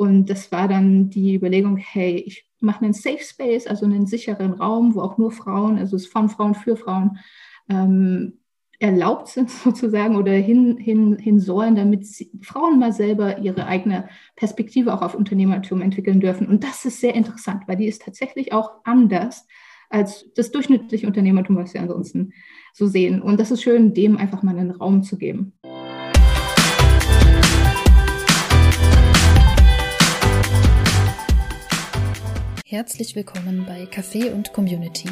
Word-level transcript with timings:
Und 0.00 0.30
das 0.30 0.50
war 0.50 0.66
dann 0.66 1.10
die 1.10 1.34
Überlegung, 1.34 1.76
hey, 1.76 2.24
ich 2.26 2.46
mache 2.58 2.82
einen 2.82 2.94
Safe 2.94 3.22
Space, 3.22 3.66
also 3.66 3.84
einen 3.84 4.06
sicheren 4.06 4.54
Raum, 4.54 4.94
wo 4.94 5.02
auch 5.02 5.18
nur 5.18 5.30
Frauen, 5.30 5.76
also 5.76 5.94
es 5.94 6.06
von 6.06 6.30
Frauen 6.30 6.54
für 6.54 6.74
Frauen, 6.74 7.18
ähm, 7.68 8.38
erlaubt 8.78 9.28
sind 9.28 9.50
sozusagen 9.64 10.16
oder 10.16 10.32
hin, 10.32 10.78
hin, 10.78 11.18
hin 11.18 11.38
sollen, 11.38 11.74
damit 11.74 12.06
sie, 12.06 12.30
Frauen 12.40 12.78
mal 12.78 12.94
selber 12.94 13.40
ihre 13.40 13.66
eigene 13.66 14.08
Perspektive 14.36 14.94
auch 14.94 15.02
auf 15.02 15.14
Unternehmertum 15.14 15.82
entwickeln 15.82 16.20
dürfen. 16.20 16.46
Und 16.46 16.64
das 16.64 16.86
ist 16.86 16.98
sehr 17.02 17.14
interessant, 17.14 17.64
weil 17.66 17.76
die 17.76 17.86
ist 17.86 18.00
tatsächlich 18.00 18.54
auch 18.54 18.70
anders 18.84 19.46
als 19.90 20.32
das 20.34 20.50
durchschnittliche 20.50 21.06
Unternehmertum, 21.06 21.56
was 21.56 21.74
wir 21.74 21.82
ansonsten 21.82 22.32
so 22.72 22.86
sehen. 22.86 23.20
Und 23.20 23.38
das 23.38 23.50
ist 23.50 23.62
schön, 23.62 23.92
dem 23.92 24.16
einfach 24.16 24.42
mal 24.42 24.58
einen 24.58 24.70
Raum 24.70 25.02
zu 25.02 25.18
geben. 25.18 25.52
Herzlich 32.70 33.16
willkommen 33.16 33.64
bei 33.66 33.82
Café 33.82 34.32
und 34.32 34.52
Community, 34.52 35.08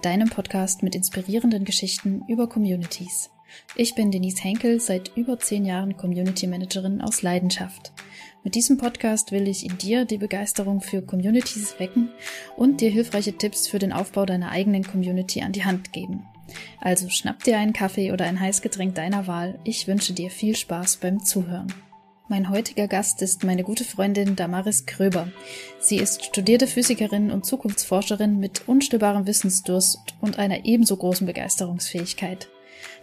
deinem 0.00 0.30
Podcast 0.30 0.82
mit 0.82 0.94
inspirierenden 0.94 1.66
Geschichten 1.66 2.22
über 2.28 2.48
Communities. 2.48 3.28
Ich 3.76 3.94
bin 3.94 4.10
Denise 4.10 4.42
Henkel, 4.42 4.80
seit 4.80 5.14
über 5.14 5.38
zehn 5.38 5.66
Jahren 5.66 5.98
Community 5.98 6.46
Managerin 6.46 7.02
aus 7.02 7.20
Leidenschaft. 7.20 7.92
Mit 8.42 8.54
diesem 8.54 8.78
Podcast 8.78 9.32
will 9.32 9.48
ich 9.48 9.66
in 9.66 9.76
dir 9.76 10.06
die 10.06 10.16
Begeisterung 10.16 10.80
für 10.80 11.02
Communities 11.02 11.78
wecken 11.78 12.08
und 12.56 12.80
dir 12.80 12.88
hilfreiche 12.88 13.36
Tipps 13.36 13.68
für 13.68 13.78
den 13.78 13.92
Aufbau 13.92 14.24
deiner 14.24 14.50
eigenen 14.50 14.84
Community 14.84 15.42
an 15.42 15.52
die 15.52 15.66
Hand 15.66 15.92
geben. 15.92 16.24
Also 16.80 17.10
schnapp 17.10 17.44
dir 17.44 17.58
einen 17.58 17.74
Kaffee 17.74 18.12
oder 18.12 18.24
ein 18.24 18.40
Heißgetränk 18.40 18.94
deiner 18.94 19.26
Wahl. 19.26 19.58
Ich 19.64 19.86
wünsche 19.86 20.14
dir 20.14 20.30
viel 20.30 20.56
Spaß 20.56 20.96
beim 20.96 21.22
Zuhören. 21.22 21.70
Mein 22.26 22.48
heutiger 22.48 22.88
Gast 22.88 23.20
ist 23.20 23.44
meine 23.44 23.64
gute 23.64 23.84
Freundin 23.84 24.34
Damaris 24.34 24.86
Kröber. 24.86 25.28
Sie 25.78 25.98
ist 25.98 26.24
studierte 26.24 26.66
Physikerin 26.66 27.30
und 27.30 27.44
Zukunftsforscherin 27.44 28.40
mit 28.40 28.66
unstillbarem 28.66 29.26
Wissensdurst 29.26 29.98
und 30.22 30.38
einer 30.38 30.64
ebenso 30.64 30.96
großen 30.96 31.26
Begeisterungsfähigkeit. 31.26 32.48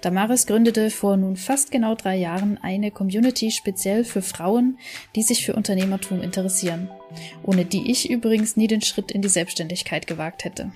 Damaris 0.02 0.48
gründete 0.48 0.90
vor 0.90 1.18
nun 1.18 1.36
fast 1.36 1.70
genau 1.70 1.94
drei 1.94 2.18
Jahren 2.18 2.58
eine 2.64 2.90
Community 2.90 3.52
speziell 3.52 4.06
für 4.06 4.24
Frauen, 4.24 4.80
die 5.16 5.22
sich 5.22 5.46
für 5.46 5.54
Unternehmertum 5.54 6.24
interessieren, 6.24 6.90
ohne 7.44 7.64
die 7.64 7.92
ich 7.92 8.10
übrigens 8.10 8.58
nie 8.58 8.68
den 8.68 8.82
Schritt 8.82 9.12
in 9.12 9.22
die 9.22 9.30
Selbstständigkeit 9.30 10.08
gewagt 10.08 10.46
hätte. 10.46 10.72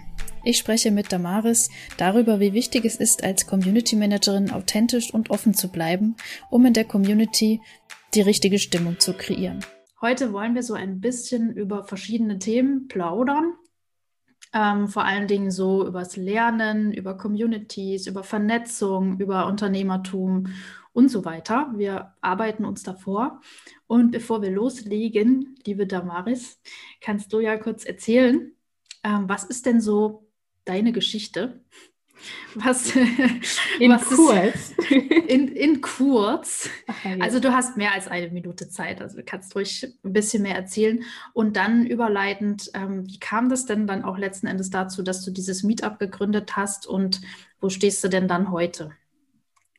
Ich 0.48 0.60
spreche 0.60 0.92
mit 0.92 1.12
Damaris 1.12 1.72
darüber, 1.98 2.40
wie 2.40 2.54
wichtig 2.54 2.86
es 2.86 2.98
ist, 2.98 3.24
als 3.24 3.48
Community 3.48 3.96
Managerin 3.96 4.52
authentisch 4.52 5.12
und 5.12 5.32
offen 5.32 5.56
zu 5.56 5.70
bleiben, 5.70 6.16
um 6.52 6.68
in 6.68 6.74
der 6.74 6.86
Community 6.86 7.62
die 8.16 8.22
richtige 8.22 8.60
Stimmung 8.60 9.00
zu 9.00 9.14
kreieren. 9.14 9.60
Heute 10.02 10.34
wollen 10.34 10.56
wir 10.56 10.64
so 10.64 10.74
ein 10.74 11.02
bisschen 11.02 11.54
über 11.54 11.84
verschiedene 11.84 12.40
Themen 12.40 12.88
plaudern. 12.88 13.54
Ähm, 14.54 14.88
vor 14.88 15.04
allen 15.04 15.28
Dingen 15.28 15.52
so 15.52 15.86
übers 15.86 16.16
Lernen, 16.16 16.94
über 16.94 17.18
Communities, 17.18 18.08
über 18.08 18.24
Vernetzung, 18.24 19.20
über 19.20 19.48
Unternehmertum 19.48 20.48
und 20.94 21.10
so 21.10 21.26
weiter. 21.26 21.74
Wir 21.76 22.14
arbeiten 22.22 22.64
uns 22.64 22.84
davor. 22.84 23.42
Und 23.88 24.12
bevor 24.12 24.42
wir 24.42 24.52
loslegen, 24.52 25.56
liebe 25.66 25.86
Damaris, 25.86 26.62
kannst 27.02 27.34
du 27.34 27.42
ja 27.42 27.58
kurz 27.58 27.84
erzählen, 27.84 28.54
ähm, 29.04 29.28
was 29.28 29.44
ist 29.44 29.66
denn 29.66 29.82
so 29.82 30.30
deine 30.64 30.94
Geschichte? 30.94 31.62
Was, 32.56 32.96
in 33.80 33.92
was 33.92 34.06
kurz. 34.06 34.74
in, 35.28 35.50
in 35.50 35.82
kurz. 35.82 36.70
Also 37.20 37.40
du 37.40 37.54
hast 37.54 37.78
mehr 37.78 37.94
als 37.94 38.08
eine 38.08 38.30
Minute 38.30 38.70
Zeit, 38.70 39.02
also 39.02 39.18
du 39.18 39.24
kannst 39.24 39.56
ruhig 39.56 39.88
ein 40.04 40.14
bisschen 40.14 40.44
mehr 40.44 40.56
erzählen. 40.56 41.04
Und 41.34 41.58
dann 41.58 41.86
überleitend, 41.86 42.72
ähm, 42.74 43.06
wie 43.08 43.20
kam 43.20 43.50
das 43.50 43.66
denn 43.66 43.88
dann 43.88 44.04
auch 44.04 44.18
letzten 44.18 44.48
Endes 44.48 44.70
dazu, 44.70 45.04
dass 45.04 45.24
du 45.24 45.32
dieses 45.32 45.64
Meetup 45.64 46.00
gegründet 46.00 46.56
hast 46.56 46.88
und 46.88 47.22
wo 47.60 47.70
stehst 47.70 48.04
du 48.04 48.10
denn 48.10 48.28
dann 48.28 48.52
heute? 48.52 48.92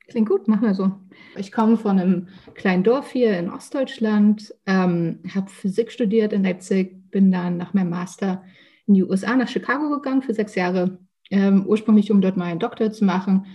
Klingt 0.08 0.28
gut, 0.28 0.46
machen 0.46 0.62
wir 0.62 0.74
so. 0.74 0.92
Ich 1.36 1.50
komme 1.50 1.76
von 1.76 1.98
einem 1.98 2.28
kleinen 2.54 2.84
Dorf 2.84 3.10
hier 3.10 3.36
in 3.38 3.50
Ostdeutschland, 3.50 4.54
ähm, 4.66 5.20
habe 5.34 5.50
Physik 5.50 5.90
studiert 5.90 6.32
in 6.32 6.44
Leipzig, 6.44 7.10
bin 7.10 7.32
dann 7.32 7.56
nach 7.56 7.74
meinem 7.74 7.90
Master 7.90 8.44
in 8.86 8.94
die 8.94 9.02
USA 9.02 9.34
nach 9.34 9.48
Chicago 9.48 9.90
gegangen 9.90 10.22
für 10.22 10.32
sechs 10.32 10.54
Jahre 10.54 10.98
ähm, 11.30 11.64
ursprünglich 11.66 12.10
um 12.10 12.20
dort 12.20 12.36
mal 12.36 12.46
einen 12.46 12.60
Doktor 12.60 12.92
zu 12.92 13.04
machen, 13.04 13.46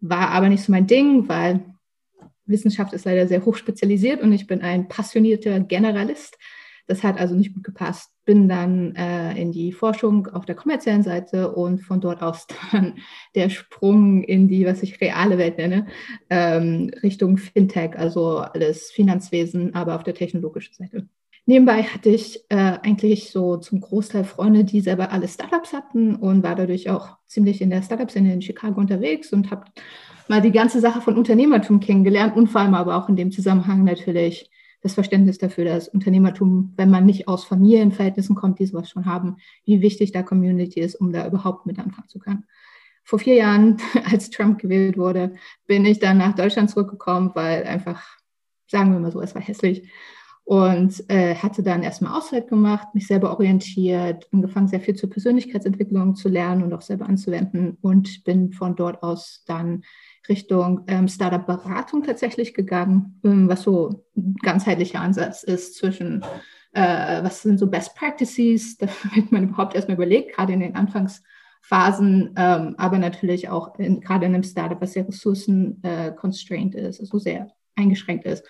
war 0.00 0.30
aber 0.30 0.48
nicht 0.48 0.62
so 0.62 0.72
mein 0.72 0.86
Ding, 0.86 1.28
weil 1.28 1.64
Wissenschaft 2.46 2.92
ist 2.92 3.04
leider 3.04 3.26
sehr 3.26 3.44
hoch 3.44 3.56
spezialisiert 3.56 4.22
und 4.22 4.32
ich 4.32 4.46
bin 4.46 4.62
ein 4.62 4.88
passionierter 4.88 5.60
Generalist. 5.60 6.38
Das 6.86 7.02
hat 7.02 7.18
also 7.18 7.34
nicht 7.34 7.52
gut 7.52 7.64
gepasst. 7.64 8.12
Bin 8.24 8.48
dann 8.48 8.94
äh, 8.94 9.40
in 9.40 9.50
die 9.50 9.72
Forschung 9.72 10.28
auf 10.28 10.46
der 10.46 10.54
kommerziellen 10.54 11.02
Seite 11.02 11.52
und 11.52 11.80
von 11.80 12.00
dort 12.00 12.22
aus 12.22 12.46
dann 12.72 12.98
der 13.34 13.50
Sprung 13.50 14.22
in 14.22 14.46
die, 14.46 14.66
was 14.66 14.82
ich 14.82 15.00
reale 15.00 15.38
Welt 15.38 15.58
nenne, 15.58 15.86
ähm, 16.30 16.90
Richtung 17.02 17.38
Fintech, 17.38 17.98
also 17.98 18.38
alles 18.38 18.92
Finanzwesen, 18.92 19.74
aber 19.74 19.96
auf 19.96 20.04
der 20.04 20.14
technologischen 20.14 20.74
Seite. 20.74 21.08
Nebenbei 21.48 21.84
hatte 21.84 22.08
ich 22.08 22.44
äh, 22.48 22.78
eigentlich 22.82 23.30
so 23.30 23.56
zum 23.56 23.80
Großteil 23.80 24.24
Freunde, 24.24 24.64
die 24.64 24.80
selber 24.80 25.12
alle 25.12 25.28
Startups 25.28 25.72
hatten 25.72 26.16
und 26.16 26.42
war 26.42 26.56
dadurch 26.56 26.90
auch 26.90 27.18
ziemlich 27.26 27.60
in 27.62 27.70
der 27.70 27.82
Startup-Szene 27.82 28.32
in 28.32 28.42
Chicago 28.42 28.80
unterwegs 28.80 29.32
und 29.32 29.52
habe 29.52 29.64
mal 30.26 30.40
die 30.40 30.50
ganze 30.50 30.80
Sache 30.80 31.00
von 31.00 31.16
Unternehmertum 31.16 31.78
kennengelernt 31.78 32.36
und 32.36 32.48
vor 32.48 32.62
allem 32.62 32.74
aber 32.74 32.96
auch 32.96 33.08
in 33.08 33.14
dem 33.14 33.30
Zusammenhang 33.30 33.84
natürlich 33.84 34.50
das 34.82 34.94
Verständnis 34.94 35.38
dafür, 35.38 35.64
dass 35.64 35.88
Unternehmertum, 35.88 36.74
wenn 36.76 36.90
man 36.90 37.06
nicht 37.06 37.28
aus 37.28 37.44
Familienverhältnissen 37.44 38.34
kommt, 38.34 38.58
die 38.58 38.66
sowas 38.66 38.90
schon 38.90 39.06
haben, 39.06 39.36
wie 39.64 39.80
wichtig 39.80 40.10
da 40.10 40.24
Community 40.24 40.80
ist, 40.80 40.96
um 40.96 41.12
da 41.12 41.28
überhaupt 41.28 41.64
mit 41.64 41.78
anfangen 41.78 42.08
zu 42.08 42.18
können. 42.18 42.44
Vor 43.04 43.20
vier 43.20 43.34
Jahren, 43.34 43.76
als 44.10 44.30
Trump 44.30 44.58
gewählt 44.58 44.98
wurde, 44.98 45.36
bin 45.68 45.84
ich 45.84 46.00
dann 46.00 46.18
nach 46.18 46.34
Deutschland 46.34 46.70
zurückgekommen, 46.70 47.30
weil 47.34 47.62
einfach, 47.62 48.02
sagen 48.68 48.92
wir 48.92 48.98
mal 48.98 49.12
so, 49.12 49.20
es 49.20 49.36
war 49.36 49.42
hässlich 49.42 49.88
und 50.46 51.10
äh, 51.10 51.34
hatte 51.34 51.64
dann 51.64 51.82
erstmal 51.82 52.16
Auszeit 52.16 52.46
gemacht, 52.46 52.94
mich 52.94 53.08
selber 53.08 53.32
orientiert, 53.32 54.28
angefangen 54.32 54.68
sehr 54.68 54.80
viel 54.80 54.94
zur 54.94 55.10
Persönlichkeitsentwicklung 55.10 56.14
zu 56.14 56.28
lernen 56.28 56.62
und 56.62 56.72
auch 56.72 56.82
selber 56.82 57.08
anzuwenden 57.08 57.78
und 57.80 58.22
bin 58.22 58.52
von 58.52 58.76
dort 58.76 59.02
aus 59.02 59.42
dann 59.48 59.82
Richtung 60.28 60.84
ähm, 60.86 61.08
Startup-Beratung 61.08 62.04
tatsächlich 62.04 62.54
gegangen, 62.54 63.20
ähm, 63.24 63.48
was 63.48 63.62
so 63.62 64.04
ein 64.16 64.36
ganzheitlicher 64.40 65.00
Ansatz 65.00 65.42
ist 65.42 65.74
zwischen, 65.74 66.22
äh, 66.74 67.24
was 67.24 67.42
sind 67.42 67.58
so 67.58 67.66
Best 67.66 67.96
Practices, 67.96 68.76
damit 68.78 69.32
man 69.32 69.48
überhaupt 69.48 69.74
erstmal 69.74 69.96
überlegt, 69.96 70.36
gerade 70.36 70.52
in 70.52 70.60
den 70.60 70.76
Anfangsphasen, 70.76 72.34
ähm, 72.36 72.76
aber 72.78 72.98
natürlich 72.98 73.48
auch 73.48 73.76
in, 73.80 74.00
gerade 74.00 74.26
in 74.26 74.34
einem 74.34 74.44
Startup, 74.44 74.80
was 74.80 74.92
sehr 74.92 75.08
ressourcen-constrained 75.08 76.76
äh, 76.76 76.88
ist, 76.88 77.00
also 77.00 77.18
sehr 77.18 77.48
eingeschränkt 77.74 78.26
ist. 78.26 78.44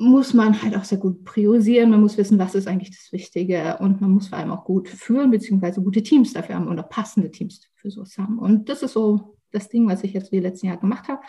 Muss 0.00 0.32
man 0.32 0.62
halt 0.62 0.76
auch 0.76 0.84
sehr 0.84 0.98
gut 0.98 1.24
priorisieren. 1.24 1.90
Man 1.90 2.00
muss 2.00 2.16
wissen, 2.16 2.38
was 2.38 2.54
ist 2.54 2.68
eigentlich 2.68 2.90
das 2.90 3.12
Wichtige 3.12 3.78
und 3.80 4.00
man 4.00 4.12
muss 4.12 4.28
vor 4.28 4.38
allem 4.38 4.52
auch 4.52 4.64
gut 4.64 4.88
führen, 4.88 5.30
beziehungsweise 5.30 5.82
gute 5.82 6.02
Teams 6.02 6.32
dafür 6.32 6.54
haben 6.54 6.68
oder 6.68 6.84
passende 6.84 7.30
Teams 7.30 7.68
für 7.74 7.90
sowas 7.90 8.16
haben. 8.16 8.38
Und 8.38 8.68
das 8.68 8.82
ist 8.82 8.92
so 8.92 9.36
das 9.50 9.68
Ding, 9.68 9.88
was 9.88 10.04
ich 10.04 10.12
jetzt 10.12 10.32
die 10.32 10.40
letzten 10.40 10.66
Jahre 10.66 10.78
gemacht 10.78 11.08
habe. 11.08 11.20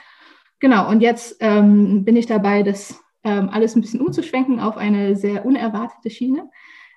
Genau, 0.59 0.89
und 0.89 1.01
jetzt 1.01 1.37
ähm, 1.39 2.03
bin 2.05 2.15
ich 2.15 2.27
dabei, 2.27 2.63
das 2.63 3.01
ähm, 3.23 3.49
alles 3.49 3.75
ein 3.75 3.81
bisschen 3.81 4.01
umzuschwenken 4.01 4.59
auf 4.59 4.77
eine 4.77 5.15
sehr 5.15 5.45
unerwartete 5.45 6.09
Schiene. 6.09 6.49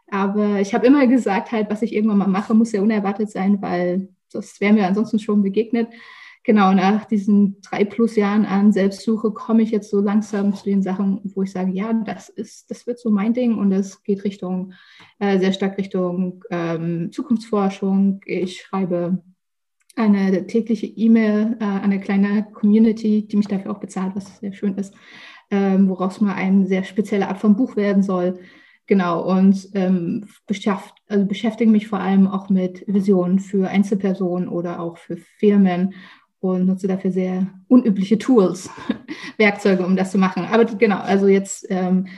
Aber 0.09 0.61
ich 0.61 0.75
habe 0.75 0.87
immer 0.87 1.07
gesagt, 1.07 1.53
halt, 1.53 1.71
was 1.71 1.81
ich 1.81 1.95
irgendwann 1.95 2.19
mal 2.19 2.29
mache, 2.29 2.55
muss 2.55 2.71
sehr 2.71 2.83
unerwartet 2.83 3.31
sein, 3.31 3.63
weil 3.63 4.09
das 4.31 4.61
wäre 4.61 4.73
mir 4.73 4.87
ansonsten 4.87 5.19
schon 5.19 5.43
begegnet 5.43 5.89
genau, 6.45 6.73
nach 6.73 7.05
diesen 7.05 7.61
drei 7.61 7.85
plus 7.85 8.17
Jahren 8.17 8.45
an 8.45 8.73
Selbstsuche 8.73 9.33
komme 9.33 9.63
ich 9.63 9.71
jetzt 9.71 9.91
so 9.91 10.01
langsam 10.01 10.55
zu 10.55 10.65
den 10.65 10.83
Sachen, 10.83 11.21
wo 11.35 11.43
ich 11.43 11.53
sage, 11.53 11.73
ja, 11.73 11.93
das 11.93 12.29
ist, 12.29 12.71
das 12.71 12.87
wird 12.87 12.99
so 12.99 13.11
mein 13.11 13.35
Ding 13.35 13.59
und 13.59 13.71
das 13.71 14.03
geht 14.03 14.25
Richtung, 14.25 14.73
äh, 15.19 15.39
sehr 15.39 15.53
stark 15.53 15.79
Richtung 15.79 16.45
ähm, 16.51 17.11
Zukunftsforschung. 17.13 18.21
Ich 18.27 18.63
schreibe 18.63 19.23
eine 19.97 20.47
tägliche 20.47 20.87
E-Mail 20.87 21.57
äh, 21.61 21.65
an 21.65 21.83
eine 21.83 22.01
kleine 22.01 22.47
Community, 22.53 23.27
die 23.27 23.37
mich 23.37 23.49
dafür 23.49 23.73
auch 23.73 23.81
bezahlt, 23.81 24.17
was 24.17 24.39
sehr 24.39 24.53
schön 24.53 24.77
ist, 24.77 24.95
ähm, 25.51 25.89
woraus 25.89 26.21
mal 26.21 26.35
eine 26.35 26.67
sehr 26.67 26.85
spezielle 26.85 27.29
Art 27.29 27.39
von 27.39 27.57
Buch 27.57 27.77
werden 27.77 28.03
soll. 28.03 28.39
Genau, 28.87 29.23
und 29.23 29.69
ähm, 29.75 30.27
beschäft, 30.47 30.95
also 31.07 31.25
beschäftige 31.25 31.71
mich 31.71 31.87
vor 31.87 32.01
allem 32.01 32.27
auch 32.27 32.51
mit 32.51 32.85
Visionen 32.89 33.39
für 33.39 33.69
Einzelpersonen 33.69 34.49
oder 34.49 34.81
auch 34.81 34.99
für 34.99 35.17
Firmen 35.17 35.95
und 36.43 36.67
nutze 36.67 36.89
dafür 36.89 37.13
sehr 37.13 37.47
unübliche 37.69 38.19
Tools, 38.19 38.69
Werkzeuge, 39.39 39.87
um 39.87 39.97
das 39.97 40.11
zu 40.11 40.19
machen. 40.19 40.45
Aber 40.45 40.65
genau, 40.65 40.99
also 40.99 41.29
jetzt 41.29 41.67
ähm, 41.71 42.09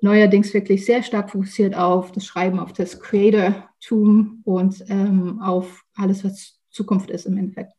neuerdings 0.00 0.52
wirklich 0.52 0.84
sehr 0.84 1.04
stark 1.04 1.30
fokussiert 1.30 1.76
auf 1.76 2.10
das 2.10 2.26
Schreiben, 2.26 2.58
auf 2.58 2.72
das 2.72 3.00
Creator-Tum 3.00 4.42
und 4.44 4.84
ähm, 4.88 5.40
auf 5.40 5.84
alles, 5.94 6.24
was 6.24 6.58
Zukunft 6.70 7.08
ist 7.10 7.26
im 7.26 7.38
Endeffekt. 7.38 7.77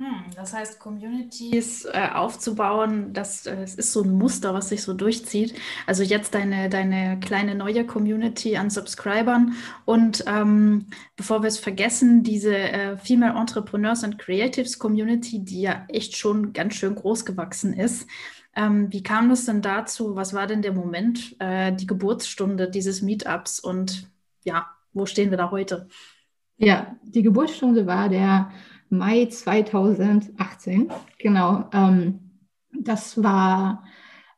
Hm, 0.00 0.30
das 0.36 0.54
heißt, 0.54 0.78
Communities 0.78 1.84
äh, 1.84 2.08
aufzubauen, 2.14 3.12
das, 3.12 3.46
äh, 3.46 3.56
das 3.56 3.74
ist 3.74 3.92
so 3.92 4.02
ein 4.02 4.12
Muster, 4.12 4.54
was 4.54 4.68
sich 4.68 4.82
so 4.82 4.94
durchzieht. 4.94 5.54
Also 5.88 6.04
jetzt 6.04 6.34
deine, 6.34 6.68
deine 6.68 7.18
kleine 7.18 7.56
neue 7.56 7.84
Community 7.84 8.56
an 8.56 8.70
Subscribern. 8.70 9.54
Und 9.86 10.22
ähm, 10.28 10.86
bevor 11.16 11.42
wir 11.42 11.48
es 11.48 11.58
vergessen, 11.58 12.22
diese 12.22 12.56
äh, 12.56 12.96
Female 12.96 13.36
Entrepreneurs 13.36 14.04
and 14.04 14.20
Creatives 14.20 14.78
Community, 14.78 15.40
die 15.44 15.62
ja 15.62 15.84
echt 15.88 16.16
schon 16.16 16.52
ganz 16.52 16.74
schön 16.74 16.94
groß 16.94 17.24
gewachsen 17.24 17.72
ist. 17.72 18.06
Ähm, 18.54 18.92
wie 18.92 19.02
kam 19.02 19.32
es 19.32 19.46
denn 19.46 19.62
dazu? 19.62 20.14
Was 20.14 20.32
war 20.32 20.46
denn 20.46 20.62
der 20.62 20.72
Moment, 20.72 21.34
äh, 21.40 21.72
die 21.72 21.88
Geburtsstunde 21.88 22.70
dieses 22.70 23.02
Meetups? 23.02 23.58
Und 23.58 24.08
ja, 24.44 24.68
wo 24.92 25.06
stehen 25.06 25.30
wir 25.30 25.38
da 25.38 25.50
heute? 25.50 25.88
Ja, 26.56 26.96
die 27.02 27.22
Geburtsstunde 27.22 27.86
war 27.86 28.08
der 28.08 28.52
Mai 28.90 29.26
2018. 29.26 30.90
Genau. 31.18 31.64
Ähm, 31.72 32.20
das 32.72 33.22
war, 33.22 33.84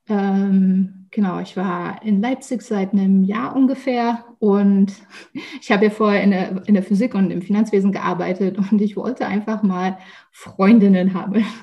ähm, 0.08 1.06
genau, 1.10 1.40
ich 1.40 1.56
war 1.56 2.02
in 2.04 2.20
Leipzig 2.20 2.62
seit 2.62 2.92
einem 2.92 3.24
Jahr 3.24 3.54
ungefähr 3.54 4.24
und 4.38 4.92
ich 5.60 5.70
habe 5.70 5.86
ja 5.86 5.90
vorher 5.90 6.22
in 6.22 6.30
der, 6.30 6.62
in 6.66 6.74
der 6.74 6.82
Physik 6.82 7.14
und 7.14 7.30
im 7.30 7.42
Finanzwesen 7.42 7.92
gearbeitet 7.92 8.58
und 8.58 8.80
ich 8.80 8.96
wollte 8.96 9.26
einfach 9.26 9.62
mal 9.62 9.98
Freundinnen 10.32 11.14
haben. 11.14 11.44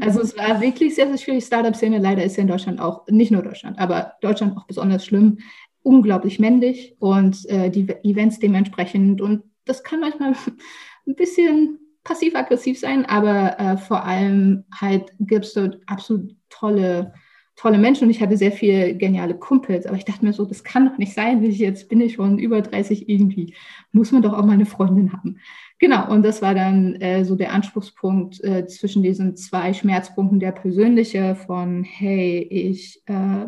Also 0.00 0.20
es 0.20 0.36
war 0.36 0.60
wirklich 0.60 0.94
sehr, 0.94 1.08
sehr 1.08 1.18
schwierig. 1.18 1.44
Startup-Szene 1.44 1.98
leider 1.98 2.24
ist 2.24 2.36
ja 2.36 2.42
in 2.42 2.48
Deutschland 2.48 2.80
auch, 2.80 3.06
nicht 3.08 3.30
nur 3.30 3.42
Deutschland, 3.42 3.78
aber 3.78 4.14
Deutschland 4.20 4.56
auch 4.56 4.66
besonders 4.66 5.04
schlimm, 5.04 5.38
unglaublich 5.82 6.38
männlich 6.38 6.96
und 6.98 7.48
äh, 7.48 7.70
die 7.70 7.88
Events 8.02 8.38
dementsprechend 8.38 9.20
und 9.20 9.42
das 9.64 9.82
kann 9.82 10.00
manchmal 10.00 10.32
ein 11.06 11.14
bisschen 11.14 11.78
passiv-aggressiv 12.04 12.78
sein, 12.78 13.04
aber 13.04 13.58
äh, 13.58 13.76
vor 13.76 14.04
allem 14.04 14.64
halt 14.74 15.12
gibt 15.20 15.44
es 15.44 15.52
dort 15.52 15.78
absolut 15.86 16.34
tolle, 16.48 17.12
tolle 17.56 17.78
Menschen. 17.78 18.04
Und 18.04 18.10
ich 18.10 18.22
hatte 18.22 18.36
sehr 18.36 18.52
viele 18.52 18.94
geniale 18.94 19.34
Kumpels, 19.34 19.86
aber 19.86 19.96
ich 19.96 20.04
dachte 20.04 20.24
mir 20.24 20.32
so, 20.32 20.44
das 20.44 20.64
kann 20.64 20.88
doch 20.88 20.98
nicht 20.98 21.12
sein, 21.12 21.42
ich 21.42 21.58
jetzt 21.58 21.88
bin 21.88 22.00
ich 22.00 22.14
schon 22.14 22.38
über 22.38 22.62
30 22.62 23.08
irgendwie, 23.08 23.54
muss 23.92 24.12
man 24.12 24.22
doch 24.22 24.32
auch 24.32 24.44
mal 24.44 24.52
eine 24.52 24.66
Freundin 24.66 25.12
haben. 25.12 25.38
Genau, 25.78 26.10
und 26.10 26.22
das 26.24 26.42
war 26.42 26.54
dann 26.54 26.96
äh, 26.96 27.24
so 27.24 27.36
der 27.36 27.52
Anspruchspunkt 27.52 28.42
äh, 28.42 28.66
zwischen 28.66 29.02
diesen 29.02 29.36
zwei 29.36 29.72
Schmerzpunkten, 29.72 30.40
der 30.40 30.52
persönliche 30.52 31.36
von, 31.36 31.84
hey, 31.84 32.40
ich 32.50 33.02
äh, 33.06 33.46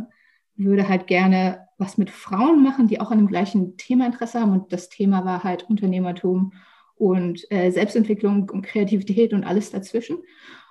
würde 0.57 0.89
halt 0.89 1.07
gerne 1.07 1.67
was 1.79 1.97
mit 1.97 2.11
Frauen 2.11 2.63
machen, 2.63 2.87
die 2.87 3.01
auch 3.01 3.11
an 3.11 3.19
dem 3.19 3.27
gleichen 3.27 3.77
Thema 3.79 4.07
Interesse 4.07 4.41
haben. 4.41 4.53
Und 4.53 4.73
das 4.73 4.91
Thema 4.91 5.25
war 5.25 5.43
halt 5.43 5.65
Unternehmertum 5.65 6.53
und 7.01 7.51
äh, 7.51 7.71
Selbstentwicklung 7.71 8.51
und 8.51 8.63
Kreativität 8.63 9.33
und 9.33 9.43
alles 9.43 9.71
dazwischen. 9.71 10.19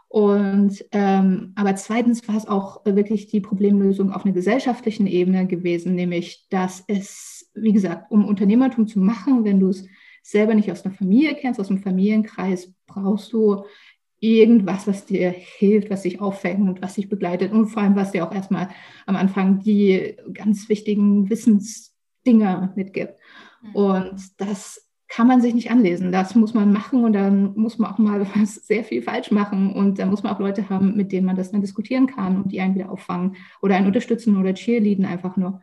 Und 0.07 0.85
ähm, 0.91 1.53
aber 1.55 1.75
zweitens 1.75 2.27
war 2.27 2.37
es 2.37 2.47
auch 2.47 2.85
wirklich 2.85 3.27
die 3.27 3.41
Problemlösung 3.41 4.11
auf 4.11 4.25
einer 4.25 4.33
gesellschaftlichen 4.33 5.07
Ebene 5.07 5.47
gewesen, 5.47 5.95
nämlich 5.95 6.47
dass 6.49 6.83
es, 6.87 7.49
wie 7.55 7.73
gesagt, 7.73 8.11
um 8.11 8.25
Unternehmertum 8.25 8.87
zu 8.87 8.99
machen, 8.99 9.43
wenn 9.43 9.59
du 9.59 9.69
es 9.69 9.85
selber 10.21 10.53
nicht 10.53 10.71
aus 10.71 10.85
einer 10.85 10.93
Familie 10.93 11.35
kennst, 11.35 11.59
aus 11.59 11.69
einem 11.69 11.81
Familienkreis, 11.81 12.71
brauchst 12.85 13.33
du 13.33 13.63
irgendwas, 14.19 14.85
was 14.85 15.05
dir 15.05 15.31
hilft, 15.31 15.89
was 15.89 16.03
dich 16.03 16.21
auffängt 16.21 16.67
und 16.67 16.81
was 16.81 16.95
dich 16.95 17.09
begleitet 17.09 17.51
und 17.51 17.67
vor 17.67 17.81
allem, 17.81 17.95
was 17.95 18.11
dir 18.11 18.27
auch 18.27 18.33
erstmal 18.33 18.69
am 19.05 19.15
Anfang 19.15 19.61
die 19.61 20.15
ganz 20.33 20.69
wichtigen 20.69 21.29
Wissensdinger 21.29 22.73
mitgibt. 22.75 23.15
Mhm. 23.61 23.75
Und 23.75 24.41
das 24.41 24.88
kann 25.09 25.27
man 25.27 25.41
sich 25.41 25.56
nicht 25.56 25.71
anlesen. 25.71 26.11
Das 26.11 26.35
muss 26.35 26.53
man 26.53 26.71
machen 26.71 27.03
und 27.03 27.13
dann 27.13 27.56
muss 27.56 27.79
man 27.79 27.91
auch 27.91 27.97
mal 27.97 28.25
was 28.35 28.56
sehr 28.56 28.83
viel 28.83 29.01
falsch 29.01 29.31
machen 29.31 29.73
und 29.73 30.00
dann 30.00 30.09
muss 30.09 30.23
man 30.23 30.33
auch 30.33 30.39
Leute 30.39 30.69
haben, 30.69 30.95
mit 30.95 31.11
denen 31.11 31.25
man 31.25 31.35
das 31.35 31.51
dann 31.51 31.61
diskutieren 31.61 32.07
kann 32.07 32.38
und 32.38 32.51
die 32.51 32.61
einen 32.61 32.75
wieder 32.75 32.91
auffangen 32.91 33.35
oder 33.61 33.75
einen 33.75 33.88
unterstützen 33.88 34.38
oder 34.38 34.53
cheerleaden 34.53 35.06
einfach 35.06 35.35
nur. 35.35 35.61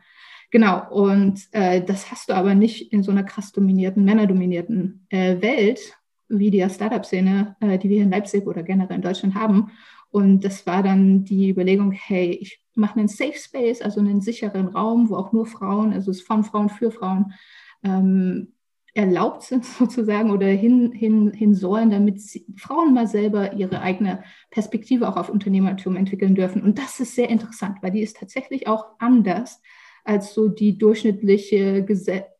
Genau, 0.51 0.89
und 0.91 1.41
äh, 1.51 1.83
das 1.83 2.11
hast 2.11 2.29
du 2.29 2.33
aber 2.33 2.55
nicht 2.55 2.93
in 2.93 3.03
so 3.03 3.11
einer 3.11 3.23
krass 3.23 3.51
dominierten, 3.51 4.05
männerdominierten 4.05 5.05
äh, 5.09 5.41
Welt 5.41 5.97
wie 6.29 6.51
die 6.51 6.67
Startup-Szene, 6.69 7.55
äh, 7.59 7.77
die 7.77 7.89
wir 7.89 8.03
in 8.03 8.11
Leipzig 8.11 8.45
oder 8.45 8.63
generell 8.63 8.97
in 8.97 9.01
Deutschland 9.01 9.35
haben. 9.35 9.71
Und 10.09 10.45
das 10.45 10.65
war 10.65 10.83
dann 10.83 11.25
die 11.25 11.49
Überlegung, 11.49 11.91
hey, 11.91 12.31
ich 12.31 12.61
mache 12.75 12.99
einen 12.99 13.09
Safe 13.09 13.37
Space, 13.37 13.81
also 13.81 13.99
einen 13.99 14.21
sicheren 14.21 14.67
Raum, 14.67 15.09
wo 15.09 15.15
auch 15.15 15.33
nur 15.33 15.45
Frauen, 15.45 15.91
also 15.91 16.11
es 16.11 16.19
ist 16.19 16.27
von 16.27 16.43
Frauen 16.45 16.69
für 16.69 16.91
Frauen, 16.91 17.33
ähm, 17.83 18.53
erlaubt 18.97 19.43
sind 19.43 19.63
sozusagen 19.79 20.31
oder 20.31 20.47
hin, 20.47 20.91
hin, 20.91 21.31
hin 21.31 21.53
sollen, 21.53 21.91
damit 21.91 22.19
Frauen 22.57 22.93
mal 22.93 23.07
selber 23.07 23.53
ihre 23.53 23.81
eigene 23.81 24.23
Perspektive 24.49 25.07
auch 25.07 25.17
auf 25.17 25.29
Unternehmertum 25.29 25.95
entwickeln 25.95 26.35
dürfen. 26.35 26.63
Und 26.63 26.79
das 26.79 26.99
ist 26.99 27.15
sehr 27.15 27.29
interessant, 27.29 27.77
weil 27.81 27.91
die 27.91 28.01
ist 28.01 28.17
tatsächlich 28.17 28.67
auch 28.67 28.85
anders 28.99 29.61
als 30.03 30.33
so 30.33 30.47
die 30.47 30.77
durchschnittliche 30.77 31.85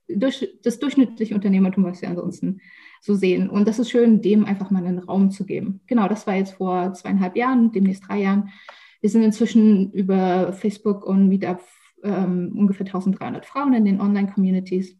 durch, 0.07 0.48
das 0.63 0.80
durchschnittliche 0.80 1.36
Unternehmertum, 1.36 1.83
was 1.83 2.01
wir 2.01 2.09
ansonsten 2.09 2.62
so 3.01 3.13
sehen. 3.13 3.50
Und 3.50 3.68
das 3.68 3.77
ist 3.77 3.92
schön, 3.92 4.21
dem 4.21 4.45
einfach 4.45 4.71
mal 4.71 4.86
einen 4.86 5.00
Raum 5.00 5.30
zu 5.30 5.45
geben. 5.45 5.81
Genau, 5.86 6.07
das 6.07 6.25
war 6.25 6.36
jetzt 6.36 6.54
vor 6.54 6.94
zweieinhalb 6.94 7.36
Jahren, 7.36 7.71
demnächst 7.71 8.07
drei 8.07 8.21
Jahren. 8.21 8.50
Wir 9.01 9.09
sind 9.09 9.21
inzwischen 9.21 9.92
über 9.92 10.54
Facebook 10.54 11.06
und 11.06 11.27
Meetup 11.27 11.59
ähm, 12.04 12.54
ungefähr 12.57 12.86
1300 12.86 13.45
Frauen 13.45 13.74
in 13.74 13.86
den 13.86 14.01
Online-Communities 14.01 14.98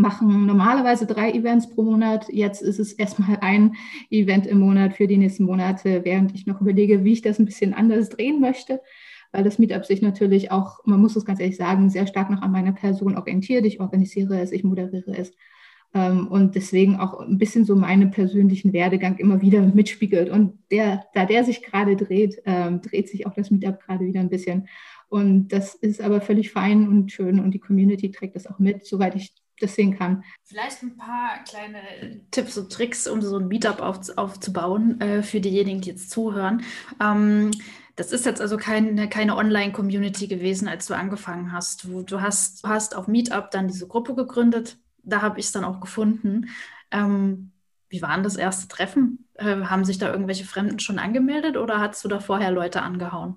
machen 0.00 0.46
normalerweise 0.46 1.06
drei 1.06 1.32
Events 1.32 1.68
pro 1.68 1.82
Monat. 1.82 2.26
Jetzt 2.30 2.62
ist 2.62 2.78
es 2.78 2.92
erstmal 2.92 3.38
ein 3.40 3.74
Event 4.10 4.46
im 4.46 4.58
Monat 4.58 4.94
für 4.94 5.06
die 5.06 5.18
nächsten 5.18 5.44
Monate, 5.44 6.04
während 6.04 6.34
ich 6.34 6.46
noch 6.46 6.60
überlege, 6.60 7.04
wie 7.04 7.12
ich 7.12 7.22
das 7.22 7.38
ein 7.38 7.44
bisschen 7.44 7.74
anders 7.74 8.08
drehen 8.08 8.40
möchte, 8.40 8.80
weil 9.32 9.44
das 9.44 9.58
Meetup 9.58 9.84
sich 9.84 10.02
natürlich 10.02 10.50
auch, 10.50 10.84
man 10.84 11.00
muss 11.00 11.16
es 11.16 11.24
ganz 11.24 11.40
ehrlich 11.40 11.56
sagen, 11.56 11.90
sehr 11.90 12.06
stark 12.06 12.30
noch 12.30 12.42
an 12.42 12.52
meiner 12.52 12.72
Person 12.72 13.16
orientiert. 13.16 13.64
Ich 13.64 13.80
organisiere 13.80 14.40
es, 14.40 14.52
ich 14.52 14.64
moderiere 14.64 15.16
es. 15.16 15.32
Ähm, 15.92 16.28
und 16.28 16.54
deswegen 16.54 16.96
auch 16.96 17.18
ein 17.20 17.38
bisschen 17.38 17.64
so 17.64 17.74
meinen 17.74 18.10
persönlichen 18.10 18.72
Werdegang 18.72 19.18
immer 19.18 19.40
wieder 19.40 19.60
mitspiegelt. 19.60 20.30
Und 20.30 20.58
der, 20.70 21.04
da 21.14 21.26
der 21.26 21.44
sich 21.44 21.62
gerade 21.62 21.96
dreht, 21.96 22.40
ähm, 22.44 22.80
dreht 22.80 23.08
sich 23.08 23.26
auch 23.26 23.34
das 23.34 23.50
Meetup 23.50 23.80
gerade 23.80 24.04
wieder 24.04 24.20
ein 24.20 24.30
bisschen. 24.30 24.68
Und 25.08 25.48
das 25.48 25.74
ist 25.74 26.00
aber 26.00 26.20
völlig 26.20 26.52
fein 26.52 26.86
und 26.86 27.10
schön 27.10 27.40
und 27.40 27.52
die 27.52 27.58
Community 27.58 28.12
trägt 28.12 28.36
das 28.36 28.46
auch 28.46 28.60
mit, 28.60 28.86
soweit 28.86 29.16
ich 29.16 29.34
das 29.62 29.74
sehen 29.74 29.96
kann. 29.96 30.24
Vielleicht 30.44 30.82
ein 30.82 30.96
paar 30.96 31.42
kleine 31.48 31.80
Tipps 32.30 32.58
und 32.58 32.72
Tricks, 32.72 33.06
um 33.06 33.22
so 33.22 33.38
ein 33.38 33.48
Meetup 33.48 33.80
auf, 33.80 34.00
aufzubauen 34.16 35.00
äh, 35.00 35.22
für 35.22 35.40
diejenigen, 35.40 35.80
die 35.80 35.90
jetzt 35.90 36.10
zuhören. 36.10 36.62
Ähm, 37.00 37.50
das 37.96 38.12
ist 38.12 38.24
jetzt 38.24 38.40
also 38.40 38.56
keine, 38.56 39.08
keine 39.08 39.36
Online-Community 39.36 40.26
gewesen, 40.26 40.68
als 40.68 40.86
du 40.86 40.94
angefangen 40.94 41.52
hast. 41.52 41.84
Du, 41.84 42.02
du 42.02 42.20
hast, 42.20 42.64
hast 42.64 42.96
auf 42.96 43.08
Meetup 43.08 43.50
dann 43.50 43.68
diese 43.68 43.86
Gruppe 43.86 44.14
gegründet. 44.14 44.78
Da 45.02 45.22
habe 45.22 45.38
ich 45.38 45.46
es 45.46 45.52
dann 45.52 45.64
auch 45.64 45.80
gefunden. 45.80 46.48
Ähm, 46.90 47.52
wie 47.90 48.02
war 48.02 48.14
denn 48.14 48.22
das 48.22 48.36
erste 48.36 48.68
Treffen? 48.68 49.26
Äh, 49.34 49.64
haben 49.64 49.84
sich 49.84 49.98
da 49.98 50.10
irgendwelche 50.10 50.44
Fremden 50.44 50.78
schon 50.78 50.98
angemeldet 50.98 51.56
oder 51.56 51.78
hast 51.78 52.02
du 52.04 52.08
da 52.08 52.20
vorher 52.20 52.50
Leute 52.50 52.82
angehauen? 52.82 53.36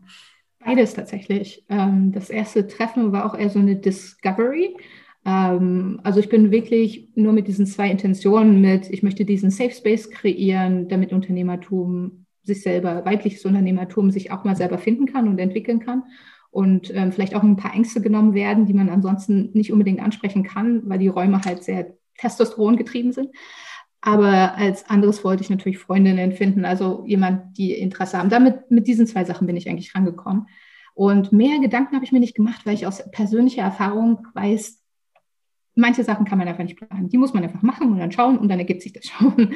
Beides 0.60 0.94
tatsächlich. 0.94 1.66
Ähm, 1.70 2.12
das 2.14 2.30
erste 2.30 2.68
Treffen 2.68 3.12
war 3.12 3.26
auch 3.26 3.38
eher 3.38 3.50
so 3.50 3.60
eine 3.60 3.76
Discovery. 3.76 4.78
Ähm, 5.26 6.00
also 6.04 6.20
ich 6.20 6.30
bin 6.30 6.52
wirklich 6.52 7.10
nur 7.16 7.34
mit 7.34 7.48
diesen 7.48 7.66
zwei 7.66 7.90
Intentionen 7.90 8.62
mit, 8.62 8.90
ich 8.90 9.04
möchte 9.04 9.26
diesen 9.26 9.52
Safe 9.52 9.72
Space 9.72 10.10
kreieren, 10.10 10.88
damit 10.90 11.14
Unternehmertum 11.14 12.26
sich 12.44 12.62
selber, 12.62 13.06
weibliches 13.06 13.46
Unternehmertum 13.46 14.12
sich 14.12 14.32
auch 14.32 14.44
mal 14.44 14.56
selber 14.56 14.78
finden 14.78 15.06
kann 15.06 15.28
und 15.28 15.40
entwickeln 15.40 15.80
kann 15.80 16.04
und 16.52 16.94
ähm, 16.94 17.12
vielleicht 17.12 17.36
auch 17.36 17.44
ein 17.44 17.56
paar 17.56 17.74
Ängste 17.74 18.02
genommen 18.02 18.34
werden, 18.34 18.66
die 18.66 18.74
man 18.74 18.90
ansonsten 18.90 19.50
nicht 19.54 19.72
unbedingt 19.72 20.02
ansprechen 20.02 20.44
kann, 20.44 20.82
weil 20.86 21.00
die 21.00 21.08
Räume 21.08 21.42
halt 21.44 21.64
sehr 21.64 21.94
Testosteron 22.18 22.78
getrieben 22.78 23.12
sind. 23.12 23.30
Aber 24.02 24.56
als 24.56 24.90
anderes 24.90 25.24
wollte 25.24 25.44
ich 25.44 25.50
natürlich 25.50 25.80
Freundinnen 25.80 26.34
finden, 26.34 26.66
also 26.66 27.06
jemand, 27.08 27.58
die 27.58 27.72
Interesse 27.72 28.18
haben. 28.18 28.30
Damit 28.30 28.70
mit 28.70 28.86
diesen 28.86 29.08
zwei 29.08 29.24
Sachen 29.24 29.48
bin 29.48 29.56
ich 29.56 29.70
eigentlich 29.70 29.96
rangekommen. 29.96 30.48
Und 30.94 31.32
mehr 31.32 31.60
Gedanken 31.60 31.96
habe 31.96 32.04
ich 32.04 32.12
mir 32.12 32.20
nicht 32.20 32.36
gemacht, 32.36 32.66
weil 32.66 32.76
ich 32.76 32.86
aus 32.86 33.02
persönlicher 33.12 33.64
Erfahrung 33.64 34.28
weiß, 34.34 34.83
manche 35.76 36.04
Sachen 36.04 36.26
kann 36.26 36.38
man 36.38 36.48
einfach 36.48 36.64
nicht 36.64 36.78
planen. 36.78 37.10
Die 37.10 37.18
muss 37.18 37.34
man 37.34 37.44
einfach 37.44 37.62
machen 37.62 37.92
und 37.92 38.00
dann 38.00 38.12
schauen 38.12 38.38
und 38.38 38.48
dann 38.50 38.60
ergibt 38.60 38.82
sich 38.82 38.94
das 38.94 39.06
schon. 39.08 39.54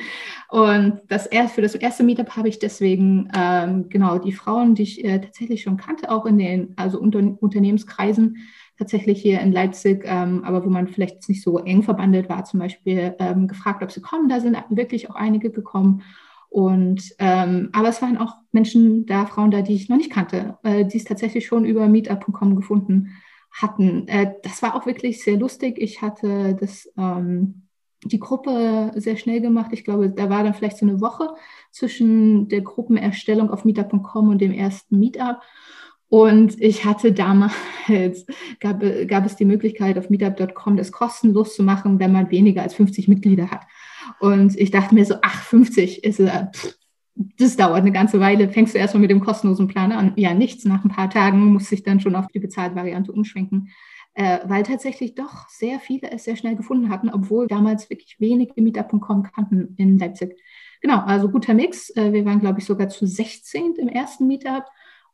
Und 0.50 1.02
das 1.08 1.28
erst, 1.28 1.56
für 1.56 1.62
das 1.62 1.76
erste 1.76 2.04
Meetup 2.04 2.36
habe 2.36 2.50
ich 2.50 2.60
deswegen 2.60 3.30
ähm, 3.36 3.90
genau 3.90 4.18
die 4.18 4.32
Frauen, 4.32 4.76
die 4.76 4.84
ich 4.84 5.04
äh, 5.04 5.20
tatsächlich 5.20 5.62
schon 5.62 5.78
kannte, 5.78 6.12
auch 6.12 6.26
in 6.26 6.38
den 6.38 6.74
also 6.76 7.00
unter, 7.00 7.20
Unternehmenskreisen, 7.20 8.38
tatsächlich 8.78 9.22
hier 9.22 9.42
in 9.42 9.52
Leipzig, 9.52 10.04
ähm, 10.06 10.44
aber 10.44 10.64
wo 10.66 10.70
man 10.70 10.88
vielleicht 10.88 11.28
nicht 11.30 11.42
so 11.42 11.58
eng 11.60 11.84
verbandelt 11.84 12.30
war, 12.30 12.44
zum 12.46 12.60
Beispiel 12.60 13.16
ähm, 13.20 13.48
gefragt, 13.48 13.84
ob 13.84 13.92
sie 13.92 14.02
kommen. 14.02 14.30
Da 14.30 14.40
sind 14.40 14.58
wirklich 14.70 15.10
auch 15.10 15.16
einige 15.16 15.52
gekommen. 15.52 16.04
Und 16.50 17.14
ähm, 17.20 17.70
aber 17.74 17.90
es 17.90 18.02
waren 18.02 18.18
auch 18.18 18.36
Menschen 18.52 19.06
da, 19.06 19.26
Frauen 19.26 19.52
da, 19.52 19.62
die 19.62 19.74
ich 19.74 19.90
noch 19.90 19.98
nicht 19.98 20.12
kannte, 20.12 20.58
äh, 20.64 20.86
die 20.86 20.98
es 20.98 21.04
tatsächlich 21.04 21.46
schon 21.46 21.66
über 21.66 21.88
Meetup.com 21.88 22.56
gefunden 22.56 23.10
hatten. 23.62 24.08
Äh, 24.08 24.34
das 24.44 24.62
war 24.62 24.76
auch 24.76 24.86
wirklich 24.86 25.24
sehr 25.24 25.38
lustig. 25.38 25.78
Ich 25.80 26.02
hatte 26.02 26.56
das, 26.60 26.92
ähm, 26.98 27.64
die 28.04 28.20
Gruppe 28.20 28.92
sehr 28.96 29.18
schnell 29.18 29.42
gemacht. 29.42 29.72
Ich 29.74 29.84
glaube, 29.84 30.10
da 30.10 30.30
war 30.30 30.44
dann 30.44 30.54
vielleicht 30.54 30.78
so 30.78 30.86
eine 30.86 31.02
Woche 31.02 31.30
zwischen 31.72 32.48
der 32.48 32.62
Gruppenerstellung 32.62 33.50
auf 33.50 33.66
meetup.com 33.66 34.30
und 34.30 34.40
dem 34.40 34.54
ersten 34.54 35.00
Meetup. 35.00 35.42
Und 36.10 36.60
ich 36.62 36.86
hatte 36.86 37.12
damals, 37.12 37.56
gab, 38.60 38.82
gab 39.08 39.26
es 39.26 39.36
die 39.36 39.46
Möglichkeit 39.46 39.98
auf 39.98 40.10
meetup.com 40.10 40.78
das 40.78 40.92
kostenlos 40.92 41.56
zu 41.56 41.64
machen, 41.64 42.00
wenn 42.00 42.14
man 42.14 42.32
weniger 42.32 42.62
als 42.62 42.76
50 42.76 43.08
Mitglieder 43.08 43.52
hat. 43.52 43.66
Und 44.20 44.58
ich 44.58 44.72
dachte 44.72 44.96
mir 44.96 45.06
so, 45.06 45.16
ach, 45.22 45.42
50 45.44 46.04
ist, 46.04 46.20
äh, 46.20 46.46
das 47.38 47.56
dauert 47.56 47.82
eine 47.82 47.92
ganze 47.92 48.20
Weile. 48.20 48.50
Fängst 48.50 48.76
du 48.76 48.80
erstmal 48.80 49.02
mit 49.02 49.12
dem 49.12 49.20
kostenlosen 49.20 49.68
Plan 49.68 49.92
an? 49.92 50.14
Ja, 50.16 50.34
nichts. 50.34 50.66
Nach 50.66 50.84
ein 50.84 50.90
paar 50.92 51.10
Tagen 51.10 51.54
muss 51.54 51.72
ich 51.72 51.84
dann 51.84 52.00
schon 52.00 52.16
auf 52.16 52.28
die 52.28 52.40
bezahlte 52.40 52.76
Variante 52.76 53.12
umschwenken, 53.12 53.70
äh, 54.14 54.40
weil 54.46 54.64
tatsächlich 54.64 55.16
doch 55.16 55.50
sehr 55.50 55.80
viele 55.80 56.12
es 56.12 56.26
sehr 56.26 56.36
schnell 56.36 56.56
gefunden 56.56 56.90
hatten, 56.90 57.10
obwohl 57.10 57.48
damals 57.48 57.90
wirklich 57.90 58.20
wenige 58.20 58.62
Meetup.com 58.62 59.24
kannten 59.24 59.74
in 59.78 59.98
Leipzig. 59.98 60.40
Genau, 60.82 61.00
also 61.00 61.30
guter 61.30 61.54
Mix. 61.54 61.90
Äh, 61.96 62.14
wir 62.14 62.26
waren, 62.26 62.40
glaube 62.40 62.60
ich, 62.60 62.66
sogar 62.66 62.90
zu 62.90 63.08
16 63.08 63.76
im 63.78 63.88
ersten 63.88 64.28
Meetup 64.28 64.66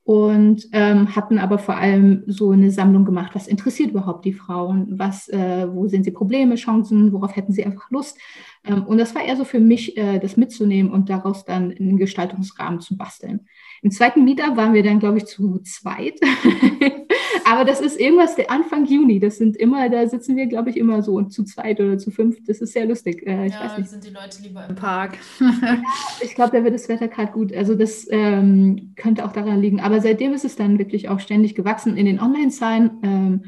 und 0.03 0.67
ähm, 0.73 1.15
hatten 1.15 1.37
aber 1.37 1.57
vor 1.57 1.77
allem 1.77 2.23
so 2.27 2.51
eine 2.51 2.71
Sammlung 2.71 3.05
gemacht, 3.05 3.31
was 3.35 3.47
interessiert 3.47 3.91
überhaupt 3.91 4.25
die 4.25 4.33
Frauen, 4.33 4.87
was, 4.99 5.29
äh, 5.29 5.67
wo 5.71 5.87
sehen 5.87 6.03
sie 6.03 6.11
Probleme, 6.11 6.55
Chancen, 6.55 7.13
worauf 7.13 7.35
hätten 7.35 7.53
sie 7.53 7.65
einfach 7.65 7.89
Lust. 7.89 8.17
Ähm, 8.65 8.83
und 8.83 8.97
das 8.97 9.15
war 9.15 9.23
eher 9.23 9.37
so 9.37 9.45
für 9.45 9.61
mich, 9.61 9.97
äh, 9.97 10.19
das 10.19 10.35
mitzunehmen 10.35 10.91
und 10.91 11.09
daraus 11.09 11.45
dann 11.45 11.71
einen 11.71 11.97
Gestaltungsrahmen 11.97 12.81
zu 12.81 12.97
basteln. 12.97 13.47
Im 13.81 13.91
zweiten 13.91 14.25
Meetup 14.25 14.57
waren 14.57 14.73
wir 14.73 14.83
dann, 14.83 14.99
glaube 14.99 15.19
ich, 15.19 15.25
zu 15.25 15.59
zweit. 15.59 16.19
Aber 17.45 17.65
das 17.65 17.81
ist 17.81 17.99
irgendwas 17.99 18.35
der 18.35 18.51
Anfang 18.51 18.85
Juni. 18.85 19.19
Das 19.19 19.37
sind 19.37 19.57
immer, 19.57 19.89
da 19.89 20.07
sitzen 20.07 20.35
wir, 20.35 20.47
glaube 20.47 20.69
ich, 20.69 20.77
immer 20.77 21.01
so 21.01 21.21
zu 21.23 21.43
zweit 21.43 21.79
oder 21.79 21.97
zu 21.97 22.11
fünf. 22.11 22.37
Das 22.45 22.59
ist 22.59 22.73
sehr 22.73 22.85
lustig. 22.85 23.25
Äh, 23.25 23.47
ich 23.47 23.53
ja, 23.53 23.63
weiß 23.63 23.77
nicht. 23.77 23.89
sind 23.89 24.03
die 24.03 24.09
Leute 24.09 24.41
lieber 24.41 24.65
im 24.67 24.75
Park. 24.75 25.17
ja, 25.39 25.81
ich 26.21 26.35
glaube, 26.35 26.57
da 26.57 26.63
wird 26.63 26.73
das 26.73 26.89
Wetter 26.89 27.07
gerade 27.07 27.31
gut. 27.31 27.53
Also 27.53 27.75
das 27.75 28.07
ähm, 28.09 28.93
könnte 28.95 29.25
auch 29.25 29.31
daran 29.31 29.61
liegen. 29.61 29.79
Aber 29.79 30.01
seitdem 30.01 30.33
ist 30.33 30.45
es 30.45 30.55
dann 30.55 30.79
wirklich 30.79 31.09
auch 31.09 31.19
ständig 31.19 31.55
gewachsen 31.55 31.97
in 31.97 32.05
den 32.05 32.19
Online-Zahlen. 32.19 32.91
Ähm, 33.03 33.43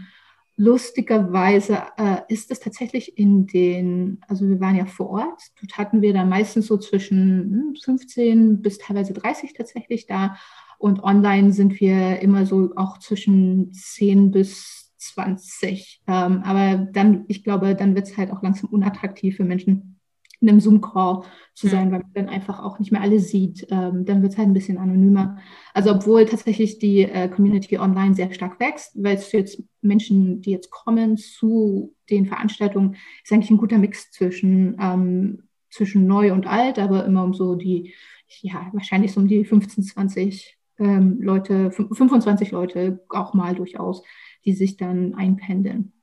lustigerweise 0.57 1.79
äh, 1.97 2.17
ist 2.29 2.49
es 2.49 2.59
tatsächlich 2.59 3.17
in 3.17 3.45
den, 3.45 4.21
also 4.27 4.47
wir 4.47 4.59
waren 4.59 4.75
ja 4.75 4.85
vor 4.85 5.09
Ort, 5.09 5.41
dort 5.59 5.77
hatten 5.77 6.01
wir 6.01 6.13
dann 6.13 6.29
meistens 6.29 6.67
so 6.67 6.77
zwischen 6.77 7.75
15 7.83 8.31
hm, 8.31 8.61
bis 8.61 8.77
teilweise 8.77 9.13
30 9.13 9.53
tatsächlich 9.53 10.07
da. 10.07 10.37
Und 10.85 11.03
online 11.03 11.51
sind 11.51 11.79
wir 11.79 12.19
immer 12.19 12.45
so 12.45 12.73
auch 12.75 12.99
zwischen 12.99 13.73
10 13.73 14.29
bis 14.29 14.93
20. 14.99 16.03
Ähm, 16.05 16.43
aber 16.43 16.75
dann, 16.77 17.25
ich 17.27 17.43
glaube, 17.43 17.73
dann 17.73 17.95
wird 17.95 18.05
es 18.05 18.17
halt 18.17 18.29
auch 18.29 18.43
langsam 18.43 18.69
unattraktiv 18.69 19.37
für 19.37 19.45
Menschen, 19.45 19.99
in 20.41 20.47
einem 20.47 20.59
Zoom-Call 20.59 21.23
zu 21.55 21.67
sein, 21.69 21.91
weil 21.91 22.01
man 22.01 22.13
dann 22.13 22.29
einfach 22.29 22.61
auch 22.61 22.77
nicht 22.77 22.91
mehr 22.91 23.01
alle 23.01 23.19
sieht. 23.19 23.65
Ähm, 23.71 24.05
dann 24.05 24.21
wird 24.21 24.33
es 24.33 24.37
halt 24.37 24.47
ein 24.47 24.53
bisschen 24.53 24.77
anonymer. 24.77 25.39
Also 25.73 25.89
obwohl 25.89 26.27
tatsächlich 26.27 26.77
die 26.77 27.01
äh, 27.01 27.29
Community 27.29 27.79
online 27.79 28.13
sehr 28.13 28.31
stark 28.31 28.59
wächst, 28.59 28.91
weil 28.93 29.15
es 29.15 29.31
jetzt 29.31 29.63
Menschen, 29.81 30.41
die 30.41 30.51
jetzt 30.51 30.69
kommen 30.69 31.17
zu 31.17 31.95
den 32.11 32.27
Veranstaltungen, 32.27 32.95
ist 33.23 33.33
eigentlich 33.33 33.49
ein 33.49 33.57
guter 33.57 33.79
Mix 33.79 34.11
zwischen, 34.11 34.77
ähm, 34.79 35.47
zwischen 35.71 36.05
neu 36.05 36.31
und 36.31 36.45
alt, 36.45 36.77
aber 36.77 37.05
immer 37.05 37.23
um 37.23 37.33
so 37.33 37.55
die, 37.55 37.95
ja, 38.41 38.69
wahrscheinlich 38.71 39.13
so 39.13 39.19
um 39.19 39.27
die 39.27 39.43
15, 39.43 39.83
20 39.83 40.54
ähm, 40.79 41.21
Leute, 41.21 41.71
25 41.71 42.51
Leute 42.51 43.03
auch 43.09 43.33
mal 43.33 43.55
durchaus, 43.55 44.03
die 44.43 44.53
sich 44.53 44.77
dann 44.77 45.15
einpendeln. 45.15 45.93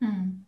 Hm. 0.00 0.46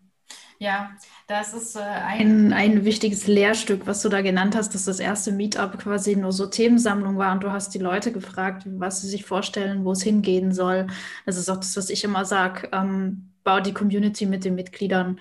Ja, 0.61 0.93
das 1.27 1.53
ist 1.53 1.77
äh, 1.77 1.81
ein, 1.81 2.53
ein 2.53 2.85
wichtiges 2.85 3.27
Lehrstück, 3.27 3.87
was 3.87 4.03
du 4.03 4.09
da 4.09 4.23
genannt 4.23 4.57
hast, 4.57 4.75
dass 4.75 4.85
das 4.85 5.01
erste 5.01 5.33
Meetup 5.33 5.79
quasi 5.79 6.17
nur 6.17 6.33
so 6.33 6.47
Themensammlung 6.47 7.19
war 7.19 7.33
und 7.33 7.43
du 7.43 7.51
hast 7.51 7.75
die 7.75 7.79
Leute 7.79 8.13
gefragt, 8.13 8.65
was 8.67 9.03
sie 9.03 9.09
sich 9.09 9.25
vorstellen, 9.25 9.85
wo 9.85 9.93
es 9.93 10.03
hingehen 10.03 10.53
soll. 10.53 10.87
Das 11.27 11.37
ist 11.37 11.51
auch 11.51 11.57
das, 11.57 11.77
was 11.77 11.91
ich 11.91 12.05
immer 12.05 12.25
sage, 12.25 12.69
ähm, 12.73 13.33
bau 13.43 13.61
die 13.61 13.75
Community 13.75 14.27
mit 14.27 14.45
den 14.45 14.55
Mitgliedern. 14.55 15.21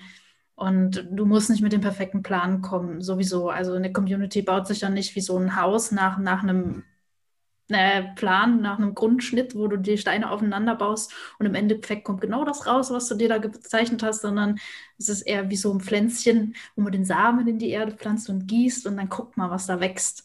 Und 0.54 1.06
du 1.10 1.26
musst 1.26 1.50
nicht 1.50 1.62
mit 1.62 1.72
dem 1.72 1.80
perfekten 1.80 2.22
Plan 2.22 2.62
kommen, 2.62 3.02
sowieso. 3.02 3.50
Also 3.50 3.74
eine 3.74 3.92
Community 3.92 4.40
baut 4.40 4.68
sich 4.68 4.82
ja 4.82 4.88
nicht 4.88 5.16
wie 5.16 5.20
so 5.20 5.36
ein 5.36 5.60
Haus 5.60 5.90
nach, 5.90 6.16
nach 6.18 6.42
einem 6.44 6.84
äh, 7.68 8.02
Plan, 8.14 8.60
nach 8.60 8.78
einem 8.78 8.94
Grundschnitt, 8.94 9.54
wo 9.54 9.66
du 9.68 9.76
die 9.76 9.98
Steine 9.98 10.30
aufeinander 10.30 10.74
baust 10.74 11.12
und 11.38 11.46
im 11.46 11.54
Endeffekt 11.54 12.04
kommt 12.04 12.20
genau 12.20 12.44
das 12.44 12.66
raus, 12.66 12.90
was 12.90 13.08
du 13.08 13.14
dir 13.14 13.28
da 13.28 13.38
gezeichnet 13.38 14.02
hast, 14.02 14.22
sondern 14.22 14.58
es 14.98 15.08
ist 15.08 15.22
eher 15.22 15.50
wie 15.50 15.56
so 15.56 15.72
ein 15.72 15.80
Pflänzchen, 15.80 16.54
wo 16.76 16.82
man 16.82 16.92
den 16.92 17.04
Samen 17.04 17.48
in 17.48 17.58
die 17.58 17.70
Erde 17.70 17.92
pflanzt 17.92 18.28
und 18.28 18.46
gießt 18.46 18.86
und 18.86 18.96
dann 18.96 19.08
guckt 19.08 19.36
mal, 19.36 19.50
was 19.50 19.66
da 19.66 19.80
wächst. 19.80 20.24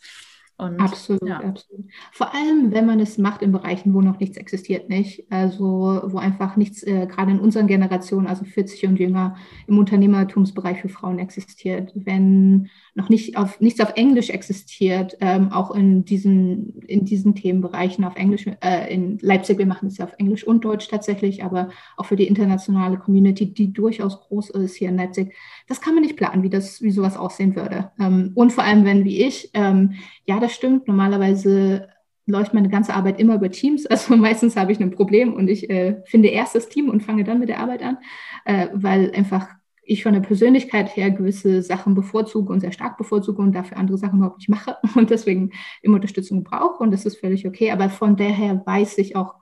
Und, 0.59 0.77
absolut, 0.81 1.25
ja. 1.25 1.39
absolut. 1.39 1.85
Vor 2.11 2.35
allem, 2.35 2.73
wenn 2.73 2.85
man 2.85 2.99
es 2.99 3.17
macht 3.17 3.41
in 3.41 3.53
Bereichen, 3.53 3.93
wo 3.93 4.01
noch 4.01 4.19
nichts 4.19 4.35
existiert, 4.35 4.89
nicht? 4.89 5.25
Also 5.31 6.01
wo 6.03 6.17
einfach 6.17 6.57
nichts, 6.57 6.83
äh, 6.83 7.07
gerade 7.07 7.31
in 7.31 7.39
unseren 7.39 7.67
Generationen, 7.67 8.27
also 8.27 8.43
40 8.43 8.85
und 8.87 8.99
jünger, 8.99 9.37
im 9.67 9.79
Unternehmertumsbereich 9.79 10.81
für 10.81 10.89
Frauen 10.89 11.17
existiert. 11.17 11.93
Wenn 11.95 12.69
noch 12.99 13.09
nicht 13.09 13.37
auf, 13.37 13.59
nichts 13.61 13.79
auf 13.79 13.93
Englisch 13.95 14.29
existiert, 14.29 15.17
ähm, 15.21 15.51
auch 15.51 15.71
in 15.71 16.03
diesen, 16.03 16.81
in 16.81 17.05
diesen 17.05 17.33
Themenbereichen 17.33 18.03
auf 18.03 18.15
Englisch, 18.17 18.45
äh, 18.61 18.93
in 18.93 19.17
Leipzig, 19.21 19.57
wir 19.57 19.65
machen 19.65 19.87
es 19.87 19.97
ja 19.97 20.05
auf 20.05 20.13
Englisch 20.17 20.45
und 20.45 20.65
Deutsch 20.65 20.89
tatsächlich, 20.89 21.43
aber 21.43 21.69
auch 21.95 22.05
für 22.05 22.17
die 22.17 22.27
internationale 22.27 22.97
Community, 22.97 23.53
die 23.53 23.71
durchaus 23.71 24.19
groß 24.19 24.49
ist 24.51 24.75
hier 24.75 24.89
in 24.89 24.97
Leipzig, 24.97 25.33
das 25.67 25.79
kann 25.79 25.93
man 25.93 26.03
nicht 26.03 26.17
planen, 26.17 26.43
wie 26.43 26.49
das, 26.49 26.81
wie 26.81 26.91
sowas 26.91 27.15
aussehen 27.15 27.55
würde. 27.55 27.91
Ähm, 27.99 28.31
und 28.35 28.51
vor 28.51 28.65
allem, 28.65 28.83
wenn 28.83 29.05
wie 29.05 29.23
ich, 29.23 29.49
ähm, 29.53 29.93
ja, 30.25 30.39
das 30.39 30.53
stimmt, 30.53 30.87
normalerweise 30.87 31.87
läuft 32.25 32.53
meine 32.53 32.69
ganze 32.69 32.93
Arbeit 32.93 33.19
immer 33.19 33.35
über 33.35 33.49
Teams. 33.49 33.85
Also 33.89 34.15
meistens 34.15 34.55
habe 34.55 34.71
ich 34.71 34.79
ein 34.79 34.91
Problem 34.91 35.33
und 35.33 35.47
ich 35.47 35.69
äh, 35.69 36.01
finde 36.05 36.27
erst 36.27 36.55
das 36.55 36.69
Team 36.69 36.89
und 36.89 37.01
fange 37.01 37.23
dann 37.23 37.39
mit 37.39 37.49
der 37.49 37.59
Arbeit 37.59 37.81
an, 37.81 37.97
äh, 38.45 38.67
weil 38.73 39.11
einfach 39.15 39.47
ich 39.89 40.03
von 40.03 40.13
der 40.13 40.19
Persönlichkeit 40.19 40.95
her 40.95 41.09
gewisse 41.09 41.63
Sachen 41.63 41.95
bevorzuge 41.95 42.53
und 42.53 42.59
sehr 42.59 42.71
stark 42.71 42.97
bevorzuge 42.97 43.41
und 43.41 43.53
dafür 43.53 43.77
andere 43.77 43.97
Sachen 43.97 44.19
überhaupt 44.19 44.37
nicht 44.37 44.49
mache 44.49 44.77
und 44.95 45.09
deswegen 45.09 45.51
immer 45.81 45.95
Unterstützung 45.95 46.43
brauche 46.43 46.83
und 46.83 46.91
das 46.91 47.05
ist 47.05 47.17
völlig 47.17 47.47
okay. 47.47 47.71
Aber 47.71 47.89
von 47.89 48.15
daher 48.15 48.61
weiß 48.65 48.99
ich 48.99 49.15
auch, 49.15 49.35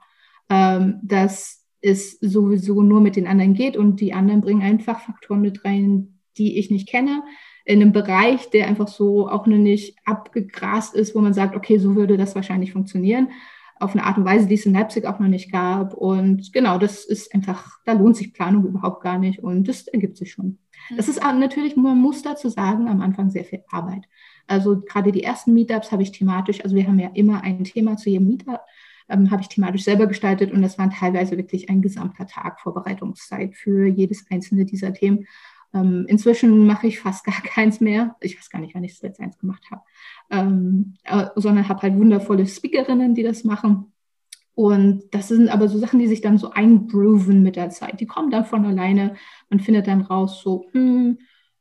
ähm, 0.48 1.00
dass 1.02 1.66
es 1.82 2.18
sowieso 2.20 2.82
nur 2.82 3.02
mit 3.02 3.16
den 3.16 3.26
anderen 3.26 3.52
geht 3.52 3.76
und 3.76 4.00
die 4.00 4.14
anderen 4.14 4.40
bringen 4.40 4.62
einfach 4.62 5.00
Faktoren 5.00 5.42
mit 5.42 5.64
rein, 5.64 6.18
die 6.38 6.58
ich 6.58 6.70
nicht 6.70 6.88
kenne, 6.88 7.22
in 7.66 7.82
einem 7.82 7.92
Bereich, 7.92 8.48
der 8.48 8.68
einfach 8.68 8.88
so 8.88 9.28
auch 9.28 9.46
noch 9.46 9.58
nicht 9.58 9.98
abgegrast 10.06 10.94
ist, 10.94 11.14
wo 11.14 11.20
man 11.20 11.34
sagt, 11.34 11.54
okay, 11.54 11.78
so 11.78 11.94
würde 11.94 12.16
das 12.16 12.34
wahrscheinlich 12.34 12.72
funktionieren 12.72 13.28
auf 13.80 13.92
eine 13.92 14.04
Art 14.04 14.18
und 14.18 14.24
Weise, 14.24 14.46
die 14.46 14.54
es 14.54 14.66
in 14.66 14.74
Leipzig 14.74 15.06
auch 15.06 15.18
noch 15.18 15.28
nicht 15.28 15.52
gab. 15.52 15.94
Und 15.94 16.52
genau, 16.52 16.78
das 16.78 17.04
ist 17.04 17.34
einfach, 17.34 17.78
da 17.84 17.92
lohnt 17.92 18.16
sich 18.16 18.32
Planung 18.32 18.64
überhaupt 18.66 19.02
gar 19.02 19.18
nicht 19.18 19.40
und 19.40 19.68
das 19.68 19.86
ergibt 19.88 20.16
sich 20.16 20.32
schon. 20.32 20.58
Das 20.96 21.06
mhm. 21.06 21.12
ist 21.12 21.22
natürlich, 21.22 21.76
man 21.76 21.98
muss 21.98 22.22
dazu 22.22 22.48
sagen, 22.48 22.88
am 22.88 23.00
Anfang 23.00 23.30
sehr 23.30 23.44
viel 23.44 23.62
Arbeit. 23.68 24.04
Also 24.46 24.80
gerade 24.80 25.12
die 25.12 25.22
ersten 25.22 25.52
Meetups 25.54 25.92
habe 25.92 26.02
ich 26.02 26.12
thematisch, 26.12 26.62
also 26.64 26.74
wir 26.74 26.86
haben 26.86 26.98
ja 26.98 27.10
immer 27.14 27.42
ein 27.42 27.64
Thema 27.64 27.96
zu 27.96 28.10
jedem 28.10 28.28
Meetup, 28.28 28.60
ähm, 29.08 29.30
habe 29.30 29.42
ich 29.42 29.48
thematisch 29.48 29.84
selber 29.84 30.06
gestaltet 30.06 30.52
und 30.52 30.62
das 30.62 30.78
waren 30.78 30.90
teilweise 30.90 31.36
wirklich 31.36 31.68
ein 31.70 31.82
gesamter 31.82 32.26
Tag 32.26 32.60
Vorbereitungszeit 32.60 33.54
für 33.54 33.86
jedes 33.86 34.26
einzelne 34.30 34.64
dieser 34.64 34.92
Themen. 34.92 35.26
Ähm, 35.74 36.06
inzwischen 36.08 36.66
mache 36.66 36.86
ich 36.86 37.00
fast 37.00 37.24
gar 37.24 37.40
keins 37.42 37.80
mehr. 37.80 38.16
Ich 38.20 38.38
weiß 38.38 38.50
gar 38.50 38.60
nicht, 38.60 38.74
wann 38.74 38.84
ich 38.84 38.92
das 38.92 39.02
letzte 39.02 39.22
eins 39.22 39.38
gemacht 39.38 39.64
habe. 39.70 39.82
Ähm, 40.30 40.94
äh, 41.04 41.26
sondern 41.36 41.68
habe 41.68 41.82
halt 41.82 41.96
wundervolle 41.96 42.46
Speakerinnen, 42.46 43.14
die 43.14 43.22
das 43.22 43.44
machen. 43.44 43.92
Und 44.54 45.04
das 45.12 45.28
sind 45.28 45.50
aber 45.50 45.68
so 45.68 45.78
Sachen, 45.78 46.00
die 46.00 46.08
sich 46.08 46.20
dann 46.20 46.36
so 46.36 46.50
eingrooven 46.50 47.44
mit 47.44 47.54
der 47.54 47.70
Zeit. 47.70 48.00
Die 48.00 48.06
kommen 48.06 48.30
dann 48.30 48.44
von 48.44 48.64
alleine. 48.64 49.14
Man 49.50 49.60
findet 49.60 49.86
dann 49.86 50.00
raus, 50.00 50.42
so, 50.42 50.66
hm, 50.72 51.18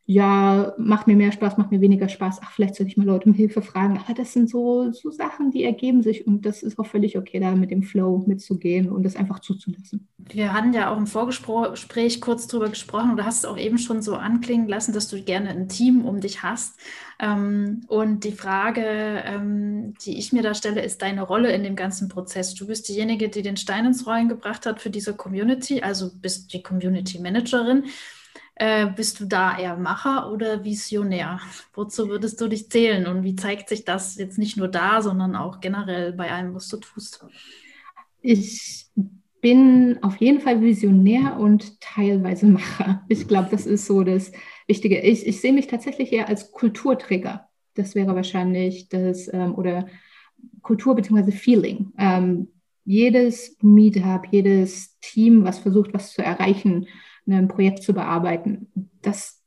ja, 0.10 0.74
macht 0.78 1.06
mir 1.06 1.18
mehr 1.18 1.34
Spaß, 1.34 1.58
macht 1.58 1.70
mir 1.70 1.82
weniger 1.82 2.08
Spaß, 2.08 2.40
ach, 2.42 2.52
vielleicht 2.52 2.76
sollte 2.76 2.90
ich 2.90 2.98
mal 2.98 3.06
Leute 3.06 3.28
um 3.28 3.34
Hilfe 3.34 3.62
fragen. 3.62 3.98
Aber 3.98 4.14
das 4.14 4.32
sind 4.32 4.50
so, 4.50 4.90
so 4.94 5.12
Sachen, 5.12 5.52
die 5.52 5.66
ergeben 5.66 6.02
sich 6.02 6.26
und 6.26 6.46
das 6.46 6.64
ist 6.64 6.80
auch 6.80 6.86
völlig 6.86 7.18
okay, 7.18 7.42
da 7.42 7.54
mit 7.56 7.72
dem 7.72 7.84
Flow 7.84 8.24
mitzugehen 8.26 8.90
und 8.90 9.04
das 9.04 9.18
einfach 9.18 9.40
zuzulassen. 9.40 10.08
Wir 10.18 10.54
hatten 10.54 10.74
ja 10.74 10.94
auch 10.94 10.98
im 10.98 11.08
Vorgespräch 11.08 12.22
kurz 12.22 12.48
drüber 12.48 12.70
gesprochen 12.70 13.18
du 13.18 13.26
hast 13.26 13.40
es 13.40 13.46
auch 13.46 13.58
eben 13.58 13.78
schon 13.78 14.02
so 14.02 14.16
anklingen 14.16 14.70
lassen, 14.70 14.94
dass 14.94 15.10
du 15.10 15.22
gerne 15.22 15.50
ein 15.50 15.68
Team 15.68 16.06
um 16.06 16.22
dich 16.22 16.42
hast. 16.42 16.80
Ähm, 17.20 17.82
und 17.88 18.24
die 18.24 18.32
Frage, 18.32 18.84
ähm, 19.26 19.94
die 20.06 20.18
ich 20.18 20.32
mir 20.32 20.44
da 20.44 20.54
stelle, 20.54 20.84
ist 20.84 21.02
deine 21.02 21.24
Rolle 21.24 21.52
in 21.52 21.64
dem 21.64 21.76
ganzen 21.76 22.08
Prozess. 22.08 22.54
Du 22.54 22.68
bist 22.68 22.88
diejenige, 22.88 23.28
die 23.28 23.42
den 23.42 23.58
Stein 23.58 23.86
ins 23.86 24.08
Rollen 24.08 24.30
gebracht 24.30 24.66
hat 24.66 24.80
für 24.80 24.90
diese 24.90 25.16
Community, 25.16 25.82
also 25.82 26.12
bist 26.14 26.54
die 26.54 26.64
Community 26.64 27.20
Managerin. 27.20 27.86
Äh, 28.60 28.88
bist 28.88 29.20
du 29.20 29.26
da 29.26 29.58
eher 29.58 29.78
Macher 29.78 30.32
oder 30.32 30.64
Visionär? 30.64 31.40
Wozu 31.74 32.10
würdest 32.10 32.42
du 32.42 32.48
dich 32.48 32.72
zählen 32.72 33.06
und 33.06 33.24
wie 33.24 33.36
zeigt 33.36 33.70
sich 33.70 33.86
das 33.86 34.16
jetzt 34.16 34.40
nicht 34.40 34.58
nur 34.58 34.68
da, 34.68 35.04
sondern 35.04 35.36
auch 35.36 35.60
generell 35.60 36.12
bei 36.14 36.32
allem, 36.32 36.56
was 36.56 36.68
du 36.68 36.78
tust? 36.78 37.24
Ich 38.22 38.88
bin 39.42 40.00
auf 40.02 40.18
jeden 40.18 40.42
Fall 40.42 40.62
Visionär 40.62 41.38
und 41.40 41.80
teilweise 41.80 42.48
Macher. 42.48 43.04
Ich 43.10 43.28
glaube, 43.28 43.50
das 43.52 43.68
ist 43.68 43.86
so 43.86 44.04
das 44.04 44.32
Wichtige. 44.66 45.02
Ich, 45.02 45.28
ich 45.28 45.40
sehe 45.40 45.54
mich 45.54 45.68
tatsächlich 45.68 46.12
eher 46.12 46.28
als 46.28 46.52
Kulturträger. 46.52 47.48
Das 47.76 47.94
wäre 47.94 48.16
wahrscheinlich 48.16 48.90
das, 48.90 49.32
ähm, 49.32 49.54
oder 49.54 49.88
Kultur 50.64 50.96
bzw. 50.96 51.32
Feeling. 51.32 51.94
Ähm, 52.00 52.48
jedes 52.86 53.56
Meetup, 53.62 54.28
jedes 54.32 54.98
Team, 55.00 55.44
was 55.44 55.60
versucht, 55.60 55.94
was 55.94 56.14
zu 56.14 56.24
erreichen, 56.24 56.88
ein 57.28 57.48
Projekt 57.48 57.84
zu 57.84 57.94
bearbeiten, 57.94 58.68
das 59.02 59.44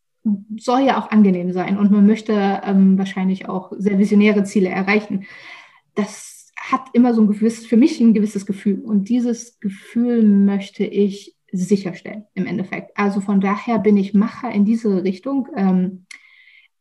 soll 0.58 0.80
ja 0.80 0.99
auch 0.99 1.10
angenehm 1.10 1.52
sein 1.52 1.78
und 1.78 1.90
man 1.90 2.06
möchte 2.06 2.60
ähm, 2.64 2.99
wahrscheinlich 2.99 3.49
auch 3.49 3.72
sehr 3.78 3.99
visionäre 3.99 4.44
Ziele 4.44 4.68
erreichen. 4.68 5.25
Das 5.94 6.52
hat 6.56 6.88
immer 6.92 7.14
so 7.14 7.22
ein 7.22 7.28
gewisses, 7.28 7.66
für 7.66 7.76
mich 7.76 8.00
ein 8.00 8.12
gewisses 8.12 8.44
Gefühl 8.44 8.80
und 8.80 9.08
dieses 9.08 9.58
Gefühl 9.60 10.22
möchte 10.22 10.84
ich 10.84 11.37
sicherstellen 11.52 12.26
im 12.34 12.46
Endeffekt. 12.46 12.96
Also 12.96 13.20
von 13.20 13.40
daher 13.40 13.78
bin 13.78 13.96
ich 13.96 14.14
Macher 14.14 14.50
in 14.52 14.64
diese 14.64 15.02
Richtung. 15.02 15.49
Ähm, 15.56 16.06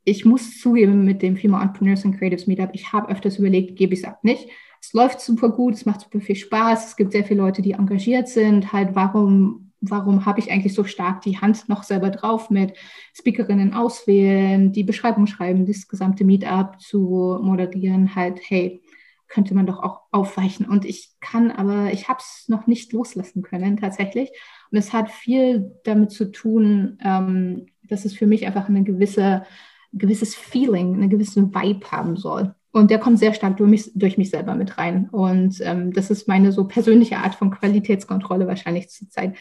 ich 0.04 0.26
muss 0.26 0.60
zugeben, 0.60 1.06
mit 1.06 1.22
dem 1.22 1.38
Female 1.38 1.64
Entrepreneurs 1.64 2.06
and 2.06 2.18
Creatives 2.18 2.48
Meetup, 2.48 2.72
ich 2.74 2.92
habe 2.94 3.10
öfters 3.10 3.38
überlegt, 3.38 3.78
gebe 3.78 3.94
ich 3.94 4.02
es 4.02 4.06
ab 4.06 4.24
nicht. 4.24 4.50
Es 4.82 4.94
läuft 4.94 5.20
super 5.22 5.50
gut, 5.50 5.74
es 5.74 5.86
macht 5.86 6.02
super 6.02 6.22
viel 6.22 6.36
Spaß, 6.36 6.88
es 6.88 6.96
gibt 6.96 7.12
sehr 7.12 7.26
viele 7.26 7.42
Leute, 7.42 7.62
die 7.62 7.72
engagiert 7.72 8.30
sind. 8.30 8.72
Halt, 8.72 8.96
warum, 8.96 9.69
warum 9.82 10.26
habe 10.26 10.40
ich 10.40 10.52
eigentlich 10.52 10.74
so 10.74 10.84
stark 10.84 11.22
die 11.22 11.40
Hand 11.40 11.70
noch 11.70 11.84
selber 11.84 12.10
drauf 12.10 12.50
mit 12.50 12.74
Speakerinnen 13.14 13.74
auswählen, 13.74 14.72
die 14.72 14.84
Beschreibung 14.84 15.28
schreiben, 15.28 15.66
das 15.66 15.88
gesamte 15.88 16.26
Meetup 16.26 16.80
zu 16.82 17.40
moderieren? 17.42 18.16
Halt, 18.16 18.40
hey, 18.48 18.82
könnte 19.28 19.54
man 19.54 19.68
doch 19.68 19.82
auch 19.82 20.02
aufweichen. 20.12 20.66
Und 20.66 20.86
ich 20.86 21.12
kann 21.20 21.52
aber, 21.52 21.94
ich 21.94 22.10
habe 22.10 22.20
es 22.20 22.46
noch 22.48 22.68
nicht 22.68 22.92
loslassen 22.94 23.44
können 23.44 23.78
tatsächlich. 23.78 24.32
Und 24.72 24.78
es 24.78 24.92
hat 24.92 25.12
viel 25.12 25.72
damit 25.84 26.12
zu 26.12 26.32
tun, 26.32 26.98
ähm, 27.04 27.68
dass 27.84 28.06
es 28.06 28.14
für 28.14 28.28
mich 28.28 28.46
einfach 28.46 28.70
eine 28.70 28.84
gewisse 28.84 29.44
gewisses 29.94 30.36
Feeling, 30.36 30.96
eine 30.96 31.10
gewisse 31.10 31.54
Vibe 31.54 31.92
haben 31.92 32.18
soll. 32.18 32.54
Und 32.72 32.92
der 32.92 33.00
kommt 33.00 33.18
sehr 33.18 33.34
stark 33.34 33.58
durch 33.58 33.70
mich, 33.70 33.92
durch 33.96 34.18
mich 34.18 34.30
selber 34.30 34.54
mit 34.54 34.78
rein. 34.78 35.10
Und 35.10 35.60
ähm, 35.62 35.92
das 35.92 36.12
ist 36.12 36.28
meine 36.28 36.52
so 36.52 36.66
persönliche 36.66 37.18
Art 37.18 37.36
von 37.36 37.50
Qualitätskontrolle 37.50 38.48
wahrscheinlich 38.48 38.90
zur 38.90 39.10
Zeit. 39.10 39.36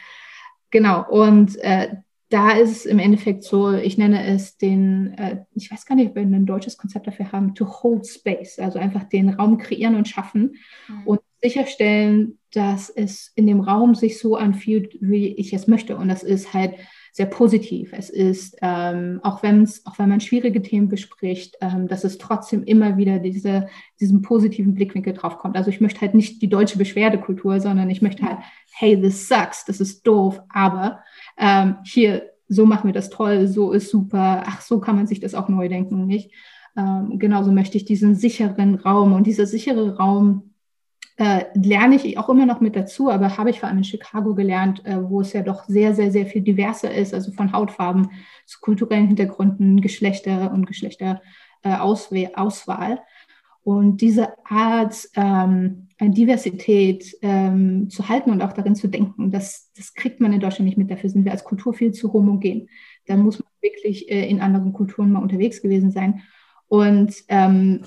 Genau. 0.71 1.09
Und 1.09 1.57
äh, 1.57 1.95
da 2.29 2.51
ist 2.51 2.71
es 2.71 2.85
im 2.85 2.99
Endeffekt 2.99 3.43
so, 3.43 3.73
ich 3.73 3.97
nenne 3.97 4.25
es 4.27 4.57
den, 4.57 5.13
äh, 5.17 5.43
ich 5.55 5.71
weiß 5.71 5.85
gar 5.85 5.95
nicht, 5.95 6.09
ob 6.09 6.15
wir 6.15 6.21
ein 6.21 6.45
deutsches 6.45 6.77
Konzept 6.77 7.07
dafür 7.07 7.31
haben, 7.31 7.55
to 7.55 7.67
hold 7.67 8.05
space, 8.07 8.59
also 8.59 8.77
einfach 8.77 9.03
den 9.05 9.29
Raum 9.29 9.57
kreieren 9.57 9.95
und 9.95 10.07
schaffen 10.07 10.55
mhm. 10.87 11.07
und 11.07 11.21
sicherstellen, 11.41 12.37
dass 12.53 12.89
es 12.89 13.31
in 13.35 13.47
dem 13.47 13.61
Raum 13.61 13.95
sich 13.95 14.19
so 14.19 14.35
anfühlt, 14.35 14.97
wie 15.01 15.27
ich 15.27 15.53
es 15.53 15.67
möchte. 15.67 15.97
Und 15.97 16.07
das 16.07 16.21
ist 16.21 16.53
halt 16.53 16.75
sehr 17.19 17.25
positiv. 17.25 17.91
Es 17.91 18.09
ist, 18.09 18.55
ähm, 18.61 19.19
auch, 19.23 19.43
wenn's, 19.43 19.85
auch 19.85 19.99
wenn 19.99 20.07
man 20.07 20.21
schwierige 20.21 20.61
Themen 20.61 20.87
bespricht, 20.87 21.57
ähm, 21.59 21.89
dass 21.89 22.05
es 22.05 22.17
trotzdem 22.17 22.63
immer 22.63 22.95
wieder 22.95 23.19
diese, 23.19 23.67
diesen 23.99 24.21
positiven 24.21 24.73
Blickwinkel 24.73 25.11
drauf 25.11 25.37
kommt. 25.37 25.57
Also 25.57 25.69
ich 25.69 25.81
möchte 25.81 25.99
halt 25.99 26.13
nicht 26.13 26.41
die 26.41 26.47
deutsche 26.47 26.77
Beschwerdekultur, 26.77 27.59
sondern 27.59 27.89
ich 27.89 28.01
möchte 28.01 28.23
halt, 28.23 28.37
hey, 28.71 29.01
this 29.01 29.27
sucks, 29.27 29.65
das 29.65 29.81
ist 29.81 30.07
doof, 30.07 30.39
aber 30.47 31.01
ähm, 31.37 31.75
hier, 31.83 32.29
so 32.47 32.65
machen 32.65 32.87
wir 32.87 32.93
das 32.93 33.09
toll, 33.09 33.49
so 33.49 33.73
ist 33.73 33.91
super, 33.91 34.43
ach, 34.45 34.61
so 34.61 34.79
kann 34.79 34.95
man 34.95 35.05
sich 35.05 35.19
das 35.19 35.35
auch 35.35 35.49
neu 35.49 35.67
denken, 35.67 36.05
nicht? 36.05 36.31
Ähm, 36.77 37.19
genauso 37.19 37.51
möchte 37.51 37.75
ich 37.75 37.83
diesen 37.83 38.15
sicheren 38.15 38.75
Raum 38.75 39.11
und 39.11 39.27
dieser 39.27 39.45
sichere 39.45 39.97
Raum, 39.97 40.48
äh, 41.19 41.45
lerne 41.53 41.95
ich 41.95 42.17
auch 42.17 42.29
immer 42.29 42.45
noch 42.45 42.61
mit 42.61 42.77
dazu, 42.77 43.11
aber 43.11 43.37
habe 43.37 43.49
ich 43.49 43.59
vor 43.59 43.67
allem 43.67 43.79
in 43.79 43.83
Chicago 43.83 44.35
gelernt, 44.35 44.85
äh, 44.85 45.03
wo 45.03 45.19
es 45.19 45.33
ja 45.33 45.41
doch 45.41 45.65
sehr, 45.65 45.93
sehr, 45.93 46.13
sehr 46.13 46.25
viel 46.25 46.41
diverser 46.41 46.93
ist, 46.93 47.13
also 47.13 47.33
von 47.33 47.51
Hautfarben 47.51 48.11
zu 48.45 48.61
kulturellen 48.61 49.07
Hintergründen, 49.07 49.81
Geschlechter 49.81 50.53
und 50.53 50.65
Geschlechterauswahl. 50.65 52.93
Äh, 52.93 52.97
und 53.63 53.97
diese 53.97 54.29
Art 54.45 54.95
ähm, 55.17 55.89
Diversität 55.99 57.17
ähm, 57.21 57.89
zu 57.89 58.07
halten 58.07 58.31
und 58.31 58.41
auch 58.41 58.53
darin 58.53 58.75
zu 58.75 58.87
denken, 58.87 59.29
das, 59.29 59.73
das 59.75 59.93
kriegt 59.93 60.21
man 60.21 60.31
in 60.31 60.39
Deutschland 60.39 60.67
nicht 60.67 60.77
mit. 60.77 60.89
Dafür 60.89 61.09
sind 61.09 61.25
wir 61.25 61.33
als 61.33 61.43
Kultur 61.43 61.73
viel 61.73 61.91
zu 61.91 62.13
homogen. 62.13 62.69
Da 63.07 63.17
muss 63.17 63.39
man 63.39 63.49
wirklich 63.61 64.09
äh, 64.09 64.29
in 64.29 64.39
anderen 64.39 64.71
Kulturen 64.71 65.11
mal 65.11 65.21
unterwegs 65.21 65.61
gewesen 65.61 65.91
sein. 65.91 66.21
Und 66.69 67.13
ähm, 67.27 67.81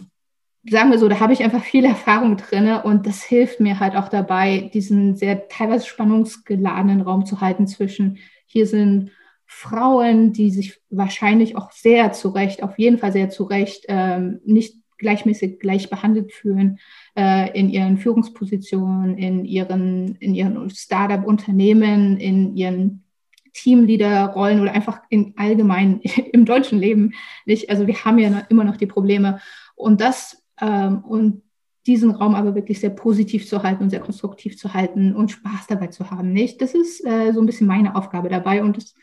sagen 0.69 0.91
wir 0.91 0.99
so, 0.99 1.09
da 1.09 1.21
habe 1.21 1.33
ich 1.33 1.43
einfach 1.43 1.63
viel 1.63 1.85
Erfahrung 1.87 2.37
drin 2.37 2.69
und 2.85 3.07
das 3.07 3.23
hilft 3.23 3.61
mir 3.61 3.81
halt 3.81 3.97
auch 3.97 4.09
dabei, 4.09 4.71
diesen 4.73 5.17
sehr 5.17 5.49
teilweise 5.49 5.87
spannungsgeladenen 5.87 7.01
Raum 7.01 7.27
zu 7.27 7.41
halten 7.41 7.67
zwischen, 7.67 8.19
hier 8.47 8.67
sind 8.67 9.11
Frauen, 9.47 10.33
die 10.33 10.51
sich 10.51 10.81
wahrscheinlich 10.91 11.57
auch 11.57 11.71
sehr 11.73 12.13
zu 12.13 12.31
Recht, 12.31 12.63
auf 12.63 12.79
jeden 12.79 12.99
Fall 12.99 13.13
sehr 13.13 13.29
zu 13.29 13.45
Recht, 13.45 13.85
ähm, 13.89 14.41
nicht 14.45 14.77
gleichmäßig 14.99 15.59
gleich 15.59 15.91
behandelt 15.91 16.33
fühlen 16.33 16.79
äh, 17.19 17.59
in 17.59 17.69
ihren 17.69 17.99
Führungspositionen, 17.99 19.19
in 19.19 19.45
ihren, 19.45 20.17
in 20.17 20.35
ihren 20.35 20.71
Startup-Unternehmen, 20.71 22.19
in 22.19 22.57
ihren 22.57 23.05
Teamleader-Rollen 23.53 24.61
oder 24.61 24.73
einfach 24.73 25.03
in 25.11 25.35
allgemein 25.37 26.01
im 26.33 26.47
deutschen 26.47 26.79
Leben 26.79 27.13
nicht. 27.45 27.69
Also 27.69 27.87
wir 27.87 28.05
haben 28.05 28.19
ja 28.19 28.47
immer 28.49 28.65
noch 28.65 28.77
die 28.77 28.87
Probleme. 28.87 29.41
Und 29.75 30.01
das 30.01 30.42
und 30.67 31.43
diesen 31.87 32.13
Raum 32.13 32.35
aber 32.35 32.55
wirklich 32.55 32.81
sehr 32.81 32.91
positiv 32.91 33.49
zu 33.49 33.63
halten 33.63 33.85
und 33.85 33.91
sehr 33.91 34.01
konstruktiv 34.01 34.57
zu 34.57 34.73
halten 34.73 35.15
und 35.15 35.31
Spaß 35.31 35.67
dabei 35.69 35.89
zu 35.89 36.11
haben. 36.11 36.33
Nicht? 36.33 36.63
Das 36.63 36.75
ist 36.75 37.05
äh, 37.05 37.33
so 37.33 37.41
ein 37.41 37.47
bisschen 37.47 37.67
meine 37.67 37.97
Aufgabe 37.97 38.29
dabei 38.29 38.63
und 38.63 38.77
das, 38.77 38.95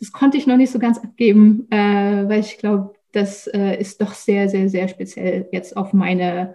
das 0.00 0.12
konnte 0.12 0.38
ich 0.38 0.46
noch 0.46 0.56
nicht 0.56 0.72
so 0.72 0.78
ganz 0.78 0.98
abgeben, 0.98 1.66
äh, 1.70 2.28
weil 2.28 2.40
ich 2.40 2.58
glaube, 2.58 2.94
das 3.12 3.46
äh, 3.48 3.78
ist 3.78 4.00
doch 4.00 4.12
sehr, 4.14 4.48
sehr, 4.48 4.68
sehr 4.68 4.88
speziell 4.88 5.48
jetzt 5.52 5.76
auf 5.76 5.92
meine 5.92 6.54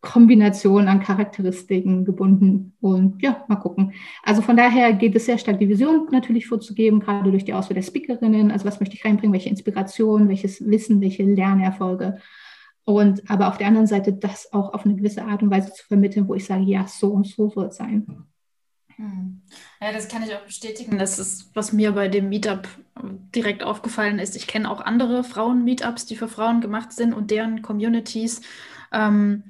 Kombination 0.00 0.88
an 0.88 1.00
Charakteristiken 1.00 2.04
gebunden. 2.04 2.74
Und 2.80 3.22
ja, 3.22 3.44
mal 3.46 3.56
gucken. 3.56 3.92
Also 4.22 4.42
von 4.42 4.56
daher 4.56 4.92
geht 4.94 5.14
es 5.14 5.26
sehr 5.26 5.38
stark, 5.38 5.58
die 5.58 5.68
Vision 5.68 6.08
natürlich 6.10 6.48
vorzugeben, 6.48 6.98
gerade 6.98 7.30
durch 7.30 7.44
die 7.44 7.54
Auswahl 7.54 7.74
der 7.74 7.82
Speakerinnen. 7.82 8.50
Also 8.50 8.64
was 8.64 8.80
möchte 8.80 8.96
ich 8.96 9.04
reinbringen, 9.04 9.32
welche 9.32 9.50
Inspiration, 9.50 10.28
welches 10.28 10.68
Wissen, 10.68 11.00
welche 11.00 11.22
Lernerfolge 11.22 12.18
und 12.84 13.30
aber 13.30 13.48
auf 13.48 13.58
der 13.58 13.68
anderen 13.68 13.86
Seite 13.86 14.12
das 14.12 14.52
auch 14.52 14.74
auf 14.74 14.84
eine 14.84 14.96
gewisse 14.96 15.24
Art 15.24 15.42
und 15.42 15.50
Weise 15.50 15.72
zu 15.72 15.84
vermitteln, 15.86 16.26
wo 16.28 16.34
ich 16.34 16.44
sage, 16.44 16.64
ja, 16.64 16.86
so 16.86 17.08
und 17.12 17.26
so 17.26 17.48
soll 17.48 17.66
es 17.66 17.76
sein. 17.76 18.26
Hm. 18.96 19.42
Ja, 19.80 19.92
das 19.92 20.08
kann 20.08 20.22
ich 20.22 20.34
auch 20.34 20.44
bestätigen. 20.44 20.98
Das 20.98 21.18
ist, 21.18 21.54
was 21.54 21.72
mir 21.72 21.92
bei 21.92 22.08
dem 22.08 22.28
Meetup 22.28 22.68
direkt 23.34 23.62
aufgefallen 23.62 24.18
ist. 24.18 24.36
Ich 24.36 24.46
kenne 24.46 24.70
auch 24.70 24.80
andere 24.80 25.24
Frauen-Meetups, 25.24 26.06
die 26.06 26.16
für 26.16 26.28
Frauen 26.28 26.60
gemacht 26.60 26.92
sind 26.92 27.12
und 27.12 27.30
deren 27.30 27.62
Communities. 27.62 28.42
Ähm, 28.92 29.44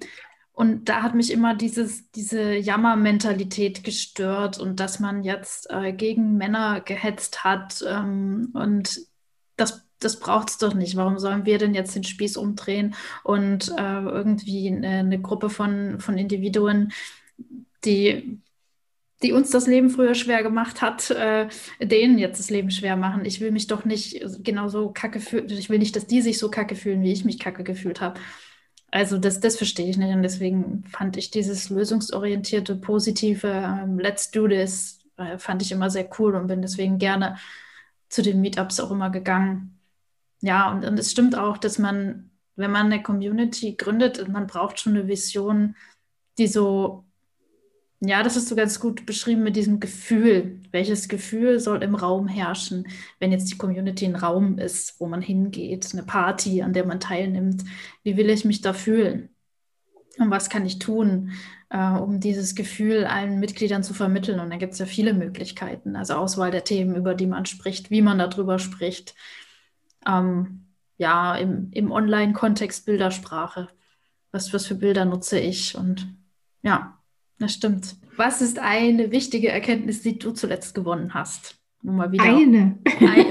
und 0.52 0.88
da 0.88 1.02
hat 1.02 1.14
mich 1.14 1.32
immer 1.32 1.54
dieses, 1.54 2.10
diese 2.12 2.54
Jammermentalität 2.54 3.84
gestört 3.84 4.58
und 4.58 4.80
dass 4.80 5.00
man 5.00 5.24
jetzt 5.24 5.70
äh, 5.70 5.92
gegen 5.92 6.36
Männer 6.36 6.80
gehetzt 6.82 7.42
hat. 7.42 7.82
Ähm, 7.86 8.50
und 8.52 9.00
das 9.56 9.86
das 10.04 10.18
braucht 10.18 10.50
es 10.50 10.58
doch 10.58 10.74
nicht. 10.74 10.96
Warum 10.96 11.18
sollen 11.18 11.46
wir 11.46 11.58
denn 11.58 11.74
jetzt 11.74 11.94
den 11.94 12.04
Spieß 12.04 12.36
umdrehen 12.36 12.94
und 13.22 13.70
äh, 13.78 14.02
irgendwie 14.02 14.68
eine, 14.68 14.88
eine, 14.88 15.20
Gruppe 15.20 15.50
von, 15.50 16.00
von 16.00 16.18
Individuen, 16.18 16.92
die, 17.84 18.40
die 19.22 19.32
uns 19.32 19.50
das 19.50 19.66
Leben 19.66 19.90
früher 19.90 20.14
schwer 20.14 20.42
gemacht 20.42 20.82
hat, 20.82 21.10
äh, 21.10 21.48
denen 21.80 22.18
jetzt 22.18 22.38
das 22.38 22.50
Leben 22.50 22.70
schwer 22.70 22.96
machen? 22.96 23.24
Ich 23.24 23.40
will 23.40 23.50
mich 23.50 23.66
doch 23.66 23.84
nicht 23.84 24.24
genauso 24.44 24.90
kacke 24.90 25.20
fühlen. 25.20 25.48
Ich 25.50 25.70
will 25.70 25.78
nicht, 25.78 25.96
dass 25.96 26.06
die 26.06 26.22
sich 26.22 26.38
so 26.38 26.50
kacke 26.50 26.76
fühlen, 26.76 27.02
wie 27.02 27.12
ich 27.12 27.24
mich 27.24 27.38
kacke 27.38 27.64
gefühlt 27.64 28.00
habe. 28.00 28.20
Also 28.92 29.16
das, 29.16 29.40
das 29.40 29.56
verstehe 29.56 29.88
ich 29.88 29.96
nicht 29.96 30.14
und 30.14 30.22
deswegen 30.22 30.84
fand 30.84 31.16
ich 31.16 31.30
dieses 31.30 31.70
lösungsorientierte, 31.70 32.76
positive 32.76 33.48
ähm, 33.48 33.98
Let's 33.98 34.30
do 34.30 34.46
this, 34.46 35.00
äh, 35.16 35.38
fand 35.38 35.62
ich 35.62 35.72
immer 35.72 35.88
sehr 35.88 36.08
cool 36.18 36.34
und 36.34 36.46
bin 36.46 36.60
deswegen 36.60 36.98
gerne 36.98 37.38
zu 38.10 38.20
den 38.22 38.42
Meetups 38.42 38.80
auch 38.80 38.90
immer 38.90 39.08
gegangen. 39.08 39.78
Ja, 40.42 40.70
und, 40.72 40.84
und 40.84 40.98
es 40.98 41.10
stimmt 41.10 41.36
auch, 41.38 41.56
dass 41.56 41.78
man, 41.78 42.30
wenn 42.56 42.70
man 42.70 42.86
eine 42.86 43.02
Community 43.02 43.74
gründet, 43.76 44.28
man 44.28 44.46
braucht 44.46 44.80
schon 44.80 44.94
eine 44.94 45.08
Vision, 45.08 45.76
die 46.36 46.48
so, 46.48 47.04
ja, 48.00 48.24
das 48.24 48.36
ist 48.36 48.48
so 48.48 48.56
ganz 48.56 48.80
gut 48.80 49.06
beschrieben 49.06 49.44
mit 49.44 49.54
diesem 49.54 49.78
Gefühl. 49.78 50.60
Welches 50.72 51.08
Gefühl 51.08 51.60
soll 51.60 51.82
im 51.84 51.94
Raum 51.94 52.26
herrschen, 52.26 52.88
wenn 53.20 53.30
jetzt 53.30 53.52
die 53.52 53.56
Community 53.56 54.04
ein 54.04 54.16
Raum 54.16 54.58
ist, 54.58 54.98
wo 55.00 55.06
man 55.06 55.22
hingeht, 55.22 55.88
eine 55.92 56.02
Party, 56.02 56.62
an 56.62 56.72
der 56.72 56.84
man 56.84 56.98
teilnimmt? 56.98 57.62
Wie 58.02 58.16
will 58.16 58.28
ich 58.28 58.44
mich 58.44 58.60
da 58.60 58.72
fühlen? 58.72 59.28
Und 60.18 60.30
was 60.30 60.50
kann 60.50 60.66
ich 60.66 60.80
tun, 60.80 61.32
äh, 61.70 61.92
um 61.92 62.18
dieses 62.18 62.56
Gefühl 62.56 63.04
allen 63.04 63.38
Mitgliedern 63.38 63.84
zu 63.84 63.94
vermitteln? 63.94 64.40
Und 64.40 64.50
da 64.50 64.56
gibt 64.56 64.72
es 64.72 64.80
ja 64.80 64.86
viele 64.86 65.14
Möglichkeiten, 65.14 65.94
also 65.94 66.14
Auswahl 66.14 66.50
der 66.50 66.64
Themen, 66.64 66.96
über 66.96 67.14
die 67.14 67.26
man 67.26 67.46
spricht, 67.46 67.90
wie 67.90 68.02
man 68.02 68.18
darüber 68.18 68.58
spricht, 68.58 69.14
ähm, 70.06 70.66
ja, 70.96 71.34
im, 71.36 71.68
im 71.72 71.90
Online-Kontext 71.90 72.86
Bildersprache. 72.86 73.68
Was, 74.30 74.52
was 74.52 74.66
für 74.66 74.74
Bilder 74.74 75.04
nutze 75.04 75.38
ich? 75.38 75.76
Und 75.76 76.06
ja, 76.62 76.98
Das 77.38 77.54
stimmt. 77.54 77.96
Was 78.16 78.40
ist 78.40 78.58
eine 78.58 79.10
wichtige 79.10 79.48
Erkenntnis, 79.48 80.02
die 80.02 80.18
du 80.18 80.32
zuletzt 80.32 80.74
gewonnen 80.74 81.14
hast? 81.14 81.56
Nur 81.82 81.94
mal 81.94 82.12
wieder. 82.12 82.24
Eine. 82.24 82.78
eine. 83.00 83.30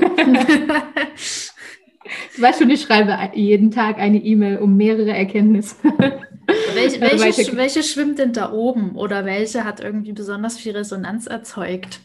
du 2.36 2.42
weißt 2.42 2.60
schon, 2.60 2.70
ich 2.70 2.82
schreibe 2.82 3.18
jeden 3.38 3.72
Tag 3.72 3.98
eine 4.00 4.18
E-Mail 4.18 4.58
um 4.58 4.76
mehrere 4.76 5.12
Erkenntnisse. 5.12 5.76
Welche, 6.74 7.00
welche, 7.00 7.56
welche, 7.56 7.84
schwimmt 7.84 8.20
denn 8.20 8.34
da 8.34 8.52
oben 8.52 8.96
oder 8.96 9.24
welche 9.24 9.64
hat 9.64 9.80
irgendwie 9.80 10.12
besonders 10.12 10.58
viel 10.58 10.76
Resonanz 10.76 11.28
erzeugt? 11.28 12.02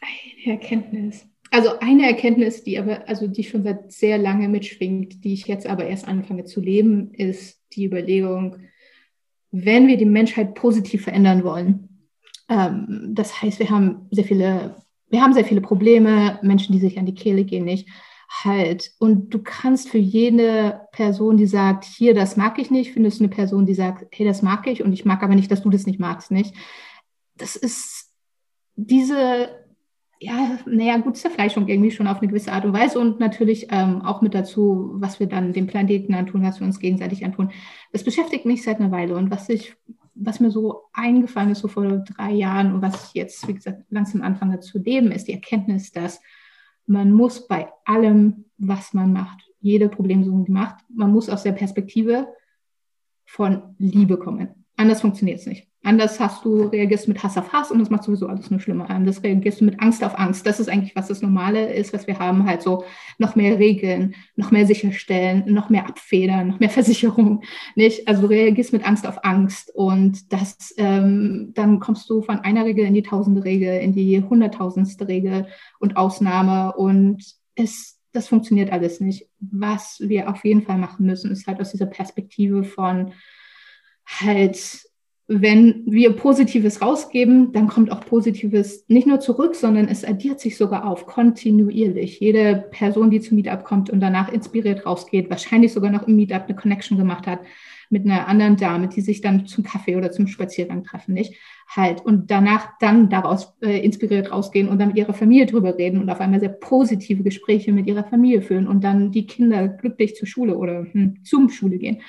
Eine 0.00 0.54
Erkenntnis. 0.54 1.26
Also 1.50 1.78
eine 1.80 2.06
Erkenntnis, 2.06 2.62
die 2.62 2.78
aber, 2.78 3.08
also 3.08 3.26
die 3.26 3.42
schon 3.42 3.64
seit 3.64 3.92
sehr 3.92 4.18
lange 4.18 4.48
mitschwingt, 4.48 5.24
die 5.24 5.34
ich 5.34 5.46
jetzt 5.46 5.66
aber 5.66 5.84
erst 5.86 6.06
anfange 6.06 6.44
zu 6.44 6.60
leben, 6.60 7.12
ist 7.12 7.60
die 7.72 7.86
Überlegung, 7.86 8.56
wenn 9.50 9.88
wir 9.88 9.96
die 9.96 10.04
Menschheit 10.04 10.54
positiv 10.54 11.02
verändern 11.02 11.42
wollen, 11.42 12.06
ähm, 12.48 13.10
das 13.14 13.42
heißt, 13.42 13.58
wir 13.58 13.70
haben 13.70 14.06
sehr 14.10 14.24
viele, 14.24 14.76
wir 15.08 15.22
haben 15.22 15.32
sehr 15.32 15.44
viele 15.44 15.60
Probleme, 15.60 16.38
Menschen, 16.42 16.72
die 16.72 16.80
sich 16.80 16.98
an 16.98 17.06
die 17.06 17.14
Kehle 17.14 17.44
gehen, 17.44 17.64
nicht 17.64 17.88
halt. 18.44 18.92
Und 18.98 19.30
du 19.34 19.40
kannst 19.42 19.88
für 19.88 19.98
jede 19.98 20.82
Person, 20.92 21.36
die 21.36 21.46
sagt, 21.46 21.84
hier, 21.84 22.14
das 22.14 22.36
mag 22.36 22.58
ich 22.58 22.70
nicht, 22.70 22.92
findest 22.92 23.18
du 23.18 23.24
eine 23.24 23.34
Person, 23.34 23.66
die 23.66 23.74
sagt, 23.74 24.06
hey, 24.12 24.26
das 24.26 24.42
mag 24.42 24.66
ich 24.66 24.82
und 24.82 24.92
ich 24.92 25.04
mag 25.04 25.22
aber 25.22 25.34
nicht, 25.34 25.50
dass 25.50 25.62
du 25.62 25.70
das 25.70 25.86
nicht 25.86 25.98
magst, 25.98 26.30
nicht? 26.30 26.54
Das 27.36 27.56
ist 27.56 28.12
diese, 28.76 29.48
ja, 30.22 30.58
naja, 30.66 30.98
gut, 30.98 31.16
Zerfleischung 31.16 31.66
irgendwie 31.66 31.90
schon 31.90 32.06
auf 32.06 32.18
eine 32.18 32.28
gewisse 32.28 32.52
Art 32.52 32.66
und 32.66 32.74
Weise 32.74 33.00
und 33.00 33.20
natürlich 33.20 33.68
ähm, 33.70 34.02
auch 34.02 34.20
mit 34.20 34.34
dazu, 34.34 34.90
was 34.94 35.18
wir 35.18 35.26
dann 35.26 35.54
dem 35.54 35.66
Planeten 35.66 36.14
antun, 36.14 36.42
was 36.42 36.60
wir 36.60 36.66
uns 36.66 36.78
gegenseitig 36.78 37.24
antun. 37.24 37.50
Das 37.90 38.04
beschäftigt 38.04 38.44
mich 38.44 38.62
seit 38.62 38.80
einer 38.80 38.92
Weile 38.92 39.16
und 39.16 39.30
was 39.30 39.48
ich 39.48 39.76
was 40.20 40.38
mir 40.38 40.50
so 40.50 40.82
eingefallen 40.92 41.50
ist, 41.50 41.60
so 41.60 41.68
vor 41.68 41.86
drei 41.86 42.32
Jahren 42.32 42.74
und 42.74 42.82
was 42.82 43.06
ich 43.06 43.14
jetzt, 43.14 43.48
wie 43.48 43.54
gesagt, 43.54 43.84
langsam 43.88 44.20
anfange 44.20 44.60
zu 44.60 44.78
leben, 44.78 45.12
ist 45.12 45.28
die 45.28 45.32
Erkenntnis, 45.32 45.92
dass 45.92 46.20
man 46.86 47.10
muss 47.10 47.46
bei 47.46 47.68
allem, 47.86 48.44
was 48.58 48.92
man 48.92 49.12
macht, 49.12 49.40
jede 49.60 49.88
Problemlösung, 49.88 50.44
die 50.44 50.52
macht, 50.52 50.84
man 50.90 51.10
muss 51.10 51.30
aus 51.30 51.42
der 51.42 51.52
Perspektive 51.52 52.28
von 53.24 53.74
Liebe 53.78 54.18
kommen. 54.18 54.66
Anders 54.76 55.00
funktioniert 55.00 55.38
es 55.38 55.46
nicht. 55.46 55.69
Anders 55.82 56.20
hast 56.20 56.44
du, 56.44 56.64
reagierst 56.64 57.08
mit 57.08 57.22
Hass 57.22 57.38
auf 57.38 57.54
Hass 57.54 57.70
und 57.70 57.78
das 57.78 57.88
macht 57.88 58.04
sowieso 58.04 58.26
alles 58.26 58.50
nur 58.50 58.60
schlimmer. 58.60 58.90
Anders 58.90 59.22
reagierst 59.22 59.62
du 59.62 59.64
mit 59.64 59.80
Angst 59.80 60.04
auf 60.04 60.18
Angst. 60.18 60.46
Das 60.46 60.60
ist 60.60 60.68
eigentlich, 60.68 60.94
was 60.94 61.08
das 61.08 61.22
Normale 61.22 61.72
ist, 61.72 61.94
was 61.94 62.06
wir 62.06 62.18
haben. 62.18 62.44
Halt 62.44 62.60
so 62.60 62.84
noch 63.16 63.34
mehr 63.34 63.58
Regeln, 63.58 64.14
noch 64.36 64.50
mehr 64.50 64.66
sicherstellen, 64.66 65.44
noch 65.46 65.70
mehr 65.70 65.88
abfedern, 65.88 66.48
noch 66.48 66.60
mehr 66.60 66.68
Versicherung. 66.70 67.42
Nicht? 67.76 68.06
Also 68.06 68.22
du 68.22 68.28
reagierst 68.28 68.74
mit 68.74 68.86
Angst 68.86 69.06
auf 69.06 69.24
Angst 69.24 69.72
und 69.74 70.30
das, 70.34 70.74
ähm, 70.76 71.52
dann 71.54 71.80
kommst 71.80 72.10
du 72.10 72.20
von 72.20 72.40
einer 72.40 72.66
Regel 72.66 72.84
in 72.84 72.92
die 72.92 73.02
tausende 73.02 73.42
Regel, 73.44 73.80
in 73.80 73.94
die 73.94 74.22
hunderttausendste 74.22 75.08
Regel 75.08 75.46
und 75.78 75.96
Ausnahme 75.96 76.74
und 76.76 77.24
es, 77.54 77.98
das 78.12 78.28
funktioniert 78.28 78.70
alles 78.70 79.00
nicht. 79.00 79.30
Was 79.40 79.96
wir 80.00 80.28
auf 80.28 80.44
jeden 80.44 80.62
Fall 80.62 80.76
machen 80.76 81.06
müssen, 81.06 81.30
ist 81.30 81.46
halt 81.46 81.58
aus 81.58 81.70
dieser 81.70 81.86
Perspektive 81.86 82.64
von 82.64 83.12
halt 84.04 84.89
wenn 85.32 85.84
wir 85.86 86.10
Positives 86.16 86.82
rausgeben, 86.82 87.52
dann 87.52 87.68
kommt 87.68 87.92
auch 87.92 88.00
Positives 88.00 88.84
nicht 88.88 89.06
nur 89.06 89.20
zurück, 89.20 89.54
sondern 89.54 89.86
es 89.86 90.04
addiert 90.04 90.40
sich 90.40 90.56
sogar 90.56 90.84
auf, 90.84 91.06
kontinuierlich. 91.06 92.18
Jede 92.18 92.66
Person, 92.72 93.12
die 93.12 93.20
zum 93.20 93.36
Meetup 93.36 93.62
kommt 93.62 93.90
und 93.90 94.00
danach 94.00 94.28
inspiriert 94.32 94.84
rausgeht, 94.86 95.30
wahrscheinlich 95.30 95.72
sogar 95.72 95.92
noch 95.92 96.08
im 96.08 96.16
Meetup 96.16 96.46
eine 96.48 96.56
Connection 96.56 96.98
gemacht 96.98 97.28
hat, 97.28 97.38
mit 97.90 98.04
einer 98.04 98.26
anderen 98.26 98.56
Dame, 98.56 98.88
die 98.88 99.02
sich 99.02 99.20
dann 99.20 99.46
zum 99.46 99.62
Kaffee 99.62 99.94
oder 99.94 100.10
zum 100.10 100.26
Spaziergang 100.26 100.82
treffen, 100.82 101.14
nicht? 101.14 101.34
Halt. 101.72 102.04
Und 102.04 102.32
danach 102.32 102.70
dann 102.80 103.10
daraus 103.10 103.54
äh, 103.62 103.78
inspiriert 103.84 104.32
rausgehen 104.32 104.68
und 104.68 104.80
dann 104.80 104.88
mit 104.88 104.96
ihrer 104.96 105.14
Familie 105.14 105.46
drüber 105.46 105.78
reden 105.78 106.00
und 106.00 106.10
auf 106.10 106.18
einmal 106.18 106.40
sehr 106.40 106.48
positive 106.48 107.22
Gespräche 107.22 107.70
mit 107.70 107.86
ihrer 107.86 108.02
Familie 108.02 108.42
führen 108.42 108.66
und 108.66 108.82
dann 108.82 109.12
die 109.12 109.24
Kinder 109.24 109.68
glücklich 109.68 110.16
zur 110.16 110.26
Schule 110.26 110.58
oder 110.58 110.84
hm, 110.90 111.22
zum 111.22 111.48
Schule 111.48 111.78
gehen. 111.78 112.00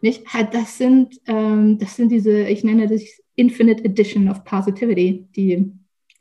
Nicht? 0.00 0.26
Halt, 0.32 0.54
das 0.54 0.78
sind, 0.78 1.20
ähm, 1.26 1.76
das 1.76 1.96
sind 1.96 2.10
diese, 2.10 2.48
ich 2.48 2.64
nenne 2.64 2.88
das 2.88 3.02
Infinite 3.36 3.84
Addition 3.84 4.30
of 4.30 4.42
Positivity, 4.44 5.26
die 5.36 5.70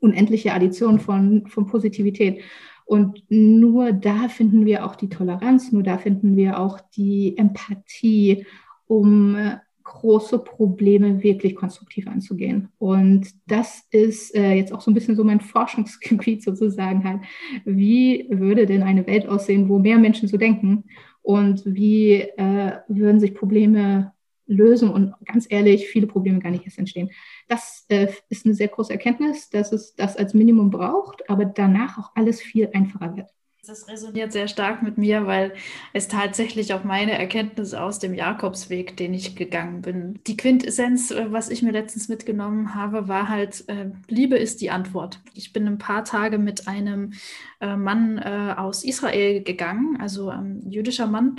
unendliche 0.01 0.51
Addition 0.51 0.99
von, 0.99 1.47
von 1.47 1.67
Positivität. 1.67 2.41
Und 2.83 3.23
nur 3.29 3.93
da 3.93 4.27
finden 4.27 4.65
wir 4.65 4.85
auch 4.85 4.97
die 4.97 5.07
Toleranz, 5.07 5.71
nur 5.71 5.83
da 5.83 5.97
finden 5.97 6.35
wir 6.35 6.59
auch 6.59 6.81
die 6.97 7.38
Empathie 7.38 8.45
um 8.88 9.35
äh, 9.38 9.57
große 9.89 10.39
Probleme 10.39 11.23
wirklich 11.23 11.56
konstruktiv 11.56 12.08
anzugehen. 12.08 12.69
Und 12.78 13.28
das 13.47 13.84
ist 13.89 14.36
äh, 14.36 14.54
jetzt 14.54 14.71
auch 14.71 14.82
so 14.82 14.91
ein 14.91 14.93
bisschen 14.93 15.15
so 15.15 15.23
mein 15.23 15.41
Forschungsgebiet 15.54 16.43
sozusagen 16.43 17.04
halt. 17.04 17.21
Wie 17.65 18.28
würde 18.30 18.65
denn 18.65 18.84
eine 18.84 19.08
Welt 19.08 19.28
aussehen, 19.28 19.67
wo 19.67 19.80
mehr 19.80 19.97
Menschen 19.97 20.30
so 20.30 20.38
denken? 20.38 20.86
Und 21.21 21.63
wie 21.65 22.21
äh, 22.21 22.78
würden 22.88 23.19
sich 23.19 23.34
Probleme 23.34 24.13
lösen 24.45 24.89
und 24.89 25.13
ganz 25.25 25.45
ehrlich, 25.49 25.88
viele 25.88 26.08
Probleme 26.08 26.39
gar 26.39 26.49
nicht 26.49 26.65
erst 26.65 26.80
entstehen. 26.80 27.12
Das 27.47 27.86
äh, 27.89 28.08
ist 28.30 28.45
eine 28.45 28.56
sehr 28.56 28.67
große 28.67 28.91
Erkenntnis, 28.91 29.49
dass 29.49 29.71
es 29.71 29.95
das 29.95 30.17
als 30.17 30.34
Minimum 30.34 30.71
braucht, 30.71 31.30
aber 31.30 31.45
danach 31.45 31.99
auch 31.99 32.12
alles 32.15 32.41
viel 32.41 32.69
einfacher 32.73 33.15
wird. 33.15 33.30
Das 33.69 33.88
resoniert 33.88 34.32
sehr 34.32 34.47
stark 34.47 34.82
mit 34.82 34.97
mir, 34.97 35.27
weil 35.27 35.53
es 35.93 36.08
tatsächlich 36.08 36.73
auch 36.73 36.84
meine 36.84 37.12
Erkenntnis 37.12 37.75
aus 37.75 37.99
dem 37.99 38.15
Jakobsweg, 38.15 38.97
den 38.97 39.13
ich 39.13 39.36
gegangen 39.36 39.84
bin. 39.84 40.19
Die 40.25 40.36
Quintessenz, 40.36 41.12
äh, 41.12 41.32
was 41.32 41.51
ich 41.51 41.62
mir 41.62 41.71
letztens 41.71 42.10
mitgenommen 42.10 42.73
habe, 42.73 43.08
war 43.08 43.29
halt, 43.29 43.69
äh, 43.69 43.91
Liebe 44.08 44.38
ist 44.38 44.62
die 44.62 44.71
Antwort. 44.71 45.19
Ich 45.36 45.53
bin 45.53 45.67
ein 45.67 45.77
paar 45.77 46.03
Tage 46.03 46.39
mit 46.39 46.67
einem 46.67 47.13
äh, 47.60 47.75
Mann 47.75 48.17
aus 48.17 48.84
Israel 48.84 49.43
gegangen, 49.43 49.97
also 50.01 50.29
ein 50.29 50.63
jüdischer 50.71 51.05
Mann. 51.05 51.36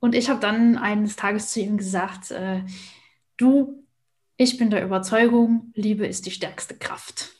Und 0.00 0.16
ich 0.16 0.28
habe 0.30 0.40
dann 0.40 0.76
eines 0.76 1.14
Tages 1.14 1.52
zu 1.52 1.60
ihm 1.60 1.76
gesagt, 1.76 2.34
du, 3.36 3.84
ich 4.36 4.58
bin 4.58 4.70
der 4.70 4.84
Überzeugung, 4.84 5.70
Liebe 5.74 6.04
ist 6.06 6.26
die 6.26 6.30
stärkste 6.30 6.74
Kraft. 6.74 7.33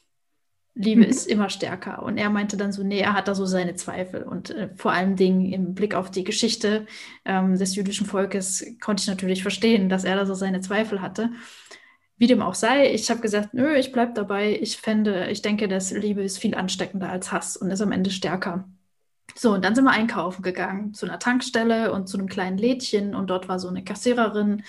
Liebe 0.75 1.03
mhm. 1.03 1.09
ist 1.09 1.27
immer 1.27 1.51
stärker. 1.51 2.03
Und 2.03 2.19
er 2.19 2.31
meinte 2.31 2.57
dann 2.57 2.73
so, 2.73 2.83
nee, 2.83 2.99
er 2.99 3.15
hat 3.15 3.29
da 3.29 3.35
so 3.35 3.47
seine 3.47 3.77
Zweifel. 3.77 4.25
Und 4.25 4.51
äh, 4.51 4.71
vor 4.75 4.93
allen 4.93 5.17
Dingen 5.17 5.53
im 5.53 5.75
Blick 5.75 5.95
auf 5.95 6.11
die 6.11 6.25
Geschichte 6.25 6.87
ähm, 7.25 7.57
des 7.57 7.77
jüdischen 7.77 8.07
Volkes 8.07 8.65
konnte 8.81 9.03
ich 9.03 9.07
natürlich 9.07 9.43
verstehen, 9.43 9.89
dass 9.89 10.05
er 10.05 10.17
da 10.17 10.27
so 10.27 10.35
seine 10.35 10.61
Zweifel 10.61 11.01
hatte. 11.01 11.31
Wie 12.17 12.27
dem 12.27 12.43
auch 12.43 12.55
sei, 12.55 12.93
ich 12.93 13.11
habe 13.11 13.21
gesagt, 13.21 13.55
nö, 13.55 13.75
ich 13.75 13.93
bleibe 13.93 14.15
dabei. 14.15 14.59
Ich 14.61 14.77
fände, 14.77 15.29
ich 15.31 15.43
denke, 15.43 15.69
dass 15.69 15.93
Liebe 15.93 16.23
ist 16.23 16.39
viel 16.39 16.55
ansteckender 16.55 17.09
als 17.09 17.31
Hass 17.33 17.57
und 17.57 17.71
ist 17.71 17.81
am 17.81 17.93
Ende 17.93 18.11
stärker. 18.11 18.69
So, 19.37 19.53
und 19.53 19.65
dann 19.65 19.75
sind 19.75 19.85
wir 19.85 19.91
einkaufen 19.91 20.43
gegangen 20.43 20.95
zu 20.95 21.07
einer 21.07 21.19
Tankstelle 21.19 21.93
und 21.93 22.09
zu 22.09 22.19
einem 22.19 22.29
kleinen 22.29 22.59
Lädchen 22.59 23.15
und 23.15 23.31
dort 23.31 23.49
war 23.49 23.59
so 23.59 23.69
eine 23.69 23.83
Kassiererin 23.83 24.63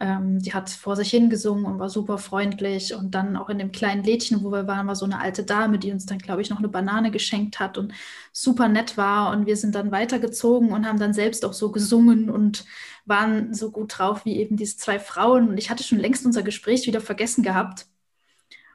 ähm, 0.00 0.40
die 0.40 0.54
hat 0.54 0.70
vor 0.70 0.96
sich 0.96 1.10
hingesungen 1.10 1.66
und 1.66 1.78
war 1.78 1.90
super 1.90 2.18
freundlich. 2.18 2.94
Und 2.94 3.14
dann 3.14 3.36
auch 3.36 3.50
in 3.50 3.58
dem 3.58 3.70
kleinen 3.70 4.02
Lädchen, 4.02 4.42
wo 4.42 4.50
wir 4.50 4.66
waren, 4.66 4.86
war 4.86 4.96
so 4.96 5.04
eine 5.04 5.20
alte 5.20 5.44
Dame, 5.44 5.78
die 5.78 5.92
uns 5.92 6.06
dann, 6.06 6.18
glaube 6.18 6.42
ich, 6.42 6.50
noch 6.50 6.58
eine 6.58 6.68
Banane 6.68 7.10
geschenkt 7.10 7.60
hat 7.60 7.78
und 7.78 7.92
super 8.32 8.68
nett 8.68 8.96
war. 8.96 9.30
Und 9.32 9.46
wir 9.46 9.56
sind 9.56 9.74
dann 9.74 9.92
weitergezogen 9.92 10.72
und 10.72 10.86
haben 10.86 10.98
dann 10.98 11.12
selbst 11.14 11.44
auch 11.44 11.52
so 11.52 11.70
gesungen 11.70 12.30
und 12.30 12.64
waren 13.04 13.54
so 13.54 13.70
gut 13.70 13.98
drauf 13.98 14.24
wie 14.24 14.38
eben 14.38 14.56
diese 14.56 14.78
zwei 14.78 14.98
Frauen. 14.98 15.48
Und 15.50 15.58
ich 15.58 15.70
hatte 15.70 15.84
schon 15.84 15.98
längst 15.98 16.24
unser 16.26 16.42
Gespräch 16.42 16.86
wieder 16.86 17.00
vergessen 17.00 17.42
gehabt. 17.42 17.86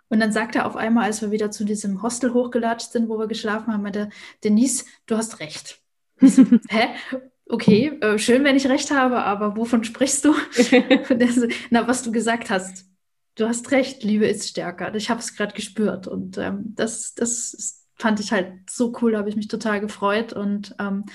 Und 0.10 0.20
dann 0.20 0.32
sagte 0.32 0.60
er 0.60 0.68
auf 0.68 0.76
einmal, 0.76 1.06
als 1.06 1.22
wir 1.22 1.32
wieder 1.32 1.52
zu 1.52 1.66
diesem 1.66 2.02
Hostel 2.04 2.34
hochgelatscht 2.34 2.92
sind, 2.92 3.10
wo 3.10 3.18
wir 3.18 3.28
geschlafen 3.28 3.74
haben, 3.74 3.82
meinte, 3.84 4.10
Denise, 4.44 4.86
du 5.08 5.18
hast 5.18 5.40
recht. 5.40 5.82
Hä? 6.22 6.90
Okay, 7.48 7.98
äh, 8.02 8.18
schön, 8.18 8.44
wenn 8.44 8.56
ich 8.56 8.68
recht 8.68 8.92
habe, 8.92 9.24
aber 9.24 9.56
wovon 9.56 9.84
sprichst 9.84 10.26
du? 10.26 10.34
Na, 11.70 11.88
was 11.88 12.04
du 12.04 12.12
gesagt 12.12 12.50
hast. 12.50 12.86
Du 13.36 13.48
hast 13.48 13.72
recht, 13.72 14.04
Liebe 14.04 14.26
ist 14.26 14.48
stärker. 14.48 14.96
Ich 14.96 15.10
habe 15.10 15.20
es 15.20 15.36
gerade 15.36 15.54
gespürt 15.54 16.08
und 16.08 16.38
ähm, 16.38 16.74
das, 16.76 17.14
das 17.16 17.86
fand 17.98 18.20
ich 18.20 18.32
halt 18.32 18.70
so 18.70 18.94
cool, 19.02 19.12
da 19.12 19.20
habe 19.20 19.30
ich 19.30 19.36
mich 19.36 19.48
total 19.48 19.82
gefreut 19.82 20.34
und 20.34 20.76
ähm, 20.80 21.06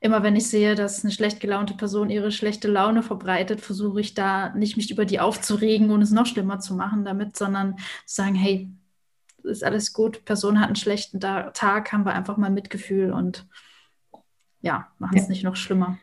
immer 0.00 0.22
wenn 0.22 0.36
ich 0.36 0.48
sehe, 0.48 0.74
dass 0.74 1.02
eine 1.02 1.12
schlecht 1.12 1.40
gelaunte 1.40 1.74
Person 1.74 2.10
ihre 2.10 2.30
schlechte 2.30 2.68
Laune 2.68 3.02
verbreitet, 3.02 3.60
versuche 3.60 4.00
ich 4.00 4.14
da 4.14 4.50
nicht 4.54 4.76
mich 4.76 4.90
über 4.90 5.04
die 5.04 5.18
aufzuregen 5.18 5.90
und 5.90 6.02
es 6.02 6.10
noch 6.10 6.26
schlimmer 6.26 6.60
zu 6.60 6.74
machen 6.74 7.04
damit, 7.04 7.36
sondern 7.36 7.76
zu 8.04 8.16
sagen, 8.16 8.34
hey, 8.34 8.70
ist 9.44 9.64
alles 9.64 9.92
gut, 9.92 10.24
Person 10.24 10.60
hat 10.60 10.66
einen 10.66 10.76
schlechten 10.76 11.20
Tag, 11.20 11.92
haben 11.92 12.04
wir 12.04 12.14
einfach 12.14 12.36
mal 12.36 12.50
Mitgefühl 12.50 13.12
und 13.12 13.46
ja, 14.64 14.88
machen 14.98 15.16
es 15.16 15.24
ja. 15.24 15.28
nicht 15.28 15.44
noch 15.44 15.56
schlimmer. 15.56 15.98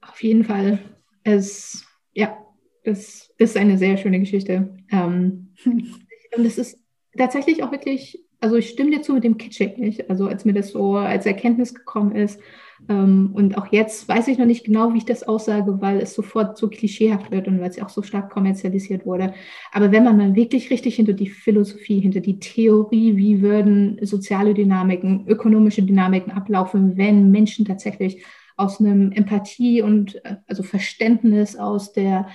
Auf 0.00 0.22
jeden 0.22 0.44
Fall. 0.44 0.78
Es, 1.22 1.84
ja, 2.14 2.36
es 2.82 3.30
ist 3.36 3.56
eine 3.56 3.76
sehr 3.76 3.96
schöne 3.98 4.18
Geschichte. 4.18 4.74
Ähm, 4.90 5.52
und 5.64 6.44
es 6.44 6.56
ist 6.56 6.80
tatsächlich 7.16 7.62
auch 7.62 7.72
wirklich, 7.72 8.24
also 8.40 8.56
ich 8.56 8.70
stimme 8.70 8.90
dir 8.90 9.02
zu 9.02 9.12
mit 9.12 9.24
dem 9.24 9.36
Kitschig 9.36 9.76
nicht. 9.76 10.08
Also 10.08 10.28
als 10.28 10.46
mir 10.46 10.54
das 10.54 10.70
so 10.70 10.96
als 10.96 11.26
Erkenntnis 11.26 11.74
gekommen 11.74 12.16
ist, 12.16 12.40
und 12.88 13.56
auch 13.56 13.72
jetzt 13.72 14.08
weiß 14.08 14.28
ich 14.28 14.38
noch 14.38 14.46
nicht 14.46 14.64
genau, 14.64 14.92
wie 14.92 14.98
ich 14.98 15.04
das 15.04 15.22
aussage, 15.22 15.80
weil 15.80 15.98
es 15.98 16.14
sofort 16.14 16.58
so 16.58 16.68
klischeehaft 16.68 17.30
wird 17.30 17.48
und 17.48 17.60
weil 17.60 17.70
es 17.70 17.80
auch 17.80 17.88
so 17.88 18.02
stark 18.02 18.30
kommerzialisiert 18.30 19.06
wurde. 19.06 19.34
Aber 19.72 19.92
wenn 19.92 20.04
man 20.04 20.18
dann 20.18 20.36
wirklich 20.36 20.70
richtig 20.70 20.96
hinter 20.96 21.14
die 21.14 21.28
Philosophie, 21.28 22.00
hinter 22.00 22.20
die 22.20 22.38
Theorie, 22.38 23.16
wie 23.16 23.40
würden 23.40 23.98
soziale 24.02 24.54
Dynamiken, 24.54 25.26
ökonomische 25.26 25.82
Dynamiken 25.82 26.32
ablaufen, 26.32 26.96
wenn 26.96 27.30
Menschen 27.30 27.64
tatsächlich 27.64 28.22
aus 28.56 28.80
einem 28.80 29.12
Empathie 29.12 29.82
und 29.82 30.22
äh, 30.24 30.36
also 30.46 30.62
Verständnis 30.62 31.56
aus 31.56 31.92
der 31.92 32.28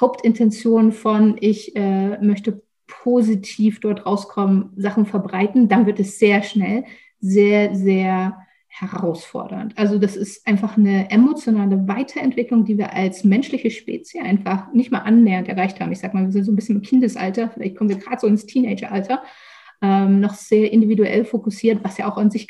Hauptintention 0.00 0.92
von 0.92 1.36
ich 1.40 1.74
äh, 1.76 2.18
möchte 2.18 2.62
positiv 2.86 3.80
dort 3.80 4.06
rauskommen, 4.06 4.70
Sachen 4.76 5.06
verbreiten, 5.06 5.68
dann 5.68 5.86
wird 5.86 6.00
es 6.00 6.18
sehr 6.18 6.42
schnell 6.42 6.84
sehr, 7.20 7.74
sehr 7.74 8.36
herausfordernd. 8.80 9.76
Also 9.76 9.98
das 9.98 10.16
ist 10.16 10.46
einfach 10.46 10.76
eine 10.76 11.10
emotionale 11.10 11.88
Weiterentwicklung, 11.88 12.64
die 12.64 12.78
wir 12.78 12.92
als 12.92 13.24
menschliche 13.24 13.70
Spezies 13.70 14.22
einfach 14.22 14.72
nicht 14.72 14.90
mal 14.90 15.00
annähernd 15.00 15.48
erreicht 15.48 15.80
haben. 15.80 15.92
Ich 15.92 15.98
sag 15.98 16.14
mal, 16.14 16.24
wir 16.24 16.32
sind 16.32 16.44
so 16.44 16.52
ein 16.52 16.56
bisschen 16.56 16.76
im 16.76 16.82
Kindesalter, 16.82 17.50
vielleicht 17.50 17.76
kommen 17.76 17.90
wir 17.90 17.96
gerade 17.96 18.20
so 18.20 18.26
ins 18.26 18.46
Teenageralter, 18.46 19.22
ähm, 19.82 20.20
noch 20.20 20.34
sehr 20.34 20.72
individuell 20.72 21.24
fokussiert, 21.24 21.82
was 21.82 21.98
ja 21.98 22.10
auch 22.10 22.16
an 22.16 22.30
sich 22.30 22.48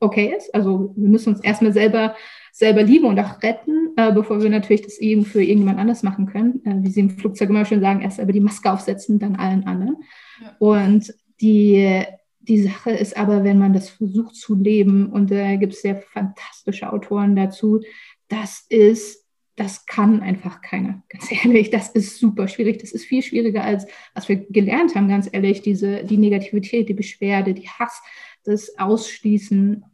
okay 0.00 0.34
ist. 0.36 0.54
Also 0.54 0.92
wir 0.96 1.08
müssen 1.08 1.34
uns 1.34 1.42
erstmal 1.42 1.72
selber, 1.72 2.16
selber 2.52 2.82
lieben 2.82 3.06
und 3.06 3.18
auch 3.18 3.42
retten, 3.42 3.92
äh, 3.96 4.12
bevor 4.12 4.42
wir 4.42 4.50
natürlich 4.50 4.82
das 4.82 4.98
eben 4.98 5.24
für 5.24 5.42
irgendjemand 5.42 5.78
anders 5.78 6.02
machen 6.02 6.26
können. 6.26 6.64
Äh, 6.64 6.82
wie 6.82 6.90
sie 6.90 7.00
im 7.00 7.10
Flugzeug 7.10 7.50
immer 7.50 7.64
schön 7.64 7.80
sagen, 7.80 8.00
erst 8.00 8.20
aber 8.20 8.32
die 8.32 8.40
Maske 8.40 8.70
aufsetzen, 8.70 9.18
dann 9.18 9.36
allen 9.36 9.64
anderen. 9.64 9.96
Ja. 10.42 10.56
Und 10.58 11.14
die, 11.40 12.04
die 12.42 12.62
Sache 12.62 12.90
ist 12.90 13.16
aber, 13.16 13.44
wenn 13.44 13.58
man 13.58 13.72
das 13.72 13.90
versucht 13.90 14.34
zu 14.34 14.54
leben, 14.54 15.06
und 15.10 15.30
da 15.30 15.56
gibt 15.56 15.74
es 15.74 15.82
sehr 15.82 15.96
fantastische 15.96 16.92
Autoren 16.92 17.36
dazu, 17.36 17.80
das 18.28 18.66
ist, 18.68 19.24
das 19.56 19.86
kann 19.86 20.20
einfach 20.20 20.60
keiner, 20.60 21.02
ganz 21.08 21.30
ehrlich. 21.30 21.70
Das 21.70 21.90
ist 21.90 22.18
super 22.18 22.48
schwierig. 22.48 22.78
Das 22.78 22.92
ist 22.92 23.04
viel 23.04 23.22
schwieriger 23.22 23.62
als 23.62 23.86
was 24.14 24.28
wir 24.28 24.36
gelernt 24.36 24.94
haben, 24.94 25.08
ganz 25.08 25.28
ehrlich. 25.30 25.62
Diese, 25.62 26.04
die 26.04 26.18
Negativität, 26.18 26.88
die 26.88 26.94
Beschwerde, 26.94 27.54
die 27.54 27.68
Hass, 27.68 28.02
das 28.44 28.78
Ausschließen 28.78 29.84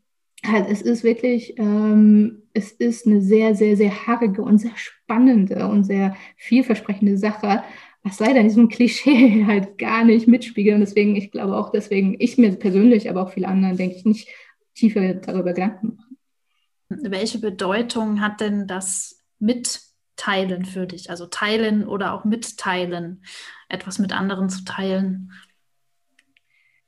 halt, 0.46 0.66
es 0.70 0.82
ist 0.82 1.04
wirklich, 1.04 1.58
ähm, 1.58 2.42
es 2.52 2.72
ist 2.72 3.06
eine 3.06 3.20
sehr, 3.20 3.54
sehr, 3.54 3.76
sehr 3.76 4.06
haarige 4.06 4.42
und 4.42 4.58
sehr 4.58 4.76
spannende 4.76 5.68
und 5.68 5.84
sehr 5.84 6.16
vielversprechende 6.36 7.18
Sache, 7.18 7.62
was 8.02 8.20
leider 8.20 8.40
in 8.40 8.48
diesem 8.48 8.68
Klischee 8.68 9.44
halt 9.46 9.78
gar 9.78 10.04
nicht 10.04 10.28
mitspiegelt. 10.28 10.74
Und 10.74 10.80
deswegen, 10.80 11.16
ich 11.16 11.30
glaube 11.30 11.56
auch 11.56 11.70
deswegen, 11.70 12.16
ich 12.18 12.38
mir 12.38 12.52
persönlich, 12.56 13.10
aber 13.10 13.22
auch 13.22 13.32
viele 13.32 13.48
anderen, 13.48 13.76
denke 13.76 13.96
ich, 13.96 14.04
nicht 14.04 14.28
tiefer 14.74 15.14
darüber 15.14 15.52
Gedanken 15.52 15.96
machen. 15.96 16.16
Welche 17.10 17.38
Bedeutung 17.38 18.20
hat 18.20 18.40
denn 18.40 18.66
das 18.66 19.22
Mitteilen 19.38 20.64
für 20.64 20.86
dich? 20.86 21.10
Also 21.10 21.26
teilen 21.26 21.86
oder 21.86 22.14
auch 22.14 22.24
mitteilen, 22.24 23.22
etwas 23.68 23.98
mit 23.98 24.12
anderen 24.12 24.48
zu 24.48 24.64
teilen? 24.64 25.30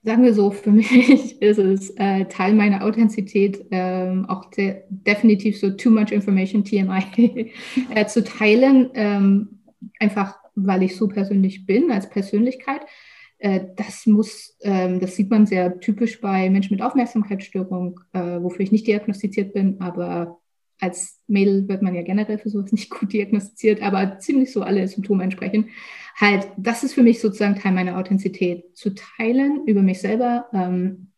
sagen 0.02 0.22
wir 0.22 0.34
so, 0.34 0.50
für 0.50 0.70
mich 0.70 1.40
ist 1.40 1.58
es 1.58 1.90
äh, 1.96 2.24
Teil 2.26 2.54
meiner 2.54 2.84
Authentizität, 2.84 3.64
ähm, 3.70 4.26
auch 4.28 4.50
de 4.50 4.82
definitiv 4.88 5.58
so 5.58 5.70
too 5.70 5.90
much 5.90 6.12
information, 6.12 6.64
TMI, 6.64 7.52
äh, 7.94 8.06
zu 8.06 8.24
teilen, 8.24 8.90
ähm, 8.94 9.60
einfach 9.98 10.39
weil 10.54 10.82
ich 10.82 10.96
so 10.96 11.08
persönlich 11.08 11.66
bin 11.66 11.90
als 11.90 12.08
Persönlichkeit. 12.08 12.82
Äh, 13.38 13.60
das 13.76 14.06
muss, 14.06 14.56
ähm, 14.62 15.00
das 15.00 15.16
sieht 15.16 15.30
man 15.30 15.46
sehr 15.46 15.80
typisch 15.80 16.20
bei 16.20 16.50
Menschen 16.50 16.74
mit 16.74 16.82
Aufmerksamkeitsstörung, 16.82 18.00
äh, 18.12 18.40
wofür 18.40 18.60
ich 18.60 18.72
nicht 18.72 18.86
diagnostiziert 18.86 19.54
bin, 19.54 19.80
aber 19.80 20.40
als 20.78 21.20
Mädel 21.26 21.68
wird 21.68 21.82
man 21.82 21.94
ja 21.94 22.02
generell 22.02 22.38
für 22.38 22.50
sowas 22.50 22.72
nicht 22.72 22.90
gut 22.90 23.12
diagnostiziert, 23.12 23.82
aber 23.82 24.18
ziemlich 24.18 24.52
so 24.52 24.62
alle 24.62 24.86
Symptome 24.88 25.24
entsprechen. 25.24 25.70
Halt, 26.16 26.48
das 26.56 26.82
ist 26.82 26.94
für 26.94 27.02
mich 27.02 27.20
sozusagen 27.20 27.56
Teil 27.56 27.72
meiner 27.72 27.98
Authentizität, 27.98 28.76
zu 28.76 28.94
teilen 28.94 29.66
über 29.66 29.82
mich 29.82 30.00
selber, 30.00 30.46
ähm, 30.52 31.08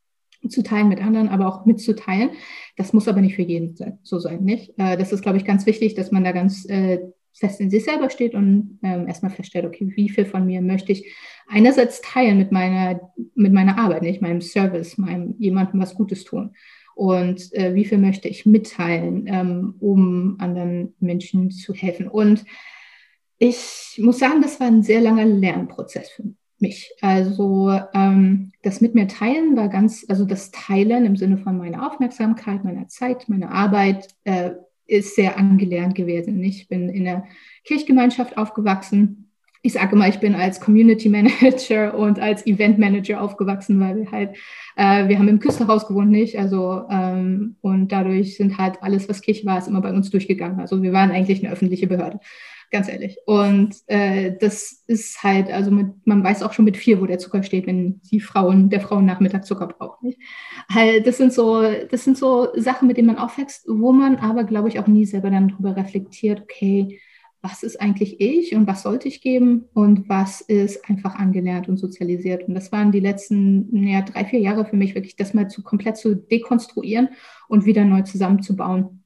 zu 0.49 0.63
teilen 0.63 0.89
mit 0.89 1.01
anderen, 1.01 1.29
aber 1.29 1.47
auch 1.47 1.67
mitzuteilen. 1.67 2.31
Das 2.77 2.93
muss 2.93 3.09
aber 3.09 3.21
nicht 3.21 3.37
für 3.37 3.43
jeden 3.43 3.77
so 4.03 4.19
sein, 4.19 4.45
nicht? 4.45 4.75
Äh, 4.79 4.97
das 4.97 5.13
ist, 5.13 5.23
glaube 5.23 5.39
ich, 5.39 5.45
ganz 5.45 5.67
wichtig, 5.67 5.95
dass 5.95 6.11
man 6.11 6.25
da 6.25 6.33
ganz 6.33 6.69
äh, 6.69 7.01
fest 7.33 7.61
in 7.61 7.71
sich 7.71 7.85
selber 7.85 8.11
steht 8.11 8.35
und 8.35 8.79
ähm, 8.83 9.07
erstmal 9.07 9.33
feststellt, 9.33 9.65
okay, 9.65 9.93
wie 9.95 10.09
viel 10.09 10.27
von 10.27 10.47
mir 10.47 10.61
möchte 10.61 10.93
ich 10.93 11.13
einerseits 11.49 12.01
teilen 12.01 12.39
mit 12.39 12.53
meiner, 12.53 13.13
mit 13.35 13.53
meiner 13.53 13.79
Arbeit, 13.79 14.03
nicht 14.03 14.23
meinem 14.23 14.41
Service, 14.41 14.99
meinem 14.99 15.35
jemandem 15.39 15.81
was 15.81 15.95
Gutes 15.95 16.25
tun 16.25 16.55
und 16.95 17.53
äh, 17.55 17.75
wie 17.75 17.85
viel 17.85 17.99
möchte 17.99 18.29
ich 18.29 18.47
mitteilen, 18.47 19.25
ähm, 19.27 19.75
um 19.81 20.37
anderen 20.39 20.95
Menschen 21.01 21.51
zu 21.51 21.75
helfen. 21.75 22.09
Und 22.09 22.45
ich 23.39 23.99
muss 24.01 24.19
sagen, 24.19 24.41
das 24.43 24.61
war 24.61 24.69
ein 24.69 24.83
sehr 24.83 25.01
langer 25.01 25.25
Lernprozess 25.25 26.11
für 26.11 26.25
mich. 26.59 26.95
Also 27.01 27.77
ähm, 27.93 28.53
das 28.63 28.81
mit 28.81 28.95
mir 28.95 29.09
teilen 29.09 29.57
war 29.57 29.69
ganz, 29.69 30.07
also 30.09 30.25
das 30.25 30.51
Teilen 30.53 31.05
im 31.05 31.17
Sinne 31.17 31.39
von 31.39 31.59
meiner 31.59 31.87
Aufmerksamkeit, 31.87 32.63
meiner 32.63 32.89
Zeit, 32.89 33.29
meiner 33.29 33.51
Arbeit 33.51 34.09
äh, 34.25 34.53
ist 34.93 35.17
sehr 35.17 35.39
angelernt 35.39 35.95
gewesen. 35.95 36.43
Ich 36.43 36.69
bin 36.69 36.89
in 36.89 37.05
der 37.05 37.25
Kirchgemeinschaft 37.65 38.37
aufgewachsen 38.37 39.23
ich 39.65 39.75
sage 39.75 39.95
immer, 39.95 40.09
ich 40.09 40.19
bin 40.19 40.35
als 40.35 40.61
Community 40.61 41.09
Manager 41.09 41.95
und 41.97 42.19
als 42.19 42.45
Event 42.47 42.79
Manager 42.79 43.23
aufgewachsen, 43.23 43.79
weil 43.81 43.97
wir 43.97 44.11
halt, 44.11 44.37
äh, 44.77 45.09
wir 45.09 45.19
haben 45.19 45.29
im 45.29 45.39
Küsterhaus 45.39 45.87
gewohnt, 45.87 46.11
nicht? 46.11 46.37
Also, 46.39 46.83
ähm, 46.91 47.57
und 47.61 47.93
dadurch 47.93 48.37
sind 48.37 48.59
halt 48.59 48.83
alles, 48.83 49.09
was 49.09 49.23
Kirche 49.23 49.47
war, 49.47 49.59
ist 49.59 49.69
immer 49.69 49.81
bei 49.81 49.93
uns 49.93 50.11
durchgegangen. 50.11 50.59
Also 50.59 50.83
wir 50.83 50.93
waren 50.93 51.13
eigentlich 51.13 51.45
eine 51.45 51.53
öffentliche 51.53 51.87
Behörde, 51.87 52.19
ganz 52.73 52.89
ehrlich. 52.89 53.19
Und 53.27 53.77
äh, 53.87 54.33
das 54.41 54.83
ist 54.87 55.23
halt, 55.23 55.53
also 55.53 55.71
mit, 55.71 55.89
man 56.05 56.25
weiß 56.25 56.43
auch 56.43 56.53
schon 56.53 56.65
mit 56.65 56.77
vier, 56.77 57.01
wo 57.01 57.07
der 57.07 57.19
Zucker 57.19 57.43
steht, 57.43 57.67
wenn 57.67 58.01
die 58.11 58.21
Frauen, 58.21 58.71
der 58.71 58.81
Frauennachmittag 58.81 59.45
Zucker 59.45 59.69
braucht, 59.69 60.03
nicht? 60.03 60.19
Halt, 60.69 61.07
das 61.07 61.19
sind 61.19 61.33
so, 61.33 61.63
das 61.91 62.03
sind 62.03 62.19
so 62.19 62.49
Sachen, 62.57 62.89
mit 62.89 62.97
denen 62.97 63.09
man 63.09 63.19
aufwächst, 63.19 63.67
wo 63.69 63.93
man 63.93 64.17
aber, 64.17 64.45
glaube 64.45 64.69
ich, 64.69 64.81
auch 64.81 64.87
nie 64.87 65.05
selber 65.05 65.31
dann 65.31 65.49
drüber 65.49 65.77
reflektiert, 65.77 66.41
okay, 66.41 66.99
was 67.43 67.65
ist 67.65 67.81
eigentlich 67.81 68.21
ich 68.21 68.55
und 68.55 68.67
was 68.69 68.83
sollte 68.83 69.09
ich 69.09 69.21
geben 69.21 69.65
und 69.75 70.09
was 70.09 70.41
ist 70.41 70.89
einfach 70.89 71.17
angelernt 71.17 71.69
und 71.69 71.77
sozialisiert. 71.77 72.47
Und 72.47 72.55
das 72.55 72.71
waren 72.71 72.93
die 72.93 73.01
letzten 73.01 73.85
ja, 73.87 74.01
drei, 74.03 74.25
vier 74.25 74.39
Jahre 74.39 74.65
für 74.65 74.77
mich 74.77 74.95
wirklich, 74.95 75.17
das 75.17 75.35
mal 75.35 75.49
zu 75.49 75.63
komplett 75.63 75.97
zu 75.97 76.15
dekonstruieren 76.15 77.09
und 77.49 77.67
wieder 77.67 77.85
neu 77.85 78.03
zusammenzubauen. 78.03 79.03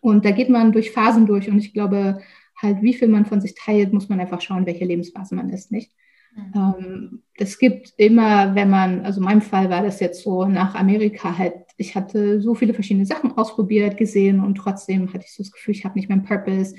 Und 0.00 0.24
da 0.24 0.30
geht 0.30 0.50
man 0.50 0.72
durch 0.72 0.92
Phasen 0.92 1.26
durch 1.26 1.48
und 1.48 1.58
ich 1.58 1.72
glaube, 1.72 2.20
halt, 2.60 2.82
wie 2.82 2.94
viel 2.94 3.08
man 3.08 3.26
von 3.26 3.40
sich 3.40 3.54
teilt, 3.54 3.92
muss 3.92 4.08
man 4.08 4.20
einfach 4.20 4.40
schauen, 4.40 4.66
welche 4.66 4.84
Lebensphase 4.84 5.34
man 5.34 5.50
ist, 5.50 5.70
nicht? 5.70 5.92
Mhm. 6.34 7.22
Es 7.34 7.54
ähm, 7.54 7.58
gibt 7.60 7.94
immer, 7.96 8.54
wenn 8.54 8.70
man, 8.70 9.04
also 9.04 9.20
in 9.20 9.24
meinem 9.24 9.42
Fall 9.42 9.70
war 9.70 9.82
das 9.82 10.00
jetzt 10.00 10.22
so 10.22 10.44
nach 10.46 10.74
Amerika 10.74 11.38
halt, 11.38 11.54
ich 11.76 11.94
hatte 11.94 12.40
so 12.40 12.54
viele 12.54 12.74
verschiedene 12.74 13.06
Sachen 13.06 13.36
ausprobiert, 13.36 13.96
gesehen 13.96 14.40
und 14.40 14.56
trotzdem 14.56 15.12
hatte 15.12 15.24
ich 15.26 15.34
so 15.34 15.42
das 15.42 15.52
Gefühl, 15.52 15.74
ich 15.74 15.84
habe 15.84 15.98
nicht 15.98 16.08
meinen 16.08 16.24
Purpose 16.24 16.74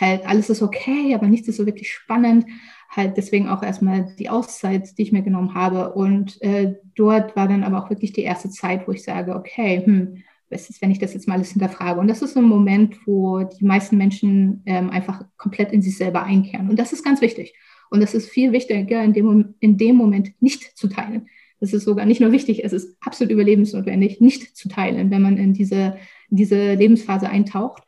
halt 0.00 0.26
alles 0.26 0.50
ist 0.50 0.62
okay, 0.62 1.14
aber 1.14 1.26
nichts 1.26 1.48
ist 1.48 1.56
so 1.56 1.66
wirklich 1.66 1.92
spannend. 1.92 2.46
Halt 2.90 3.16
deswegen 3.16 3.48
auch 3.48 3.62
erstmal 3.62 4.14
die 4.18 4.30
Auszeit, 4.30 4.96
die 4.96 5.02
ich 5.02 5.12
mir 5.12 5.22
genommen 5.22 5.54
habe. 5.54 5.92
Und 5.92 6.40
äh, 6.42 6.76
dort 6.94 7.36
war 7.36 7.48
dann 7.48 7.64
aber 7.64 7.84
auch 7.84 7.90
wirklich 7.90 8.12
die 8.12 8.22
erste 8.22 8.50
Zeit, 8.50 8.86
wo 8.86 8.92
ich 8.92 9.04
sage, 9.04 9.34
okay, 9.34 9.82
hm, 9.84 10.22
was 10.50 10.70
ist, 10.70 10.80
wenn 10.80 10.90
ich 10.90 10.98
das 10.98 11.14
jetzt 11.14 11.28
mal 11.28 11.34
alles 11.34 11.50
hinterfrage? 11.50 12.00
Und 12.00 12.08
das 12.08 12.22
ist 12.22 12.36
ein 12.36 12.44
Moment, 12.44 13.06
wo 13.06 13.42
die 13.42 13.64
meisten 13.64 13.96
Menschen 13.96 14.62
ähm, 14.66 14.90
einfach 14.90 15.24
komplett 15.36 15.72
in 15.72 15.82
sich 15.82 15.96
selber 15.96 16.22
einkehren. 16.22 16.70
Und 16.70 16.78
das 16.78 16.92
ist 16.92 17.04
ganz 17.04 17.20
wichtig. 17.20 17.54
Und 17.90 18.00
das 18.00 18.14
ist 18.14 18.28
viel 18.28 18.52
wichtiger, 18.52 19.02
in 19.02 19.12
dem, 19.12 19.54
in 19.60 19.76
dem 19.76 19.96
Moment 19.96 20.32
nicht 20.40 20.76
zu 20.76 20.88
teilen. 20.88 21.28
Das 21.60 21.72
ist 21.72 21.84
sogar 21.84 22.06
nicht 22.06 22.20
nur 22.20 22.32
wichtig, 22.32 22.64
es 22.64 22.72
ist 22.72 22.96
absolut 23.00 23.32
überlebensnotwendig, 23.32 24.20
nicht 24.20 24.56
zu 24.56 24.68
teilen, 24.68 25.10
wenn 25.10 25.22
man 25.22 25.36
in 25.38 25.54
diese, 25.54 25.96
in 26.30 26.36
diese 26.36 26.74
Lebensphase 26.74 27.28
eintaucht 27.28 27.82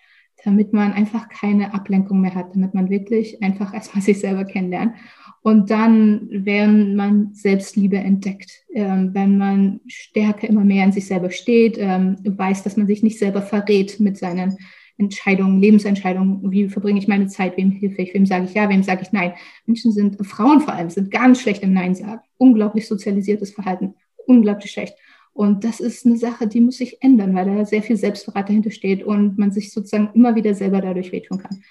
damit 0.45 0.73
man 0.73 0.93
einfach 0.93 1.29
keine 1.29 1.75
Ablenkung 1.75 2.21
mehr 2.21 2.35
hat, 2.35 2.55
damit 2.55 2.75
man 2.75 2.91
wirklich 2.91 3.43
einfach 3.43 3.75
erstmal 3.75 4.03
sich 4.03 4.21
selber 4.21 4.45
kennenlernt. 4.45 4.95
Und 5.43 5.71
dann, 5.71 6.29
wenn 6.31 6.97
man 6.97 7.33
Selbstliebe 7.33 7.97
entdeckt, 7.97 8.51
ähm, 8.75 9.15
wenn 9.15 9.39
man 9.39 9.81
stärker 9.87 10.49
immer 10.49 10.65
mehr 10.65 10.85
in 10.85 10.93
sich 10.93 11.07
selber 11.07 11.31
steht, 11.31 11.77
ähm, 11.79 12.17
weiß, 12.23 12.63
dass 12.63 12.77
man 12.77 12.87
sich 12.87 13.03
nicht 13.03 13.19
selber 13.19 13.41
verrät 13.41 14.01
mit 14.01 14.19
seinen 14.19 14.59
Entscheidungen, 14.99 15.63
Lebensentscheidungen, 15.63 16.53
wie 16.53 16.69
verbringe 16.69 16.99
ich 16.99 17.09
meine 17.09 17.27
Zeit, 17.27 17.57
wem 17.57 17.71
hilfe 17.71 18.03
ich, 18.03 18.13
wem 18.13 18.27
sage 18.27 18.45
ich 18.45 18.55
ja, 18.55 18.69
wem 18.69 18.83
sage 18.83 19.01
ich 19.03 19.13
nein. 19.13 19.33
Menschen 19.65 19.93
sind, 19.93 20.25
Frauen 20.27 20.61
vor 20.61 20.75
allem, 20.75 20.91
sind 20.91 21.11
ganz 21.11 21.41
schlecht 21.41 21.63
im 21.63 21.73
Nein 21.73 21.95
sagen. 21.95 22.21
Unglaublich 22.37 22.87
sozialisiertes 22.87 23.53
Verhalten, 23.53 23.95
unglaublich 24.27 24.71
schlecht. 24.71 24.95
Und 25.33 25.65
das 25.65 25.81
ist 25.81 26.05
eine 26.05 26.19
Sache, 26.19 26.47
die 26.49 26.61
muss 26.61 26.77
sich 26.77 27.03
ändern, 27.03 27.35
weil 27.35 27.47
da 27.47 27.65
sehr 27.65 27.83
viel 27.83 27.97
Selbstverrat 27.97 28.51
dahinter 28.51 28.71
steht 28.71 29.03
und 29.03 29.39
man 29.39 29.53
sich 29.53 29.73
sozusagen 29.73 30.11
immer 30.13 30.35
wieder 30.35 30.55
selber 30.55 30.83
dadurch 30.83 31.13
wehtun 31.13 31.39
kann. 31.39 31.63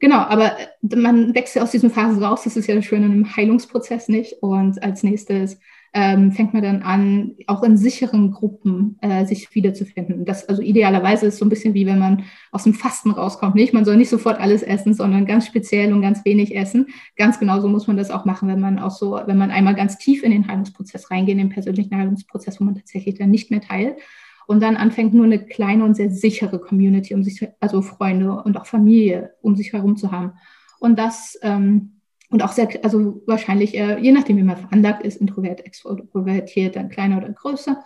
Genau, 0.00 0.18
aber 0.18 0.52
man 0.82 1.34
wächst 1.34 1.56
ja 1.56 1.62
aus 1.62 1.72
diesen 1.72 1.90
Phasen 1.90 2.22
raus. 2.22 2.42
Das 2.44 2.56
ist 2.56 2.68
ja 2.68 2.80
schön 2.82 3.02
in 3.02 3.10
einem 3.10 3.36
Heilungsprozess 3.36 4.08
nicht. 4.08 4.34
Und 4.40 4.80
als 4.82 5.02
nächstes 5.02 5.58
ähm, 5.92 6.32
fängt 6.32 6.52
man 6.54 6.62
dann 6.62 6.82
an, 6.82 7.34
auch 7.46 7.62
in 7.62 7.76
sicheren 7.76 8.30
Gruppen 8.30 8.98
äh, 9.00 9.24
sich 9.24 9.52
wiederzufinden. 9.54 10.24
Das 10.24 10.48
also 10.48 10.62
idealerweise 10.62 11.26
ist 11.26 11.38
so 11.38 11.44
ein 11.44 11.48
bisschen 11.48 11.74
wie 11.74 11.86
wenn 11.86 11.98
man 11.98 12.24
aus 12.52 12.64
dem 12.64 12.74
Fasten 12.74 13.10
rauskommt. 13.10 13.54
Nicht, 13.54 13.72
man 13.72 13.84
soll 13.84 13.96
nicht 13.96 14.10
sofort 14.10 14.38
alles 14.38 14.62
essen, 14.62 14.94
sondern 14.94 15.26
ganz 15.26 15.46
speziell 15.46 15.92
und 15.92 16.02
ganz 16.02 16.24
wenig 16.24 16.54
essen. 16.54 16.86
Ganz 17.16 17.40
genauso 17.40 17.68
muss 17.68 17.86
man 17.86 17.96
das 17.96 18.10
auch 18.10 18.24
machen, 18.24 18.48
wenn 18.48 18.60
man 18.60 18.78
auch 18.78 18.90
so, 18.90 19.18
wenn 19.26 19.38
man 19.38 19.50
einmal 19.50 19.74
ganz 19.74 19.98
tief 19.98 20.22
in 20.22 20.30
den 20.30 20.46
Heilungsprozess 20.46 21.10
reingeht, 21.10 21.32
in 21.32 21.38
den 21.38 21.48
persönlichen 21.48 21.96
Heilungsprozess, 21.96 22.60
wo 22.60 22.64
man 22.64 22.76
tatsächlich 22.76 23.16
dann 23.16 23.30
nicht 23.30 23.50
mehr 23.50 23.62
teilt 23.62 23.96
und 24.48 24.62
dann 24.62 24.76
anfängt 24.76 25.12
nur 25.12 25.26
eine 25.26 25.44
kleine 25.44 25.84
und 25.84 25.94
sehr 25.94 26.10
sichere 26.10 26.58
Community 26.58 27.14
um 27.14 27.22
sich, 27.22 27.46
also 27.60 27.82
Freunde 27.82 28.32
und 28.42 28.56
auch 28.56 28.66
Familie 28.66 29.34
um 29.42 29.54
sich 29.54 29.74
herum 29.74 29.96
zu 29.96 30.10
haben. 30.10 30.32
Und 30.80 30.98
das 30.98 31.38
ähm, 31.42 32.00
und 32.30 32.42
auch 32.42 32.52
sehr, 32.52 32.68
also 32.82 33.22
wahrscheinlich, 33.26 33.76
äh, 33.76 33.98
je 33.98 34.12
nachdem, 34.12 34.36
wie 34.36 34.42
man 34.42 34.56
veranlagt 34.56 35.04
ist, 35.04 35.20
introvert, 35.20 35.64
extrovertiert, 35.64 36.76
dann 36.76 36.90
kleiner 36.90 37.18
oder 37.18 37.30
größer. 37.30 37.82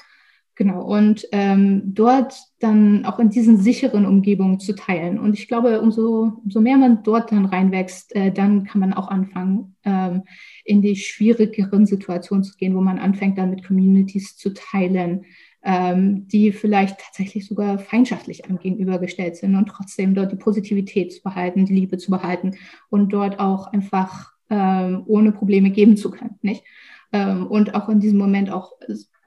Genau. 0.54 0.84
Und 0.84 1.26
ähm, 1.32 1.82
dort 1.94 2.34
dann 2.60 3.06
auch 3.06 3.18
in 3.18 3.30
diesen 3.30 3.56
sicheren 3.56 4.04
Umgebungen 4.04 4.60
zu 4.60 4.74
teilen. 4.74 5.18
Und 5.18 5.34
ich 5.34 5.48
glaube, 5.48 5.80
umso, 5.80 6.40
umso 6.44 6.60
mehr 6.60 6.76
man 6.76 7.02
dort 7.02 7.32
dann 7.32 7.46
reinwächst, 7.46 8.14
äh, 8.14 8.30
dann 8.30 8.64
kann 8.64 8.80
man 8.80 8.92
auch 8.92 9.08
anfangen, 9.08 9.76
ähm, 9.84 10.22
in 10.64 10.82
die 10.82 10.96
schwierigeren 10.96 11.86
Situationen 11.86 12.44
zu 12.44 12.56
gehen, 12.56 12.76
wo 12.76 12.80
man 12.80 12.98
anfängt, 12.98 13.38
dann 13.38 13.50
mit 13.50 13.66
Communities 13.66 14.36
zu 14.36 14.52
teilen, 14.52 15.24
ähm, 15.64 16.26
die 16.28 16.52
vielleicht 16.52 16.98
tatsächlich 17.00 17.46
sogar 17.46 17.78
feindschaftlich 17.78 18.44
einem 18.44 18.58
gegenübergestellt 18.58 19.36
sind 19.36 19.54
und 19.54 19.66
trotzdem 19.66 20.14
dort 20.14 20.32
die 20.32 20.36
Positivität 20.36 21.12
zu 21.12 21.22
behalten, 21.22 21.66
die 21.66 21.74
Liebe 21.74 21.98
zu 21.98 22.10
behalten 22.10 22.56
und 22.90 23.12
dort 23.12 23.38
auch 23.38 23.68
einfach 23.68 24.32
ähm, 24.50 25.02
ohne 25.06 25.32
Probleme 25.32 25.70
geben 25.70 25.96
zu 25.96 26.10
können. 26.10 26.38
Nicht? 26.42 26.64
Ähm, 27.12 27.46
und 27.46 27.74
auch 27.74 27.88
in 27.88 28.00
diesem 28.00 28.18
Moment 28.18 28.50
auch 28.50 28.72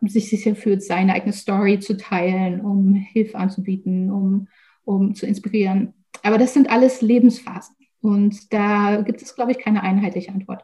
sich 0.02 0.30
sicher 0.30 0.56
fühlt, 0.56 0.84
seine 0.84 1.14
eigene 1.14 1.34
Story 1.34 1.80
zu 1.80 1.98
teilen, 1.98 2.62
um 2.62 2.94
Hilfe 2.94 3.38
anzubieten, 3.38 4.12
um, 4.12 4.48
um 4.84 5.16
zu 5.16 5.26
inspirieren. 5.26 5.94
Aber 6.24 6.38
das 6.38 6.54
sind 6.54 6.70
alles 6.70 7.02
Lebensphasen. 7.02 7.76
Und 8.02 8.54
da 8.54 9.02
gibt 9.02 9.22
es, 9.22 9.36
glaube 9.36 9.52
ich, 9.52 9.60
keine 9.60 9.82
einheitliche 9.82 10.32
Antwort. 10.32 10.64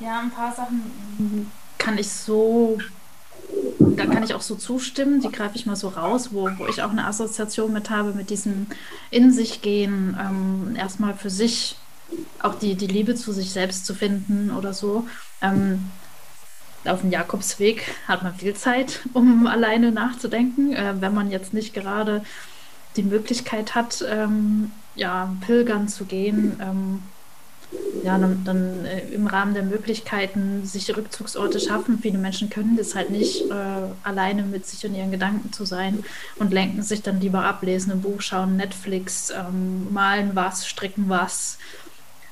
Ja, 0.00 0.20
ein 0.20 0.30
paar 0.30 0.52
Sachen 0.52 0.82
kann 1.78 1.96
ich 1.96 2.08
so, 2.08 2.78
da 3.80 4.06
kann 4.06 4.22
ich 4.22 4.34
auch 4.34 4.42
so 4.42 4.54
zustimmen, 4.54 5.20
die 5.20 5.30
greife 5.30 5.56
ich 5.56 5.66
mal 5.66 5.76
so 5.76 5.88
raus, 5.88 6.30
wo, 6.32 6.50
wo 6.58 6.66
ich 6.66 6.82
auch 6.82 6.90
eine 6.90 7.06
Assoziation 7.06 7.72
mit 7.72 7.90
habe, 7.90 8.12
mit 8.12 8.30
diesem 8.30 8.66
In 9.10 9.32
sich 9.32 9.62
gehen, 9.62 10.16
ähm, 10.20 10.76
erstmal 10.76 11.14
für 11.14 11.30
sich 11.30 11.76
auch 12.42 12.56
die, 12.56 12.74
die 12.74 12.86
Liebe 12.86 13.14
zu 13.14 13.32
sich 13.32 13.50
selbst 13.50 13.86
zu 13.86 13.94
finden 13.94 14.50
oder 14.50 14.74
so. 14.74 15.06
Ähm, 15.40 15.90
auf 16.84 17.00
dem 17.00 17.10
Jakobsweg 17.10 17.94
hat 18.08 18.22
man 18.22 18.34
viel 18.34 18.54
Zeit, 18.54 19.00
um 19.12 19.46
alleine 19.46 19.92
nachzudenken. 19.92 20.72
Äh, 20.72 21.00
wenn 21.00 21.14
man 21.14 21.30
jetzt 21.30 21.54
nicht 21.54 21.74
gerade 21.74 22.22
die 22.96 23.02
Möglichkeit 23.02 23.74
hat, 23.74 24.04
ähm, 24.08 24.72
ja, 24.94 25.34
pilgern 25.40 25.88
zu 25.88 26.04
gehen, 26.04 26.58
ähm, 26.60 27.02
ja, 28.02 28.18
dann, 28.18 28.44
dann 28.44 28.84
äh, 28.84 29.00
im 29.10 29.26
Rahmen 29.26 29.54
der 29.54 29.62
Möglichkeiten 29.62 30.64
sich 30.64 30.96
Rückzugsorte 30.96 31.60
schaffen. 31.60 31.98
Viele 32.00 32.18
Menschen 32.18 32.50
können 32.50 32.76
das 32.76 32.94
halt 32.94 33.10
nicht, 33.10 33.50
äh, 33.50 33.54
alleine 34.02 34.42
mit 34.42 34.66
sich 34.66 34.84
und 34.86 34.94
ihren 34.94 35.10
Gedanken 35.10 35.52
zu 35.52 35.64
sein 35.64 36.04
und 36.36 36.52
lenken 36.52 36.82
sich 36.82 37.02
dann 37.02 37.20
lieber 37.20 37.44
ab, 37.44 37.62
lesen 37.62 37.92
ein 37.92 38.02
Buch, 38.02 38.20
schauen 38.20 38.56
Netflix, 38.56 39.30
ähm, 39.30 39.92
malen 39.92 40.30
was, 40.34 40.66
stricken 40.66 41.08
was, 41.08 41.58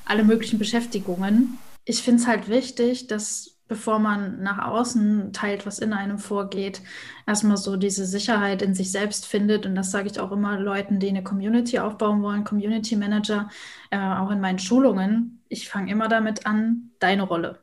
alle 0.05 0.24
möglichen 0.24 0.59
Beschäftigungen. 0.59 1.59
Ich 1.85 2.03
finde 2.03 2.22
es 2.22 2.29
halt 2.29 2.48
wichtig, 2.48 3.07
dass 3.07 3.58
bevor 3.69 3.99
man 3.99 4.43
nach 4.43 4.67
außen 4.67 5.33
teilt, 5.33 5.67
was 5.67 5.79
in 5.79 5.93
einem 5.93 6.19
vorgeht, 6.19 6.83
erstmal 7.27 7.59
so 7.59 7.77
diese 7.77 8.07
Sicherheit 8.07 8.63
in 8.63 8.75
sich 8.75 8.91
selbst 8.91 9.27
findet. 9.27 9.67
Und 9.67 9.75
das 9.75 9.91
sage 9.91 10.09
ich 10.11 10.19
auch 10.19 10.33
immer 10.33 10.59
Leuten, 10.59 10.99
die 10.99 11.09
eine 11.09 11.23
Community 11.23 11.79
aufbauen 11.79 12.23
wollen, 12.23 12.45
Community 12.45 12.97
Manager, 12.97 13.51
äh, 13.91 13.99
auch 13.99 14.31
in 14.31 14.41
meinen 14.41 14.59
Schulungen. 14.59 15.45
Ich 15.49 15.69
fange 15.69 15.93
immer 15.93 16.09
damit 16.09 16.47
an, 16.47 16.91
deine 16.99 17.23
Rolle. 17.23 17.61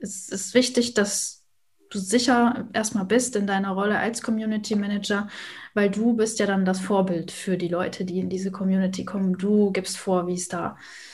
Es 0.00 0.30
ist 0.30 0.54
wichtig, 0.54 0.94
dass 0.94 1.44
du 1.90 1.98
sicher 1.98 2.68
erstmal 2.72 3.04
bist 3.04 3.36
in 3.36 3.46
deiner 3.46 3.70
Rolle 3.72 3.98
als 3.98 4.22
Community 4.22 4.74
Manager, 4.74 5.28
weil 5.74 5.90
du 5.90 6.14
bist 6.14 6.40
ja 6.40 6.46
dann 6.46 6.64
das 6.64 6.80
Vorbild 6.80 7.30
für 7.30 7.56
die 7.56 7.68
Leute, 7.68 8.04
die 8.04 8.18
in 8.18 8.30
diese 8.30 8.50
Community 8.50 9.04
kommen. 9.04 9.38
Du 9.38 9.70
gibst 9.70 9.98
vor, 9.98 10.26
wie 10.26 10.34
es 10.34 10.48
da 10.48 10.70
ist 10.70 11.13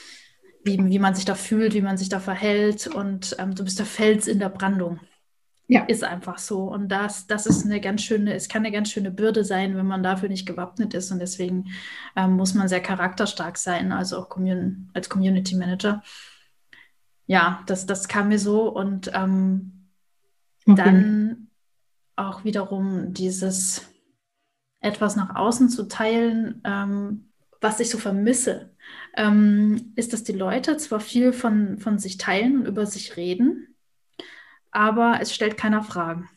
wie, 0.63 0.79
wie 0.79 0.99
man 0.99 1.15
sich 1.15 1.25
da 1.25 1.35
fühlt, 1.35 1.75
wie 1.75 1.83
man 1.83 1.97
sich 1.97 2.09
da 2.09 2.21
verhält 2.21 2.87
und 2.87 3.37
ähm, 3.39 3.55
du 3.55 3.65
bist 3.65 3.79
der 3.79 3.87
Fels 3.87 4.27
in 4.27 4.39
der 4.39 4.49
Brandung. 4.49 5.01
Ja. 5.71 5.85
Ist 5.85 6.03
einfach 6.03 6.39
so. 6.39 6.65
Und 6.65 6.89
das, 6.89 7.29
das 7.29 7.47
ist 7.47 7.65
eine 7.65 7.81
ganz 7.81 8.03
schöne, 8.03 8.35
es 8.35 8.49
kann 8.49 8.65
eine 8.65 8.73
ganz 8.73 8.91
schöne 8.91 9.13
Bürde 9.13 9.45
sein, 9.45 9.77
wenn 9.77 9.87
man 9.87 10.03
dafür 10.03 10.29
nicht 10.29 10.45
gewappnet 10.45 10.95
ist. 10.95 11.13
Und 11.13 11.21
deswegen 11.21 11.71
ähm, 12.17 12.33
muss 12.33 12.55
man 12.55 12.67
sehr 12.67 12.81
charakterstark 12.81 13.57
sein, 13.57 13.93
also 13.93 14.19
auch 14.19 14.29
Commun 14.29 14.91
als 14.95 15.09
Community 15.09 15.55
Manager. 15.55 16.03
Ja, 17.27 17.63
das, 17.67 17.87
das 17.87 18.09
kam 18.09 18.31
mir 18.31 18.41
so. 18.41 18.69
Und 18.69 19.13
ähm, 19.15 19.87
okay. 20.67 20.75
dann 20.75 21.47
auch 22.17 22.43
wiederum 22.43 23.15
dieses 23.15 23.89
etwas 24.81 25.15
nach 25.15 25.37
außen 25.37 25.69
zu 25.69 25.87
teilen, 25.87 26.63
ähm, 26.65 27.31
was 27.61 27.79
ich 27.79 27.91
so 27.91 27.99
vermisse 27.99 28.75
ähm, 29.21 29.93
ist, 29.97 30.15
dass 30.15 30.25
die 30.25 30.33
Leute 30.33 30.79
zwar 30.79 30.99
viel 30.99 31.35
von, 31.35 31.79
von 31.79 31.99
sich 31.99 32.17
teilen 32.17 32.61
und 32.61 32.67
über 32.67 32.87
sich 32.87 33.19
reden, 33.19 33.77
aber 34.71 35.19
es 35.21 35.35
stellt 35.35 35.59
keiner 35.59 35.83
Fragen. 35.83 36.31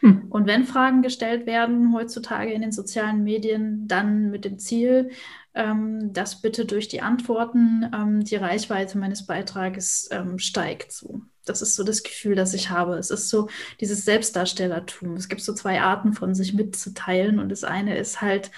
Hm. 0.00 0.26
Und 0.28 0.48
wenn 0.48 0.64
Fragen 0.64 1.02
gestellt 1.02 1.46
werden 1.46 1.94
heutzutage 1.94 2.52
in 2.52 2.62
den 2.62 2.72
sozialen 2.72 3.22
Medien, 3.22 3.86
dann 3.86 4.30
mit 4.30 4.44
dem 4.44 4.58
Ziel, 4.58 5.10
ähm, 5.54 6.12
dass 6.12 6.42
bitte 6.42 6.64
durch 6.64 6.88
die 6.88 7.00
Antworten 7.00 7.88
ähm, 7.94 8.24
die 8.24 8.36
Reichweite 8.36 8.98
meines 8.98 9.24
Beitrages 9.26 10.08
ähm, 10.10 10.40
steigt. 10.40 10.90
So. 10.90 11.22
Das 11.44 11.62
ist 11.62 11.76
so 11.76 11.84
das 11.84 12.02
Gefühl, 12.02 12.34
das 12.34 12.54
ich 12.54 12.70
habe. 12.70 12.94
Es 12.94 13.10
ist 13.10 13.28
so 13.28 13.48
dieses 13.80 14.04
Selbstdarstellertum. 14.04 15.14
Es 15.14 15.28
gibt 15.28 15.42
so 15.42 15.54
zwei 15.54 15.80
Arten 15.80 16.12
von 16.12 16.34
sich 16.34 16.54
mitzuteilen 16.54 17.38
und 17.38 17.50
das 17.50 17.62
eine 17.62 17.96
ist 17.96 18.20
halt, 18.20 18.50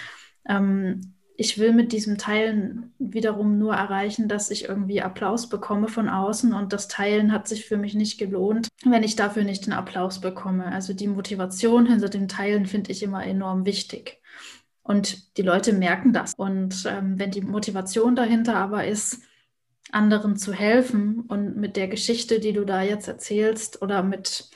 ähm, 0.48 1.14
ich 1.40 1.56
will 1.56 1.72
mit 1.72 1.92
diesem 1.92 2.18
Teilen 2.18 2.92
wiederum 2.98 3.56
nur 3.56 3.72
erreichen, 3.72 4.28
dass 4.28 4.50
ich 4.50 4.68
irgendwie 4.68 5.00
Applaus 5.00 5.48
bekomme 5.48 5.88
von 5.88 6.10
außen 6.10 6.52
und 6.52 6.74
das 6.74 6.86
Teilen 6.86 7.32
hat 7.32 7.48
sich 7.48 7.64
für 7.64 7.78
mich 7.78 7.94
nicht 7.94 8.18
gelohnt, 8.18 8.68
wenn 8.84 9.02
ich 9.02 9.16
dafür 9.16 9.44
nicht 9.44 9.64
den 9.64 9.72
Applaus 9.72 10.20
bekomme. 10.20 10.66
Also 10.66 10.92
die 10.92 11.08
Motivation 11.08 11.86
hinter 11.86 12.10
dem 12.10 12.28
Teilen 12.28 12.66
finde 12.66 12.92
ich 12.92 13.02
immer 13.02 13.24
enorm 13.24 13.64
wichtig. 13.64 14.20
Und 14.82 15.38
die 15.38 15.42
Leute 15.42 15.72
merken 15.72 16.12
das. 16.12 16.34
Und 16.34 16.84
ähm, 16.86 17.18
wenn 17.18 17.30
die 17.30 17.40
Motivation 17.40 18.16
dahinter 18.16 18.56
aber 18.56 18.86
ist, 18.86 19.22
anderen 19.92 20.36
zu 20.36 20.52
helfen 20.52 21.20
und 21.20 21.56
mit 21.56 21.74
der 21.74 21.88
Geschichte, 21.88 22.38
die 22.38 22.52
du 22.52 22.66
da 22.66 22.82
jetzt 22.82 23.08
erzählst 23.08 23.80
oder 23.80 24.02
mit, 24.02 24.50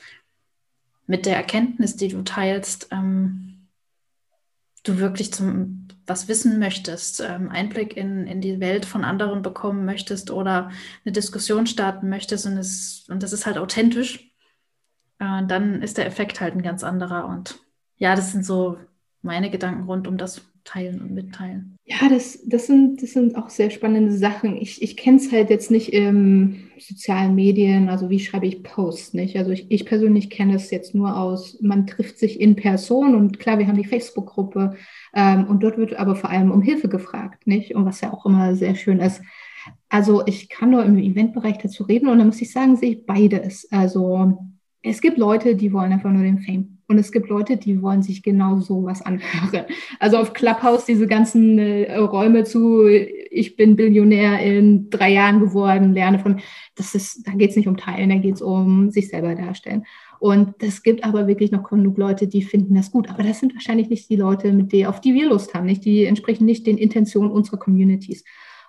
mit 1.07 1.25
der 1.25 1.35
Erkenntnis, 1.35 1.95
die 1.95 2.09
du 2.09 2.21
teilst, 2.21 2.89
ähm, 2.91 3.69
du 4.83 4.99
wirklich 4.99 5.33
zum 5.33 5.84
was 6.07 6.27
wissen 6.27 6.59
möchtest, 6.59 7.21
ähm, 7.21 7.49
Einblick 7.49 7.97
in, 7.97 8.27
in 8.27 8.41
die 8.41 8.59
Welt 8.59 8.85
von 8.85 9.03
anderen 9.03 9.41
bekommen 9.41 9.85
möchtest 9.85 10.31
oder 10.31 10.71
eine 11.03 11.11
Diskussion 11.11 11.67
starten 11.67 12.09
möchtest 12.09 12.45
und, 12.45 12.57
es, 12.57 13.05
und 13.09 13.23
das 13.23 13.33
ist 13.33 13.45
halt 13.45 13.57
authentisch, 13.57 14.31
äh, 15.19 15.45
dann 15.47 15.81
ist 15.81 15.97
der 15.97 16.05
Effekt 16.05 16.41
halt 16.41 16.55
ein 16.55 16.63
ganz 16.63 16.83
anderer. 16.83 17.27
Und 17.27 17.59
ja, 17.97 18.15
das 18.15 18.31
sind 18.31 18.45
so 18.45 18.77
meine 19.21 19.49
Gedanken 19.49 19.83
rund 19.85 20.07
um 20.07 20.17
das 20.17 20.41
Teilen 20.65 20.99
und 20.99 21.13
Mitteilen. 21.13 21.77
Ja, 21.85 22.09
das, 22.09 22.39
das, 22.43 22.65
sind, 22.65 23.01
das 23.01 23.11
sind 23.11 23.35
auch 23.35 23.49
sehr 23.49 23.69
spannende 23.69 24.11
Sachen. 24.11 24.57
Ich, 24.57 24.81
ich 24.81 24.97
kenne 24.97 25.17
es 25.17 25.31
halt 25.31 25.51
jetzt 25.51 25.69
nicht 25.69 25.93
im 25.93 26.71
sozialen 26.79 27.35
Medien, 27.35 27.87
also 27.87 28.09
wie 28.09 28.19
schreibe 28.19 28.47
ich 28.47 28.63
Posts, 28.63 29.13
nicht? 29.13 29.37
Also 29.37 29.51
ich, 29.51 29.69
ich 29.69 29.85
persönlich 29.85 30.31
kenne 30.31 30.55
es 30.55 30.71
jetzt 30.71 30.95
nur 30.95 31.15
aus, 31.15 31.61
man 31.61 31.85
trifft 31.85 32.17
sich 32.17 32.41
in 32.41 32.55
Person 32.55 33.13
und 33.13 33.39
klar, 33.39 33.59
wir 33.59 33.67
haben 33.67 33.77
die 33.77 33.87
Facebook-Gruppe 33.87 34.75
und 35.15 35.63
dort 35.63 35.77
wird 35.77 35.95
aber 35.95 36.15
vor 36.15 36.29
allem 36.29 36.51
um 36.51 36.61
Hilfe 36.61 36.89
gefragt, 36.89 37.47
nicht? 37.47 37.73
Und 37.73 37.85
was 37.85 38.01
ja 38.01 38.11
auch 38.11 38.25
immer 38.25 38.55
sehr 38.55 38.75
schön 38.75 38.99
ist. 38.99 39.21
Also 39.89 40.25
ich 40.25 40.49
kann 40.49 40.71
nur 40.71 40.83
im 40.83 40.97
Eventbereich 40.97 41.57
dazu 41.57 41.83
reden 41.83 42.09
und 42.09 42.19
da 42.19 42.25
muss 42.25 42.41
ich 42.41 42.51
sagen, 42.51 42.75
sehe 42.75 42.91
ich 42.91 43.05
beides. 43.05 43.67
Also 43.71 44.37
es 44.81 45.01
gibt 45.01 45.17
Leute, 45.17 45.55
die 45.55 45.73
wollen 45.73 45.93
einfach 45.93 46.11
nur 46.11 46.23
den 46.23 46.39
Fame. 46.39 46.75
Und 46.87 46.99
es 46.99 47.11
gibt 47.11 47.29
Leute, 47.29 47.57
die 47.57 47.81
wollen 47.81 48.03
sich 48.03 48.21
genau 48.21 48.59
sowas 48.59 49.01
anhören. 49.01 49.65
Also 49.99 50.17
auf 50.17 50.33
Clubhouse 50.33 50.85
diese 50.85 51.07
ganzen 51.07 51.57
äh, 51.57 51.97
Räume 51.97 52.43
zu, 52.43 52.87
ich 52.87 53.55
bin 53.55 53.75
Billionär 53.75 54.39
in 54.41 54.91
drei 54.91 55.11
Jahren 55.13 55.39
geworden, 55.39 55.93
lerne 55.93 56.19
von, 56.19 56.41
das 56.75 56.93
ist, 56.93 57.25
da 57.27 57.31
geht 57.31 57.49
es 57.51 57.55
nicht 57.55 57.67
um 57.67 57.77
Teilen, 57.77 58.09
da 58.09 58.17
geht 58.17 58.35
es 58.35 58.41
um 58.43 58.91
sich 58.91 59.09
selber 59.09 59.33
darstellen. 59.33 59.85
Und 60.25 60.55
es 60.63 60.81
gibt 60.81 61.03
aber 61.03 61.27
wirklich 61.27 61.51
noch 61.51 61.69
genug 61.69 61.99
Leute, 61.99 62.27
die 62.27 62.41
finden 62.41 62.73
das 62.73 62.89
gut. 62.89 63.11
Aber 63.11 63.21
das 63.21 63.39
sind 63.39 63.53
wahrscheinlich 63.53 63.89
nicht 63.89 64.09
die 64.09 64.15
Leute, 64.15 64.51
mit 64.53 64.71
denen, 64.71 64.87
auf 64.87 64.99
die 64.99 65.13
wir 65.13 65.29
Lust 65.29 65.53
haben, 65.53 65.67
nicht? 65.67 65.85
Die 65.85 66.05
entsprechen 66.05 66.45
nicht 66.45 66.65
den 66.65 66.79
Intentionen 66.79 67.29
unserer 67.29 67.57
Communities. 67.57 68.23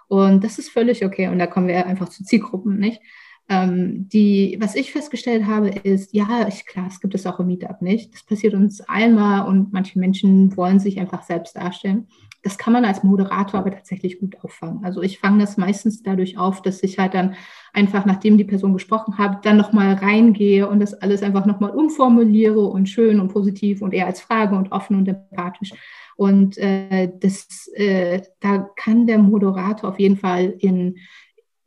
Und 0.06 0.44
das 0.44 0.58
ist 0.58 0.68
völlig 0.68 1.02
okay. 1.02 1.28
Und 1.28 1.38
da 1.38 1.46
kommen 1.46 1.68
wir 1.68 1.86
einfach 1.86 2.10
zu 2.10 2.24
Zielgruppen, 2.24 2.78
nicht? 2.78 3.00
Ähm, 3.48 4.08
die, 4.08 4.56
was 4.60 4.74
ich 4.74 4.90
festgestellt 4.90 5.46
habe, 5.46 5.68
ist, 5.68 6.12
ja, 6.12 6.48
ich, 6.48 6.66
klar, 6.66 6.86
es 6.88 7.00
gibt 7.00 7.14
es 7.14 7.26
auch 7.26 7.38
im 7.38 7.46
Meetup 7.46 7.80
nicht. 7.80 8.12
Das 8.12 8.24
passiert 8.24 8.54
uns 8.54 8.80
einmal 8.80 9.46
und 9.46 9.72
manche 9.72 10.00
Menschen 10.00 10.56
wollen 10.56 10.80
sich 10.80 10.98
einfach 10.98 11.22
selbst 11.22 11.54
darstellen. 11.54 12.08
Das 12.42 12.58
kann 12.58 12.72
man 12.72 12.84
als 12.84 13.04
Moderator 13.04 13.60
aber 13.60 13.70
tatsächlich 13.70 14.18
gut 14.18 14.36
auffangen. 14.42 14.84
Also 14.84 15.00
ich 15.00 15.20
fange 15.20 15.38
das 15.38 15.56
meistens 15.56 16.02
dadurch 16.02 16.38
auf, 16.38 16.60
dass 16.60 16.82
ich 16.82 16.98
halt 16.98 17.14
dann 17.14 17.36
einfach, 17.72 18.04
nachdem 18.04 18.36
die 18.36 18.44
Person 18.44 18.72
gesprochen 18.72 19.16
hat, 19.16 19.46
dann 19.46 19.56
nochmal 19.56 19.94
reingehe 19.94 20.68
und 20.68 20.80
das 20.80 20.94
alles 20.94 21.22
einfach 21.22 21.46
nochmal 21.46 21.70
umformuliere 21.70 22.66
und 22.66 22.88
schön 22.88 23.20
und 23.20 23.32
positiv 23.32 23.80
und 23.80 23.94
eher 23.94 24.06
als 24.06 24.20
Frage 24.20 24.56
und 24.56 24.72
offen 24.72 24.96
und 24.96 25.06
empathisch. 25.06 25.72
Und 26.16 26.58
äh, 26.58 27.12
das, 27.20 27.68
äh, 27.74 28.22
da 28.40 28.70
kann 28.76 29.06
der 29.06 29.18
Moderator 29.18 29.90
auf 29.90 30.00
jeden 30.00 30.16
Fall 30.16 30.54
in, 30.58 30.96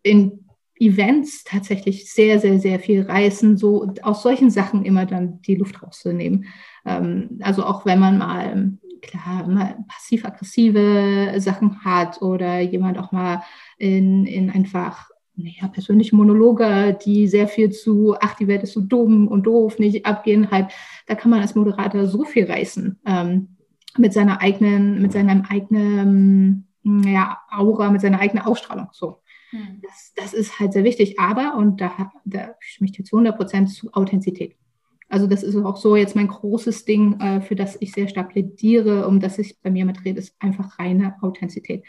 in 0.03 0.48
Events 0.79 1.43
tatsächlich 1.43 2.11
sehr, 2.11 2.39
sehr, 2.39 2.59
sehr 2.59 2.79
viel 2.79 3.01
reißen, 3.01 3.57
so 3.57 3.93
aus 4.01 4.23
solchen 4.23 4.49
Sachen 4.49 4.85
immer 4.85 5.05
dann 5.05 5.41
die 5.41 5.55
Luft 5.55 5.83
rauszunehmen. 5.83 6.45
Ähm, 6.85 7.39
also 7.41 7.65
auch 7.65 7.85
wenn 7.85 7.99
man 7.99 8.17
mal, 8.17 8.77
klar, 9.01 9.47
mal 9.47 9.77
passiv-aggressive 9.87 11.33
Sachen 11.37 11.83
hat 11.83 12.21
oder 12.21 12.59
jemand 12.59 12.97
auch 12.97 13.11
mal 13.11 13.43
in, 13.77 14.25
in 14.25 14.49
einfach 14.49 15.09
naja, 15.35 15.67
persönliche 15.69 16.15
Monologe, 16.15 16.97
die 17.05 17.27
sehr 17.27 17.47
viel 17.47 17.71
zu, 17.71 18.15
ach, 18.19 18.35
die 18.35 18.47
Welt 18.47 18.63
ist 18.63 18.73
so 18.73 18.81
dumm 18.81 19.27
und 19.27 19.43
doof, 19.43 19.79
nicht 19.79 20.05
abgehen, 20.05 20.51
halt, 20.51 20.67
da 21.07 21.15
kann 21.15 21.31
man 21.31 21.39
als 21.41 21.55
Moderator 21.55 22.07
so 22.07 22.25
viel 22.25 22.45
reißen 22.45 22.99
ähm, 23.05 23.55
mit 23.97 24.13
seiner 24.13 24.41
eigenen, 24.41 25.01
mit 25.01 25.13
seinem 25.13 25.43
eigenen, 25.49 26.67
ja, 26.83 27.37
Aura, 27.49 27.89
mit 27.89 28.01
seiner 28.01 28.19
eigenen 28.19 28.45
Ausstrahlung, 28.45 28.89
so. 28.91 29.21
Hm. 29.51 29.81
Das, 29.81 30.13
das, 30.15 30.33
ist 30.33 30.59
halt 30.59 30.73
sehr 30.73 30.83
wichtig. 30.83 31.19
Aber, 31.19 31.55
und 31.55 31.81
da, 31.81 32.11
da 32.25 32.55
stimme 32.59 32.89
ich 32.89 33.05
zu 33.05 33.15
100 33.15 33.37
Prozent 33.37 33.69
zu 33.69 33.91
Authentizität. 33.93 34.55
Also 35.09 35.25
das 35.25 35.41
ist 35.41 35.55
auch 35.55 35.77
so 35.77 35.95
jetzt 35.95 36.15
mein 36.15 36.27
großes 36.27 36.85
Ding, 36.85 37.19
äh, 37.19 37.41
für 37.41 37.55
das 37.55 37.77
ich 37.79 37.91
sehr 37.91 38.07
stark 38.07 38.29
plädiere, 38.29 39.07
um 39.07 39.19
das 39.19 39.39
ich 39.39 39.59
bei 39.59 39.71
mir 39.71 39.85
mitrede, 39.85 40.19
ist 40.19 40.35
einfach 40.39 40.77
reine 40.77 41.15
Authentizität. 41.21 41.83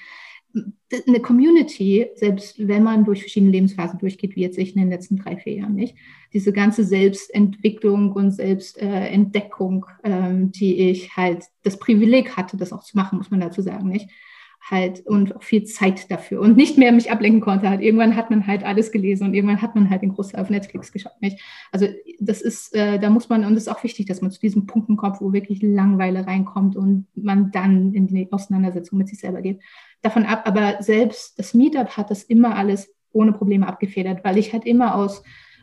Eine 1.07 1.21
Community, 1.21 2.09
selbst 2.17 2.67
wenn 2.67 2.83
man 2.83 3.05
durch 3.05 3.21
verschiedene 3.21 3.53
Lebensphasen 3.53 4.01
durchgeht, 4.01 4.35
wie 4.35 4.41
jetzt 4.41 4.59
ich 4.59 4.75
in 4.75 4.81
den 4.81 4.91
letzten 4.91 5.17
drei, 5.17 5.37
vier 5.37 5.53
Jahren 5.53 5.77
nicht, 5.77 5.95
diese 6.33 6.53
ganze 6.53 6.83
Selbstentwicklung 6.83 8.13
und 8.13 8.33
Selbstentdeckung, 8.33 9.87
ähm, 10.03 10.51
die 10.51 10.91
ich 10.91 11.15
halt 11.15 11.45
das 11.63 11.79
Privileg 11.79 12.37
hatte, 12.37 12.57
das 12.57 12.73
auch 12.73 12.83
zu 12.83 12.97
machen, 12.97 13.19
muss 13.19 13.31
man 13.31 13.41
dazu 13.41 13.63
sagen, 13.63 13.89
nicht? 13.89 14.09
Halt 14.69 15.07
und 15.07 15.35
auch 15.37 15.43
viel 15.43 15.65
Zeit 15.65 16.11
dafür 16.11 16.41
und 16.41 16.57
nicht 16.57 16.77
mehr 16.77 16.93
mich 16.93 17.11
ablenken 17.11 17.41
konnte. 17.41 17.69
Halt. 17.69 17.81
Irgendwann 17.81 18.17
hat 18.17 18.31
man 18.31 18.47
halt 18.47 18.63
alles 18.63 18.93
gelesen 18.93 19.27
und 19.27 19.35
irgendwann 19.35 19.63
hat 19.63 19.75
man 19.75 19.91
halt 19.91 20.03
den 20.03 20.13
Großteil 20.15 20.41
auf 20.41 20.51
Netflix 20.51 20.93
geschaut. 20.93 21.21
Nicht? 21.21 21.41
Also 21.73 21.87
das 22.21 22.41
ist, 22.43 22.75
äh, 22.75 22.99
da 22.99 23.11
muss 23.11 23.29
man, 23.29 23.45
und 23.45 23.55
es 23.55 23.65
ist 23.65 23.69
auch 23.69 23.83
wichtig, 23.83 24.07
dass 24.07 24.21
man 24.21 24.31
zu 24.31 24.41
diesem 24.41 24.67
Punkten 24.67 24.97
kommt, 24.97 25.21
wo 25.21 25.33
wirklich 25.33 25.63
Langweile 25.63 26.27
reinkommt 26.27 26.77
und 26.77 27.07
man 27.15 27.51
dann 27.51 27.95
in 27.95 28.07
die 28.07 28.31
Auseinandersetzung 28.31 28.99
mit 28.99 29.09
sich 29.09 29.19
selber 29.19 29.41
geht. 29.41 29.61
Davon 30.03 30.25
ab, 30.25 30.43
aber 30.45 30.83
selbst 30.83 31.39
das 31.39 31.55
Meetup 31.55 31.97
hat 31.97 32.11
das 32.11 32.23
immer 32.23 32.57
alles 32.57 32.95
ohne 33.13 33.33
Probleme 33.33 33.67
abgefedert, 33.67 34.25
weil 34.25 34.39
ich 34.39 34.53
halt 34.53 34.67
immer 34.67 34.95
aus 34.95 35.23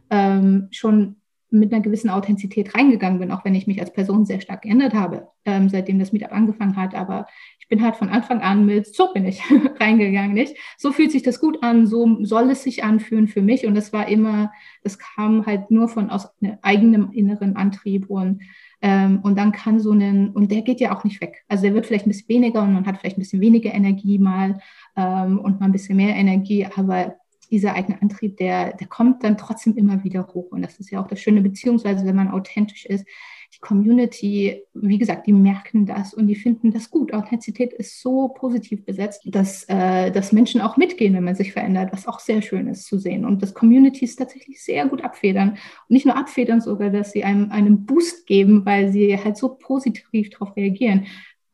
ähm, 0.09 0.67
schon 0.71 1.17
mit 1.49 1.73
einer 1.73 1.81
gewissen 1.81 2.09
Authentizität 2.09 2.75
reingegangen 2.75 3.19
bin, 3.19 3.31
auch 3.31 3.45
wenn 3.45 3.55
ich 3.55 3.67
mich 3.67 3.79
als 3.79 3.93
Person 3.93 4.25
sehr 4.25 4.41
stark 4.41 4.63
geändert 4.63 4.93
habe, 4.93 5.27
ähm, 5.45 5.69
seitdem 5.69 5.97
das 5.99 6.11
Meetup 6.11 6.33
angefangen 6.33 6.75
hat. 6.75 6.93
Aber 6.93 7.27
ich 7.59 7.67
bin 7.67 7.81
halt 7.81 7.95
von 7.95 8.09
Anfang 8.09 8.41
an 8.41 8.65
mit, 8.65 8.93
so 8.93 9.13
bin 9.13 9.25
ich 9.25 9.41
reingegangen, 9.79 10.33
nicht? 10.33 10.55
So 10.77 10.91
fühlt 10.91 11.11
sich 11.11 11.23
das 11.23 11.39
gut 11.39 11.63
an, 11.63 11.87
so 11.87 12.23
soll 12.23 12.49
es 12.49 12.63
sich 12.63 12.83
anfühlen 12.83 13.27
für 13.27 13.41
mich. 13.41 13.65
Und 13.65 13.75
das 13.75 13.93
war 13.93 14.07
immer, 14.07 14.51
das 14.83 14.99
kam 14.99 15.45
halt 15.45 15.71
nur 15.71 15.87
von 15.87 16.09
aus 16.09 16.29
eigenem 16.61 17.11
inneren 17.11 17.55
Antrieb 17.55 18.09
und 18.09 18.41
ähm, 18.81 19.21
und 19.23 19.37
dann 19.37 19.51
kann 19.51 19.79
so 19.79 19.91
ein, 19.91 20.29
und 20.29 20.51
der 20.51 20.61
geht 20.61 20.79
ja 20.79 20.95
auch 20.95 21.03
nicht 21.03 21.19
weg. 21.19 21.43
Also 21.47 21.63
der 21.63 21.73
wird 21.73 21.87
vielleicht 21.87 22.05
ein 22.05 22.09
bisschen 22.09 22.29
weniger 22.29 22.61
und 22.61 22.73
man 22.73 22.85
hat 22.85 22.97
vielleicht 22.97 23.17
ein 23.17 23.21
bisschen 23.21 23.41
weniger 23.41 23.73
Energie 23.73 24.19
mal 24.19 24.59
ähm, 24.95 25.39
und 25.39 25.59
mal 25.59 25.65
ein 25.65 25.71
bisschen 25.71 25.97
mehr 25.97 26.15
Energie, 26.15 26.67
aber 26.75 27.15
dieser 27.51 27.73
eigene 27.73 28.01
Antrieb, 28.01 28.37
der, 28.37 28.75
der 28.75 28.87
kommt 28.87 29.23
dann 29.23 29.37
trotzdem 29.37 29.75
immer 29.75 30.03
wieder 30.03 30.27
hoch. 30.27 30.51
Und 30.51 30.61
das 30.61 30.79
ist 30.79 30.91
ja 30.91 31.01
auch 31.01 31.07
das 31.07 31.19
Schöne, 31.19 31.41
beziehungsweise 31.41 32.05
wenn 32.05 32.15
man 32.15 32.29
authentisch 32.29 32.85
ist, 32.85 33.05
die 33.53 33.59
Community, 33.59 34.61
wie 34.73 34.97
gesagt, 34.97 35.25
die 35.25 35.33
merken 35.33 35.85
das 35.85 36.13
und 36.13 36.27
die 36.27 36.35
finden 36.35 36.71
das 36.71 36.89
gut. 36.89 37.13
Authentizität 37.13 37.73
ist 37.73 38.01
so 38.01 38.27
positiv 38.27 38.83
besetzt, 38.85 39.21
dass, 39.25 39.63
äh, 39.69 40.11
dass 40.11 40.33
Menschen 40.33 40.59
auch 40.61 40.77
mitgehen, 40.77 41.13
wenn 41.13 41.23
man 41.23 41.35
sich 41.35 41.53
verändert, 41.53 41.93
was 41.93 42.07
auch 42.07 42.19
sehr 42.19 42.41
schön 42.41 42.67
ist 42.67 42.85
zu 42.85 42.99
sehen. 42.99 43.25
Und 43.25 43.41
dass 43.41 43.53
Communities 43.53 44.15
tatsächlich 44.15 44.61
sehr 44.61 44.87
gut 44.87 45.03
abfedern. 45.03 45.51
Und 45.51 45.89
nicht 45.89 46.05
nur 46.05 46.17
abfedern, 46.17 46.61
sogar, 46.61 46.89
dass 46.89 47.13
sie 47.13 47.23
einem 47.23 47.51
einen 47.51 47.85
Boost 47.85 48.27
geben, 48.27 48.65
weil 48.65 48.91
sie 48.91 49.17
halt 49.17 49.37
so 49.37 49.55
positiv 49.55 50.29
darauf 50.29 50.55
reagieren, 50.55 51.05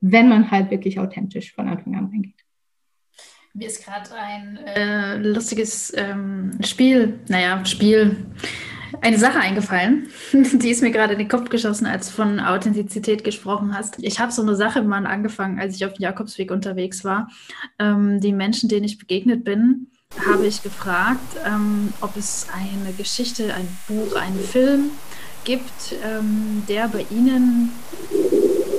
wenn 0.02 0.28
man 0.28 0.52
halt 0.52 0.72
wirklich 0.72 1.00
authentisch 1.00 1.54
von 1.54 1.68
Anfang 1.68 1.96
an 1.96 2.08
reingeht. 2.08 2.43
Mir 3.56 3.68
ist 3.68 3.86
gerade 3.86 4.10
ein 4.16 4.58
äh, 4.66 5.18
lustiges 5.18 5.94
ähm, 5.96 6.58
Spiel, 6.64 7.20
naja, 7.28 7.64
Spiel, 7.66 8.16
eine 9.02 9.20
Sache 9.20 9.40
eingefallen. 9.40 10.08
Die 10.34 10.72
ist 10.72 10.82
mir 10.82 10.90
gerade 10.90 11.14
in 11.14 11.20
den 11.20 11.28
Kopf 11.28 11.50
geschossen, 11.50 11.86
als 11.86 12.08
du 12.08 12.14
von 12.14 12.40
Authentizität 12.40 13.24
gesprochen 13.24 13.78
hast. 13.78 13.98
Ich 14.00 14.20
habe 14.20 14.32
so 14.32 14.42
eine 14.42 14.56
Sache 14.56 14.82
mal 14.82 15.06
angefangen, 15.06 15.60
als 15.60 15.76
ich 15.76 15.86
auf 15.86 15.94
dem 15.94 16.02
Jakobsweg 16.02 16.50
unterwegs 16.50 17.04
war. 17.04 17.30
Ähm, 17.78 18.20
die 18.20 18.34
Menschen, 18.34 18.70
denen 18.70 18.86
ich 18.86 18.98
begegnet 18.98 19.44
bin, 19.44 19.86
habe 20.28 20.48
ich 20.48 20.64
gefragt, 20.64 21.38
ähm, 21.46 21.94
ob 22.02 22.18
es 22.18 22.48
eine 22.52 22.92
Geschichte, 22.94 23.54
ein 23.54 23.68
Buch, 23.88 24.16
einen 24.16 24.40
Film 24.40 24.90
gibt, 25.44 25.96
ähm, 26.04 26.64
der 26.68 26.88
bei 26.88 27.06
ihnen 27.12 27.72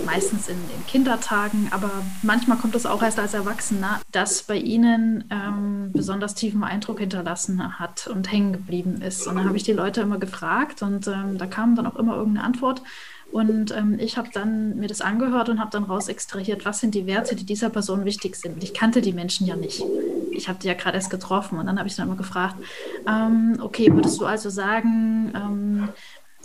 meistens 0.05 0.49
in, 0.49 0.57
in, 0.57 0.87
Kindertagen, 0.87 1.69
aber 1.71 1.91
manchmal 2.23 2.59
kommt 2.59 2.75
es 2.75 2.87
auch 2.87 3.03
erst 3.03 3.19
als 3.19 3.35
Erwachsener, 3.35 4.01
das 4.13 4.43
bei 4.43 4.57
ihnen 4.57 5.25
ähm, 5.31 5.91
besonders 5.93 6.35
tiefen 6.35 6.63
Eindruck 6.63 7.01
hinterlassen 7.01 7.79
hat 7.79 8.07
und 8.07 8.31
hängen 8.31 8.53
geblieben 8.53 9.03
ist. 9.03 9.27
Und 9.27 9.37
dann 9.37 9.47
habe 9.47 9.57
ich 9.57 9.63
die 9.63 9.73
Leute 9.73 10.03
immer 10.03 10.19
gefragt 10.19 10.83
und 10.83 11.07
ähm, 11.09 11.39
da 11.39 11.47
kam 11.47 11.75
dann 11.75 11.87
auch 11.87 11.97
immer 11.97 12.17
irgendeine 12.17 12.47
Antwort. 12.47 12.83
Und 13.35 13.77
ähm, 13.77 13.99
ich 13.99 14.17
habe 14.17 14.29
dann 14.33 14.77
mir 14.77 14.87
das 14.87 15.01
angehört 15.01 15.49
und 15.49 15.59
habe 15.59 15.73
dann 15.73 15.83
raus 15.83 16.07
extrahiert, 16.09 16.65
was 16.65 16.79
sind 16.79 16.95
die 16.95 17.07
Werte, 17.07 17.35
die 17.35 17.45
dieser 17.45 17.69
Person 17.69 18.05
wichtig 18.05 18.37
sind. 18.37 18.63
Ich 18.63 18.75
kannte 18.75 19.01
die 19.01 19.13
Menschen 19.13 19.45
ja 19.45 19.57
nicht. 19.57 19.83
Ich 20.31 20.49
habe 20.49 20.61
die 20.61 20.69
ja 20.69 20.75
gerade 20.75 20.97
erst 20.97 21.11
getroffen 21.11 21.59
und 21.59 21.67
dann 21.67 21.79
habe 21.79 21.89
ich 21.89 21.97
dann 21.97 22.07
immer 22.07 22.17
gefragt, 22.17 22.55
ähm, 23.09 23.59
okay, 23.61 23.93
würdest 23.93 24.21
du 24.21 24.27
also 24.27 24.51
sagen, 24.51 25.33
ähm, 25.35 25.89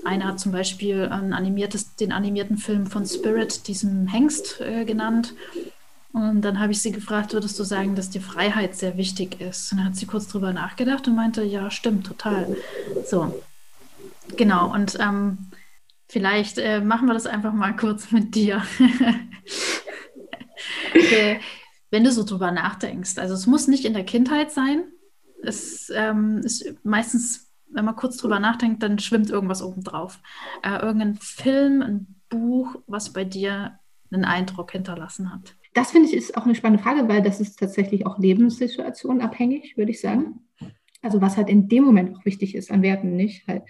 einer 0.05 0.27
hat 0.27 0.39
zum 0.39 0.51
Beispiel 0.51 1.07
ein 1.09 1.33
animiertes, 1.33 1.95
den 1.95 2.11
animierten 2.11 2.57
Film 2.57 2.87
von 2.87 3.05
Spirit, 3.05 3.67
diesem 3.67 4.07
Hengst, 4.07 4.61
äh, 4.61 4.85
genannt. 4.85 5.33
Und 6.11 6.41
dann 6.41 6.59
habe 6.59 6.71
ich 6.71 6.81
sie 6.81 6.91
gefragt, 6.91 7.33
würdest 7.33 7.59
du 7.59 7.63
sagen, 7.63 7.95
dass 7.95 8.09
die 8.09 8.19
Freiheit 8.19 8.75
sehr 8.75 8.97
wichtig 8.97 9.39
ist? 9.39 9.71
Und 9.71 9.77
dann 9.77 9.87
hat 9.87 9.95
sie 9.95 10.07
kurz 10.07 10.27
drüber 10.27 10.53
nachgedacht 10.53 11.07
und 11.07 11.15
meinte, 11.15 11.43
ja, 11.43 11.69
stimmt, 11.69 12.07
total. 12.07 12.57
So, 13.05 13.43
genau. 14.35 14.73
Und 14.73 14.97
ähm, 14.99 15.51
vielleicht 16.07 16.57
äh, 16.57 16.81
machen 16.81 17.07
wir 17.07 17.13
das 17.13 17.27
einfach 17.27 17.53
mal 17.53 17.75
kurz 17.75 18.11
mit 18.11 18.33
dir. 18.33 18.63
okay. 20.95 21.39
Wenn 21.91 22.03
du 22.03 22.11
so 22.11 22.23
drüber 22.23 22.51
nachdenkst, 22.51 23.17
also 23.17 23.33
es 23.33 23.47
muss 23.47 23.67
nicht 23.67 23.85
in 23.85 23.93
der 23.93 24.03
Kindheit 24.03 24.51
sein. 24.51 24.83
Es 25.41 25.91
ähm, 25.93 26.41
ist 26.43 26.65
meistens 26.83 27.48
wenn 27.71 27.85
man 27.85 27.95
kurz 27.95 28.17
drüber 28.17 28.39
nachdenkt, 28.39 28.83
dann 28.83 28.99
schwimmt 28.99 29.29
irgendwas 29.29 29.61
obendrauf. 29.61 30.19
Äh, 30.63 30.81
irgendein 30.81 31.15
Film, 31.15 31.81
ein 31.81 32.15
Buch, 32.29 32.75
was 32.87 33.13
bei 33.13 33.23
dir 33.23 33.79
einen 34.11 34.25
Eindruck 34.25 34.71
hinterlassen 34.71 35.33
hat. 35.33 35.55
Das 35.73 35.91
finde 35.91 36.09
ich 36.09 36.15
ist 36.15 36.35
auch 36.35 36.45
eine 36.45 36.55
spannende 36.55 36.83
Frage, 36.83 37.07
weil 37.07 37.21
das 37.21 37.39
ist 37.39 37.59
tatsächlich 37.59 38.05
auch 38.05 38.17
Lebenssituation 38.17 39.21
abhängig, 39.21 39.77
würde 39.77 39.91
ich 39.91 40.01
sagen. 40.01 40.41
Also 41.01 41.21
was 41.21 41.37
halt 41.37 41.49
in 41.49 41.67
dem 41.69 41.83
Moment 41.83 42.15
auch 42.15 42.25
wichtig 42.25 42.55
ist 42.55 42.71
an 42.71 42.81
Werten, 42.81 43.15
nicht 43.15 43.47
halt. 43.47 43.63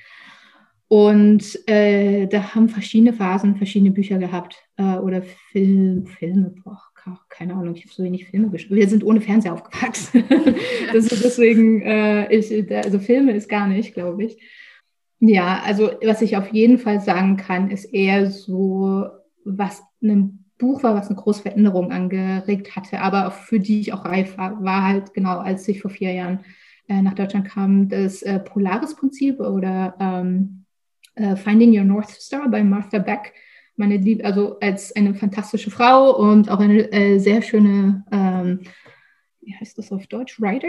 Und 0.88 1.60
äh, 1.70 2.26
da 2.28 2.56
haben 2.56 2.68
verschiedene 2.68 3.14
Phasen 3.14 3.58
verschiedene 3.58 3.92
Bücher 3.92 4.18
gehabt 4.18 4.56
äh, 4.78 4.98
oder 4.98 5.22
Film, 5.22 6.08
Filme, 6.08 6.56
boah, 6.64 6.82
keine 7.30 7.54
Ahnung, 7.54 7.76
ich 7.76 7.84
habe 7.84 7.94
so 7.94 8.04
wenig 8.04 8.28
Filme 8.28 8.50
geschaut. 8.50 8.72
Wir 8.72 8.88
sind 8.88 9.04
ohne 9.04 9.22
Fernseher 9.22 9.54
aufgewachsen. 9.54 10.24
deswegen, 10.94 11.82
äh, 11.82 12.34
ich, 12.34 12.72
also 12.76 13.00
Filme 13.00 13.34
ist 13.34 13.50
gar 13.50 13.68
nicht, 13.68 13.94
glaube 13.94 14.24
ich. 14.26 14.38
Ja, 15.20 15.62
also 15.66 15.92
was 16.04 16.22
ich 16.22 16.38
auf 16.38 16.52
jeden 16.54 16.78
Fall 16.78 17.02
sagen 17.02 17.38
kann, 17.38 17.72
ist 17.72 17.86
eher 17.86 18.30
so, 18.30 19.08
was 19.44 19.84
ein 20.02 20.46
Buch 20.58 20.84
war, 20.84 20.96
was 20.96 21.08
eine 21.08 21.16
große 21.16 21.42
Veränderung 21.42 21.92
angeregt 21.92 22.76
hatte, 22.76 23.02
aber 23.02 23.32
für 23.32 23.60
die 23.60 23.80
ich 23.80 23.94
auch 23.94 24.06
reif 24.06 24.38
war, 24.38 24.64
war 24.64 24.86
halt 24.86 25.14
genau, 25.14 25.40
als 25.40 25.68
ich 25.68 25.82
vor 25.82 25.92
vier 25.92 26.14
Jahren 26.14 26.40
äh, 26.88 27.02
nach 27.02 27.14
Deutschland 27.14 27.48
kam, 27.48 27.90
das 27.90 28.22
äh, 28.22 28.40
Polaris-Prinzip 28.40 29.40
oder 29.40 29.96
ähm, 30.00 30.66
äh, 31.16 31.36
Finding 31.36 31.78
Your 31.78 31.86
North 31.86 32.10
Star 32.10 32.50
bei 32.50 32.64
Martha 32.64 33.00
Beck 33.00 33.34
meine 33.80 33.98
Liebe, 33.98 34.26
also 34.26 34.60
als 34.60 34.96
eine 34.96 35.16
fantastische 35.16 35.72
Frau 35.72 36.16
und 36.16 36.50
auch 36.50 36.60
eine 36.60 36.92
äh, 36.92 37.20
sehr 37.20 37.42
schöne 37.42 38.04
ähm, 38.12 38.60
wie 39.42 39.56
heißt 39.56 39.80
das 39.80 39.92
auf 39.92 40.06
Deutsch? 40.06 40.40
Writer? 40.40 40.68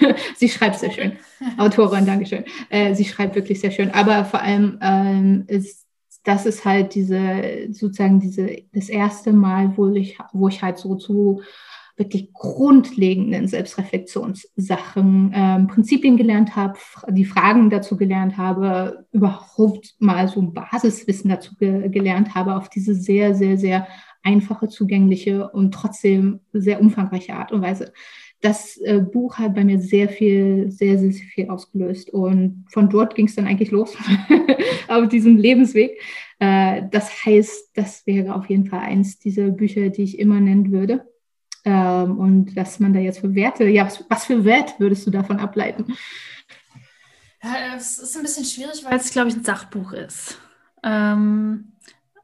sie 0.36 0.48
schreibt 0.48 0.78
sehr 0.78 0.92
schön. 0.92 1.12
Autorin, 1.58 2.06
Dankeschön. 2.06 2.44
Äh, 2.68 2.94
sie 2.94 3.04
schreibt 3.04 3.34
wirklich 3.34 3.60
sehr 3.60 3.72
schön. 3.72 3.90
Aber 3.90 4.24
vor 4.24 4.40
allem 4.40 4.78
ähm, 4.80 5.44
ist 5.48 5.86
das 6.22 6.46
ist 6.46 6.64
halt 6.64 6.94
diese, 6.94 7.68
sozusagen 7.70 8.20
diese, 8.20 8.56
das 8.72 8.88
erste 8.88 9.32
Mal, 9.32 9.72
wo 9.76 9.88
ich, 9.88 10.18
wo 10.32 10.48
ich 10.48 10.62
halt 10.62 10.78
so 10.78 10.94
zu 10.94 11.42
wirklich 12.00 12.32
grundlegenden 12.32 13.46
Selbstreflexionssachen, 13.46 15.32
ähm, 15.32 15.66
Prinzipien 15.68 16.16
gelernt 16.16 16.56
habe, 16.56 16.78
die 17.10 17.24
Fragen 17.24 17.70
dazu 17.70 17.96
gelernt 17.96 18.36
habe, 18.36 19.06
überhaupt 19.12 19.94
mal 20.00 20.26
so 20.26 20.40
ein 20.40 20.52
Basiswissen 20.52 21.30
dazu 21.30 21.54
ge 21.54 21.88
gelernt 21.90 22.34
habe, 22.34 22.56
auf 22.56 22.68
diese 22.68 22.94
sehr, 22.94 23.36
sehr, 23.36 23.56
sehr 23.56 23.86
einfache, 24.22 24.68
zugängliche 24.68 25.48
und 25.50 25.72
trotzdem 25.72 26.40
sehr 26.52 26.80
umfangreiche 26.80 27.34
Art 27.34 27.52
und 27.52 27.62
Weise. 27.62 27.92
Das 28.40 28.78
äh, 28.78 29.00
Buch 29.00 29.38
hat 29.38 29.54
bei 29.54 29.64
mir 29.64 29.78
sehr 29.80 30.08
viel, 30.08 30.70
sehr, 30.70 30.98
sehr, 30.98 31.12
sehr 31.12 31.26
viel 31.26 31.50
ausgelöst. 31.50 32.10
Und 32.10 32.64
von 32.72 32.88
dort 32.88 33.14
ging 33.14 33.26
es 33.26 33.34
dann 33.34 33.46
eigentlich 33.46 33.70
los 33.70 33.94
auf 34.88 35.08
diesem 35.08 35.36
Lebensweg. 35.36 36.00
Äh, 36.38 36.82
das 36.90 37.24
heißt, 37.24 37.70
das 37.74 38.06
wäre 38.06 38.34
auf 38.34 38.48
jeden 38.48 38.64
Fall 38.66 38.80
eins 38.80 39.18
dieser 39.18 39.48
Bücher, 39.48 39.90
die 39.90 40.04
ich 40.04 40.18
immer 40.18 40.40
nennen 40.40 40.72
würde. 40.72 41.06
Ähm, 41.64 42.18
und 42.18 42.54
dass 42.56 42.80
man 42.80 42.92
da 42.92 43.00
jetzt 43.00 43.20
für 43.20 43.34
Werte, 43.34 43.64
ja, 43.64 43.84
was, 43.84 44.04
was 44.08 44.24
für 44.24 44.44
Wert 44.44 44.78
würdest 44.78 45.06
du 45.06 45.10
davon 45.10 45.38
ableiten? 45.38 45.96
Ja, 47.42 47.76
es 47.76 47.98
ist 47.98 48.16
ein 48.16 48.22
bisschen 48.22 48.44
schwierig, 48.44 48.84
weil 48.84 48.98
es, 48.98 49.10
glaube 49.10 49.28
ich, 49.28 49.36
ein 49.36 49.44
Sachbuch 49.44 49.92
ist. 49.92 50.38
Ähm, 50.82 51.72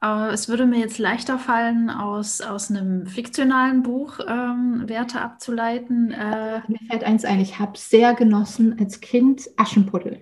aber 0.00 0.32
es 0.32 0.48
würde 0.48 0.66
mir 0.66 0.78
jetzt 0.78 0.98
leichter 0.98 1.38
fallen, 1.38 1.90
aus, 1.90 2.40
aus 2.40 2.70
einem 2.70 3.06
fiktionalen 3.06 3.82
Buch 3.82 4.20
ähm, 4.26 4.84
Werte 4.86 5.20
abzuleiten. 5.20 6.12
Äh, 6.12 6.60
mir 6.68 6.78
fällt 6.88 7.04
eins 7.04 7.24
ein, 7.24 7.40
ich 7.40 7.58
habe 7.58 7.78
sehr 7.78 8.14
genossen 8.14 8.78
als 8.78 9.00
Kind 9.00 9.48
Aschenputtel. 9.56 10.20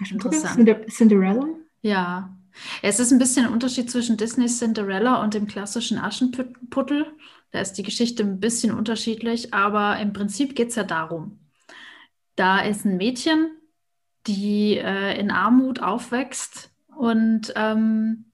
Aschenputtel? 0.00 0.86
Cinderella? 0.88 1.46
Ja. 1.80 2.36
Es 2.82 3.00
ist 3.00 3.10
ein 3.10 3.18
bisschen 3.18 3.46
ein 3.46 3.52
Unterschied 3.52 3.90
zwischen 3.90 4.16
Disneys 4.16 4.58
Cinderella 4.58 5.22
und 5.22 5.34
dem 5.34 5.46
klassischen 5.46 5.98
Aschenputtel. 5.98 7.06
Da 7.54 7.60
ist 7.60 7.74
die 7.74 7.84
Geschichte 7.84 8.24
ein 8.24 8.40
bisschen 8.40 8.74
unterschiedlich, 8.74 9.54
aber 9.54 10.00
im 10.00 10.12
Prinzip 10.12 10.56
geht 10.56 10.70
es 10.70 10.74
ja 10.74 10.82
darum. 10.82 11.38
Da 12.34 12.58
ist 12.58 12.84
ein 12.84 12.96
Mädchen, 12.96 13.48
die 14.26 14.76
äh, 14.76 15.16
in 15.16 15.30
Armut 15.30 15.80
aufwächst 15.80 16.72
und 16.96 17.52
ähm, 17.54 18.32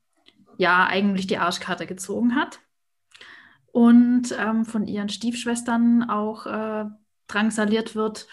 ja, 0.57 0.87
eigentlich 0.87 1.27
die 1.27 1.37
Arschkarte 1.37 1.87
gezogen 1.87 2.35
hat 2.35 2.61
und 3.73 4.35
ähm, 4.39 4.65
von 4.65 4.87
ihren 4.87 5.11
Stiefschwestern 5.11 6.09
auch 6.09 6.47
äh, 6.47 6.87
drangsaliert 7.29 7.95
wird. 7.95 8.27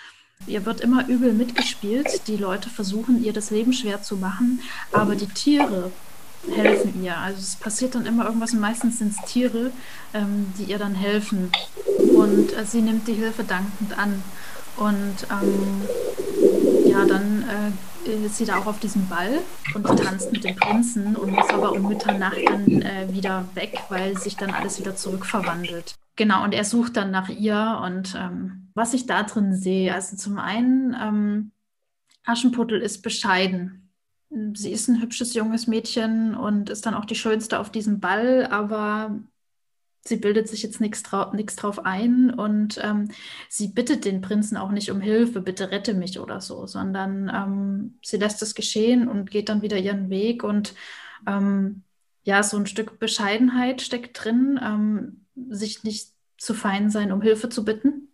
Ihr 0.45 0.65
wird 0.65 0.79
immer 0.79 1.05
übel 1.09 1.33
mitgespielt. 1.33 2.29
Die 2.29 2.37
Leute 2.37 2.69
versuchen, 2.69 3.21
ihr 3.21 3.33
das 3.33 3.51
Leben 3.51 3.73
schwer 3.73 4.01
zu 4.03 4.15
machen, 4.15 4.61
aber 4.93 5.17
die 5.17 5.27
Tiere 5.27 5.91
helfen 6.55 7.03
ihr. 7.03 7.17
Also 7.17 7.39
es 7.39 7.55
passiert 7.55 7.95
dann 7.95 8.05
immer 8.05 8.25
irgendwas 8.25 8.53
und 8.53 8.59
meistens 8.59 8.99
sind 8.99 9.13
es 9.13 9.31
Tiere, 9.31 9.71
ähm, 10.13 10.53
die 10.57 10.63
ihr 10.63 10.77
dann 10.77 10.95
helfen. 10.95 11.51
Und 12.15 12.57
äh, 12.57 12.65
sie 12.65 12.81
nimmt 12.81 13.07
die 13.07 13.13
Hilfe 13.13 13.43
dankend 13.43 13.97
an. 13.97 14.23
Und 14.77 15.27
ähm, 15.31 15.81
ja, 16.85 17.05
dann 17.05 17.43
äh, 18.05 18.25
ist 18.25 18.37
sie 18.37 18.45
da 18.45 18.57
auch 18.57 18.67
auf 18.67 18.79
diesem 18.79 19.07
Ball 19.07 19.39
und 19.73 19.85
tanzt 19.85 20.31
mit 20.31 20.43
dem 20.43 20.55
Prinzen 20.55 21.15
und 21.15 21.31
muss 21.31 21.49
aber 21.49 21.71
um 21.71 21.87
Mitternacht 21.87 22.37
dann 22.45 22.81
äh, 22.81 23.07
wieder 23.11 23.45
weg, 23.55 23.79
weil 23.89 24.17
sich 24.17 24.37
dann 24.37 24.51
alles 24.51 24.79
wieder 24.79 24.95
zurückverwandelt. 24.95 25.95
Genau, 26.15 26.43
und 26.43 26.53
er 26.53 26.63
sucht 26.63 26.97
dann 26.97 27.11
nach 27.11 27.29
ihr 27.29 27.81
und 27.83 28.15
ähm, 28.17 28.69
was 28.73 28.93
ich 28.93 29.05
da 29.05 29.23
drin 29.23 29.55
sehe, 29.55 29.93
also 29.93 30.15
zum 30.15 30.39
einen, 30.39 30.95
ähm, 30.99 31.51
Aschenputtel 32.25 32.81
ist 32.81 33.01
bescheiden 33.01 33.86
sie 34.29 34.71
ist 34.71 34.87
ein 34.87 35.01
hübsches 35.01 35.33
junges 35.33 35.67
Mädchen 35.67 36.35
und 36.35 36.69
ist 36.69 36.85
dann 36.85 36.93
auch 36.93 37.05
die 37.05 37.15
Schönste 37.15 37.59
auf 37.59 37.71
diesem 37.71 37.99
Ball, 37.99 38.47
aber 38.47 39.19
sie 40.05 40.17
bildet 40.17 40.47
sich 40.47 40.63
jetzt 40.63 40.81
nichts 40.81 41.03
trau 41.03 41.31
drauf 41.31 41.85
ein 41.85 42.33
und 42.33 42.79
ähm, 42.83 43.09
sie 43.49 43.69
bittet 43.69 44.05
den 44.05 44.21
Prinzen 44.21 44.57
auch 44.57 44.71
nicht 44.71 44.91
um 44.91 45.01
Hilfe, 45.01 45.41
bitte 45.41 45.71
rette 45.71 45.93
mich 45.93 46.19
oder 46.19 46.41
so, 46.41 46.65
sondern 46.67 47.31
ähm, 47.33 47.99
sie 48.03 48.17
lässt 48.17 48.41
es 48.41 48.55
geschehen 48.55 49.07
und 49.07 49.31
geht 49.31 49.49
dann 49.49 49.61
wieder 49.61 49.77
ihren 49.77 50.09
Weg 50.09 50.43
und 50.43 50.73
ähm, 51.25 51.83
ja, 52.23 52.43
so 52.43 52.57
ein 52.57 52.67
Stück 52.67 52.99
Bescheidenheit 52.99 53.81
steckt 53.81 54.23
drin, 54.23 54.59
ähm, 54.61 55.25
sich 55.49 55.83
nicht 55.83 56.11
zu 56.37 56.53
fein 56.53 56.89
sein, 56.89 57.11
um 57.11 57.21
Hilfe 57.21 57.49
zu 57.49 57.63
bitten 57.63 58.06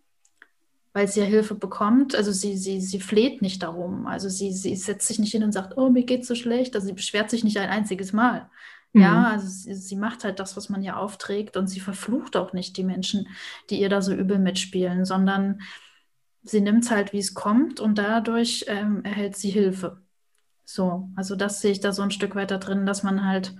weil 0.94 1.08
sie 1.08 1.20
ja 1.20 1.26
Hilfe 1.26 1.56
bekommt. 1.56 2.14
Also 2.14 2.30
sie, 2.30 2.56
sie, 2.56 2.80
sie 2.80 3.00
fleht 3.00 3.42
nicht 3.42 3.62
darum. 3.64 4.06
Also 4.06 4.28
sie, 4.28 4.52
sie 4.52 4.76
setzt 4.76 5.08
sich 5.08 5.18
nicht 5.18 5.32
hin 5.32 5.42
und 5.42 5.52
sagt, 5.52 5.76
oh, 5.76 5.90
mir 5.90 6.04
geht's 6.04 6.28
so 6.28 6.36
schlecht. 6.36 6.74
Also 6.76 6.86
sie 6.86 6.92
beschwert 6.92 7.28
sich 7.30 7.42
nicht 7.42 7.58
ein 7.58 7.68
einziges 7.68 8.12
Mal. 8.12 8.48
Mhm. 8.92 9.02
Ja, 9.02 9.30
also 9.32 9.48
sie, 9.48 9.74
sie, 9.74 9.96
macht 9.96 10.22
halt 10.22 10.38
das, 10.38 10.56
was 10.56 10.68
man 10.68 10.82
ihr 10.82 10.96
aufträgt 10.96 11.56
und 11.56 11.66
sie 11.66 11.80
verflucht 11.80 12.36
auch 12.36 12.52
nicht 12.52 12.76
die 12.76 12.84
Menschen, 12.84 13.26
die 13.70 13.80
ihr 13.80 13.88
da 13.88 14.00
so 14.02 14.14
übel 14.14 14.38
mitspielen, 14.38 15.04
sondern 15.04 15.60
sie 16.44 16.60
nimmt 16.60 16.84
es 16.84 16.92
halt, 16.92 17.12
wie 17.12 17.18
es 17.18 17.34
kommt 17.34 17.80
und 17.80 17.98
dadurch 17.98 18.64
ähm, 18.68 19.04
erhält 19.04 19.36
sie 19.36 19.50
Hilfe. 19.50 20.00
So, 20.64 21.10
also 21.16 21.34
das 21.34 21.60
sehe 21.60 21.72
ich 21.72 21.80
da 21.80 21.92
so 21.92 22.02
ein 22.02 22.12
Stück 22.12 22.36
weiter 22.36 22.58
drin, 22.58 22.86
dass 22.86 23.02
man 23.02 23.26
halt 23.26 23.56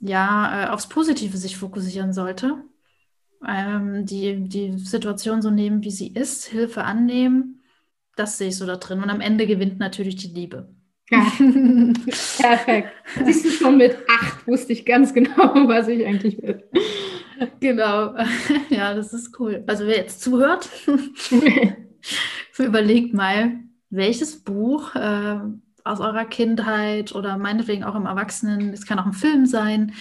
ja 0.00 0.64
äh, 0.64 0.68
aufs 0.70 0.88
Positive 0.88 1.36
sich 1.36 1.56
fokussieren 1.56 2.12
sollte 2.12 2.64
ähm, 3.46 4.06
die, 4.06 4.48
die 4.48 4.78
Situation 4.78 5.42
so 5.42 5.50
nehmen, 5.50 5.82
wie 5.82 5.90
sie 5.90 6.08
ist, 6.08 6.46
Hilfe 6.46 6.84
annehmen. 6.84 7.62
Das 8.16 8.38
sehe 8.38 8.48
ich 8.48 8.56
so 8.56 8.66
da 8.66 8.76
drin. 8.76 9.02
Und 9.02 9.10
am 9.10 9.20
Ende 9.20 9.46
gewinnt 9.46 9.78
natürlich 9.78 10.16
die 10.16 10.28
Liebe. 10.28 10.74
Ja. 11.10 11.20
Perfekt. 12.38 12.92
Siehst 13.24 13.44
du 13.46 13.50
schon 13.50 13.78
mit 13.78 13.96
acht 14.20 14.46
wusste 14.46 14.72
ich 14.72 14.84
ganz 14.84 15.14
genau, 15.14 15.54
was 15.68 15.88
ich 15.88 16.04
eigentlich 16.06 16.40
will. 16.42 16.62
Genau. 17.60 18.14
Ja, 18.70 18.94
das 18.94 19.12
ist 19.12 19.38
cool. 19.40 19.64
Also 19.66 19.86
wer 19.86 19.96
jetzt 19.96 20.20
zuhört, 20.22 20.68
überlegt 22.58 23.14
mal, 23.14 23.60
welches 23.90 24.42
Buch 24.42 24.94
äh, 24.94 25.38
aus 25.88 26.00
eurer 26.00 26.24
Kindheit 26.24 27.14
oder 27.14 27.36
meinetwegen 27.38 27.84
auch 27.84 27.94
im 27.94 28.06
Erwachsenen, 28.06 28.72
es 28.72 28.86
kann 28.86 28.98
auch 28.98 29.06
ein 29.06 29.12
Film 29.12 29.46
sein, 29.46 29.94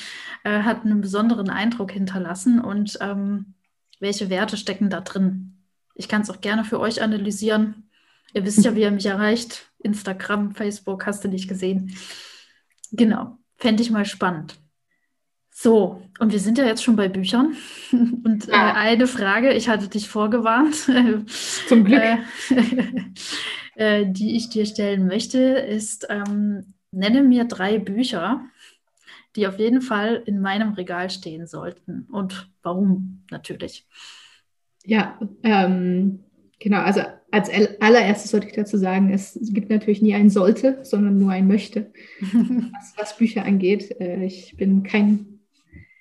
äh, 0.43 0.61
hat 0.61 0.85
einen 0.85 1.01
besonderen 1.01 1.49
Eindruck 1.49 1.91
hinterlassen 1.91 2.59
und 2.59 2.97
ähm, 3.01 3.55
welche 3.99 4.29
Werte 4.29 4.57
stecken 4.57 4.89
da 4.89 5.01
drin. 5.01 5.63
Ich 5.95 6.07
kann 6.07 6.21
es 6.21 6.29
auch 6.29 6.41
gerne 6.41 6.63
für 6.63 6.79
euch 6.79 7.01
analysieren. 7.01 7.89
Ihr 8.33 8.45
wisst 8.45 8.63
ja, 8.63 8.75
wie 8.75 8.81
ihr 8.81 8.91
mich 8.91 9.05
erreicht. 9.05 9.71
Instagram, 9.79 10.53
Facebook, 10.53 11.05
hast 11.05 11.23
du 11.23 11.27
nicht 11.27 11.47
gesehen. 11.47 11.95
Genau, 12.91 13.37
fände 13.57 13.81
ich 13.81 13.89
mal 13.89 14.05
spannend. 14.05 14.59
So, 15.59 16.03
und 16.19 16.31
wir 16.31 16.39
sind 16.39 16.59
ja 16.59 16.65
jetzt 16.65 16.83
schon 16.83 16.95
bei 16.95 17.07
Büchern. 17.07 17.55
Und 17.91 18.47
äh, 18.47 18.51
eine 18.51 19.07
Frage, 19.07 19.53
ich 19.53 19.67
hatte 19.67 19.87
dich 19.87 20.07
vorgewarnt. 20.07 20.75
Zum 21.67 21.83
Glück. 21.83 21.99
Äh, 21.99 22.17
äh, 24.01 24.05
die 24.07 24.35
ich 24.35 24.49
dir 24.49 24.67
stellen 24.67 25.07
möchte, 25.07 25.39
ist, 25.39 26.05
ähm, 26.11 26.75
nenne 26.91 27.23
mir 27.23 27.45
drei 27.45 27.79
Bücher, 27.79 28.45
die 29.35 29.47
auf 29.47 29.57
jeden 29.57 29.81
Fall 29.81 30.21
in 30.27 30.41
meinem 30.41 30.73
Regal 30.73 31.09
stehen 31.09 31.47
sollten. 31.47 32.07
Und 32.11 32.51
warum 32.61 33.23
natürlich? 33.31 33.87
Ja, 34.85 35.17
ähm, 35.41 36.19
genau. 36.59 36.81
Also 36.81 37.01
als 37.31 37.49
allererstes 37.81 38.29
sollte 38.29 38.45
ich 38.45 38.53
dazu 38.53 38.77
sagen, 38.77 39.11
es 39.11 39.35
gibt 39.41 39.71
natürlich 39.71 40.03
nie 40.03 40.13
ein 40.13 40.29
sollte, 40.29 40.77
sondern 40.83 41.17
nur 41.17 41.31
ein 41.31 41.47
möchte, 41.47 41.91
was, 42.21 42.93
was 42.95 43.17
Bücher 43.17 43.43
angeht. 43.43 43.99
Äh, 43.99 44.23
ich 44.23 44.55
bin 44.55 44.83
kein 44.83 45.36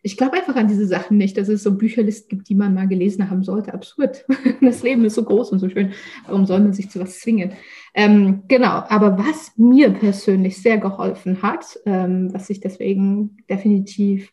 ich 0.06 0.16
glaube 0.16 0.36
einfach 0.36 0.54
an 0.54 0.68
diese 0.68 0.86
Sachen 0.86 1.16
nicht, 1.16 1.36
dass 1.36 1.48
es 1.48 1.64
so 1.64 1.76
Bücherlisten 1.76 2.28
gibt, 2.28 2.48
die 2.48 2.54
man 2.54 2.74
mal 2.74 2.86
gelesen 2.86 3.28
haben 3.28 3.42
sollte. 3.42 3.74
Absurd. 3.74 4.24
Das 4.60 4.84
Leben 4.84 5.04
ist 5.04 5.14
so 5.14 5.24
groß 5.24 5.50
und 5.50 5.58
so 5.58 5.68
schön. 5.68 5.92
Warum 6.26 6.46
soll 6.46 6.60
man 6.60 6.72
sich 6.72 6.90
zu 6.90 7.00
was 7.00 7.18
zwingen? 7.18 7.54
Ähm, 7.92 8.44
genau, 8.46 8.84
aber 8.88 9.18
was 9.18 9.52
mir 9.56 9.90
persönlich 9.90 10.62
sehr 10.62 10.78
geholfen 10.78 11.42
hat, 11.42 11.78
ähm, 11.86 12.32
was 12.32 12.48
ich 12.50 12.60
deswegen 12.60 13.36
definitiv 13.50 14.32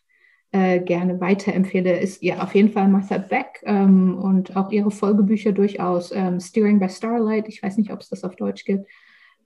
äh, 0.52 0.78
gerne 0.78 1.20
weiterempfehle, 1.20 1.98
ist 1.98 2.22
ja 2.22 2.40
auf 2.40 2.54
jeden 2.54 2.70
Fall 2.70 2.86
Martha 2.86 3.18
Beck 3.18 3.60
ähm, 3.64 4.16
und 4.16 4.56
auch 4.56 4.70
ihre 4.70 4.92
Folgebücher 4.92 5.50
durchaus. 5.50 6.12
Ähm, 6.12 6.38
Steering 6.38 6.78
by 6.78 6.88
Starlight, 6.88 7.48
ich 7.48 7.60
weiß 7.62 7.78
nicht, 7.78 7.92
ob 7.92 8.00
es 8.00 8.10
das 8.10 8.22
auf 8.22 8.36
Deutsch 8.36 8.64
gibt, 8.64 8.88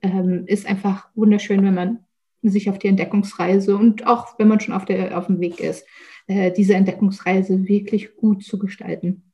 ähm, 0.02 0.44
ist 0.46 0.66
einfach 0.66 1.08
wunderschön, 1.14 1.64
wenn 1.64 1.74
man 1.74 1.98
sich 2.42 2.68
auf 2.68 2.78
die 2.78 2.88
Entdeckungsreise 2.88 3.76
und 3.76 4.06
auch 4.06 4.38
wenn 4.38 4.48
man 4.48 4.60
schon 4.60 4.74
auf, 4.74 4.84
der, 4.84 5.16
auf 5.18 5.26
dem 5.26 5.40
Weg 5.40 5.60
ist, 5.60 5.86
äh, 6.28 6.52
diese 6.52 6.74
Entdeckungsreise 6.74 7.66
wirklich 7.66 8.14
gut 8.16 8.44
zu 8.44 8.58
gestalten. 8.58 9.32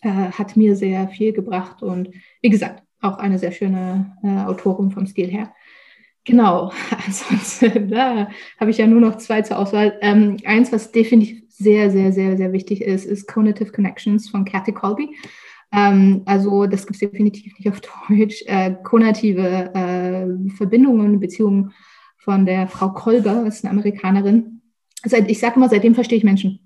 Äh, 0.00 0.08
hat 0.08 0.56
mir 0.56 0.76
sehr 0.76 1.08
viel 1.08 1.32
gebracht 1.32 1.82
und 1.82 2.10
wie 2.40 2.50
gesagt, 2.50 2.82
auch 3.00 3.18
eine 3.18 3.38
sehr 3.38 3.52
schöne 3.52 4.16
äh, 4.22 4.46
Autorin 4.46 4.90
vom 4.90 5.06
Stil 5.06 5.28
her. 5.28 5.52
Genau, 6.24 6.72
ansonsten 7.06 7.88
da 7.90 8.28
habe 8.58 8.70
ich 8.70 8.78
ja 8.78 8.86
nur 8.86 9.00
noch 9.00 9.16
zwei 9.16 9.42
zur 9.42 9.58
Auswahl. 9.58 9.98
Ähm, 10.00 10.36
eins, 10.44 10.72
was 10.72 10.92
definitiv 10.92 11.44
sehr, 11.48 11.90
sehr, 11.90 12.12
sehr, 12.12 12.36
sehr 12.36 12.52
wichtig 12.52 12.82
ist, 12.82 13.06
ist 13.06 13.26
Cognitive 13.26 13.72
Connections 13.72 14.28
von 14.28 14.44
Kathy 14.44 14.72
Colby. 14.72 15.16
Ähm, 15.72 16.22
also 16.26 16.66
das 16.66 16.86
gibt 16.86 17.02
es 17.02 17.10
definitiv 17.10 17.58
nicht 17.58 17.68
auf 17.68 17.80
Deutsch. 18.08 18.42
Äh, 18.46 18.74
konative 18.82 19.74
äh, 19.74 20.50
Verbindungen, 20.50 21.20
Beziehungen 21.20 21.72
von 22.18 22.44
der 22.44 22.66
Frau 22.66 22.90
Kolber, 22.90 23.46
ist 23.46 23.64
eine 23.64 23.72
Amerikanerin. 23.72 24.55
Seit, 25.08 25.30
ich 25.30 25.38
sage 25.38 25.56
immer, 25.56 25.68
seitdem 25.68 25.94
verstehe 25.94 26.18
ich 26.18 26.24
Menschen. 26.24 26.60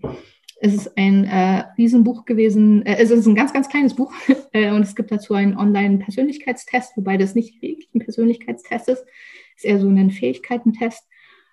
Es 0.62 0.74
ist 0.74 0.97
ein 0.97 1.24
äh, 1.24 1.64
Riesenbuch 1.78 2.24
gewesen. 2.24 2.84
Äh, 2.84 2.97
es 2.99 3.11
ist 3.11 3.26
ein 3.26 3.34
ganz, 3.34 3.53
ganz 3.53 3.68
kleines 3.68 3.95
Buch 3.95 4.12
äh, 4.53 4.70
und 4.70 4.82
es 4.82 4.95
gibt 4.95 5.11
dazu 5.11 5.34
einen 5.34 5.57
Online-Persönlichkeitstest, 5.57 6.97
wobei 6.97 7.16
das 7.16 7.34
nicht 7.34 7.62
wirklich 7.62 7.88
ein 7.95 8.01
Persönlichkeitstest 8.01 8.88
ist. 8.88 9.05
Es 9.57 9.64
ist 9.64 9.64
eher 9.64 9.80
so 9.80 9.88
ein 9.88 10.11
Fähigkeitentest. 10.11 11.05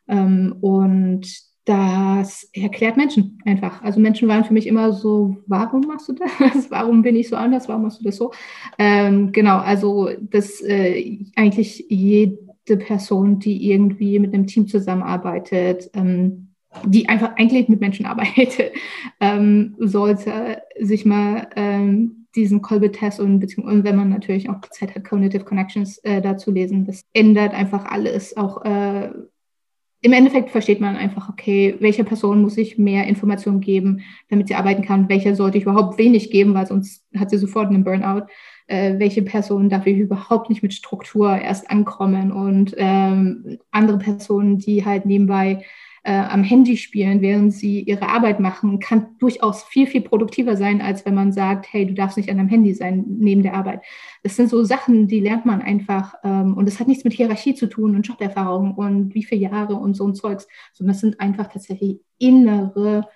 Ähm, 0.08 0.56
und 0.62 1.28
das 1.68 2.50
erklärt 2.54 2.96
Menschen 2.96 3.40
einfach. 3.46 3.82
Also 3.82 4.00
Menschen 4.00 4.30
waren 4.30 4.46
für 4.46 4.54
mich 4.54 4.68
immer 4.68 4.94
so, 4.94 5.38
warum 5.48 5.82
machst 5.82 6.08
du 6.08 6.14
das? 6.14 6.70
Warum 6.72 7.02
bin 7.02 7.18
ich 7.18 7.28
so 7.28 7.36
anders? 7.36 7.68
Warum 7.68 7.84
machst 7.84 8.00
du 8.00 8.06
das 8.06 8.16
so? 8.16 8.32
Ähm, 8.80 9.34
genau, 9.34 9.58
also 9.58 10.10
dass 10.22 10.62
äh, 10.62 11.20
eigentlich 11.36 11.86
jede 11.90 12.78
Person, 12.78 13.40
die 13.40 13.70
irgendwie 13.70 14.18
mit 14.20 14.34
einem 14.34 14.48
Team 14.48 14.68
zusammenarbeitet, 14.68 15.90
ähm, 15.94 16.47
die 16.86 17.10
einfach 17.10 17.36
eigentlich 17.38 17.68
mit 17.70 17.82
Menschen 17.82 18.06
arbeitet, 18.06 18.72
ähm, 19.20 19.76
sollte 19.80 20.62
sich 20.80 21.06
mal 21.06 21.48
ähm, 21.56 22.28
diesen 22.36 22.62
Kolbe-Test 22.62 23.20
und, 23.20 23.58
und 23.58 23.84
wenn 23.84 23.96
man 23.96 24.10
natürlich 24.10 24.50
auch 24.50 24.62
Zeit 24.70 24.96
hat, 24.96 25.04
Cognitive 25.04 25.44
Connections 25.44 25.98
äh, 26.00 26.22
dazu 26.22 26.52
lesen, 26.52 26.86
das 26.86 27.06
ändert 27.14 27.54
einfach 27.54 27.86
alles, 27.86 28.38
auch 28.38 28.64
äh, 28.64 29.10
im 30.02 30.14
Endeffekt 30.14 30.52
versteht 30.52 30.80
man 30.80 30.96
einfach, 30.96 31.28
okay, 31.28 31.76
welcher 31.80 32.04
Person 32.04 32.42
muss 32.42 32.58
ich 32.58 32.78
mehr 32.78 33.08
Informationen 33.08 33.62
geben, 33.62 34.02
damit 34.30 34.48
sie 34.48 34.56
arbeiten 34.56 34.84
kann, 34.84 35.10
welcher 35.10 35.36
sollte 35.36 35.58
ich 35.58 35.64
überhaupt 35.64 35.98
wenig 35.98 36.30
geben, 36.30 36.54
weil 36.54 36.68
sonst 36.68 37.04
hat 37.18 37.32
sie 37.32 37.38
sofort 37.38 37.68
einen 37.68 37.84
Burnout. 37.84 38.28
Äh, 38.68 39.00
welche 39.00 39.24
Person 39.24 39.70
darf 39.70 39.88
ich 39.88 39.98
überhaupt 39.98 40.50
nicht 40.50 40.62
mit 40.62 40.74
Struktur 40.74 41.36
erst 41.38 41.72
ankommen? 41.72 42.32
Und 42.32 42.76
ähm, 42.78 43.58
andere 43.72 43.98
Personen, 43.98 44.60
die 44.60 44.86
halt 44.86 45.06
nebenbei 45.06 45.64
äh, 46.08 46.12
am 46.14 46.42
Handy 46.42 46.78
spielen, 46.78 47.22
während 47.22 47.54
sie 47.54 47.82
ihre 47.82 48.08
Arbeit 48.08 48.40
machen, 48.40 48.80
kann 48.80 49.18
durchaus 49.20 49.64
viel, 49.64 49.88
viel 49.88 50.00
produktiver 50.00 50.56
sein, 50.56 50.82
als 50.82 51.06
wenn 51.06 51.14
man 51.14 51.34
sagt, 51.34 51.68
hey, 51.70 51.86
du 51.86 51.94
darfst 51.94 52.16
nicht 52.16 52.30
an 52.30 52.38
deinem 52.38 52.48
Handy 52.48 52.74
sein 52.74 53.04
neben 53.08 53.44
der 53.44 53.56
Arbeit. 53.56 53.82
Das 54.24 54.38
sind 54.38 54.50
so 54.50 54.64
Sachen, 54.64 55.10
die 55.10 55.20
lernt 55.20 55.46
man 55.46 55.62
einfach. 55.62 56.14
Ähm, 56.24 56.56
und 56.56 56.66
das 56.66 56.80
hat 56.80 56.88
nichts 56.88 57.04
mit 57.04 57.12
Hierarchie 57.12 57.56
zu 57.56 57.68
tun 57.68 57.94
und 57.94 58.08
Joberfahrung 58.08 58.76
und 58.76 59.14
wie 59.16 59.24
viele 59.24 59.42
Jahre 59.42 59.76
und 59.76 59.96
so 59.96 60.08
ein 60.08 60.16
Zeugs, 60.16 60.48
sondern 60.72 60.94
das 60.94 61.02
sind 61.02 61.20
einfach 61.20 61.48
tatsächlich 61.48 62.00
innere 62.20 63.10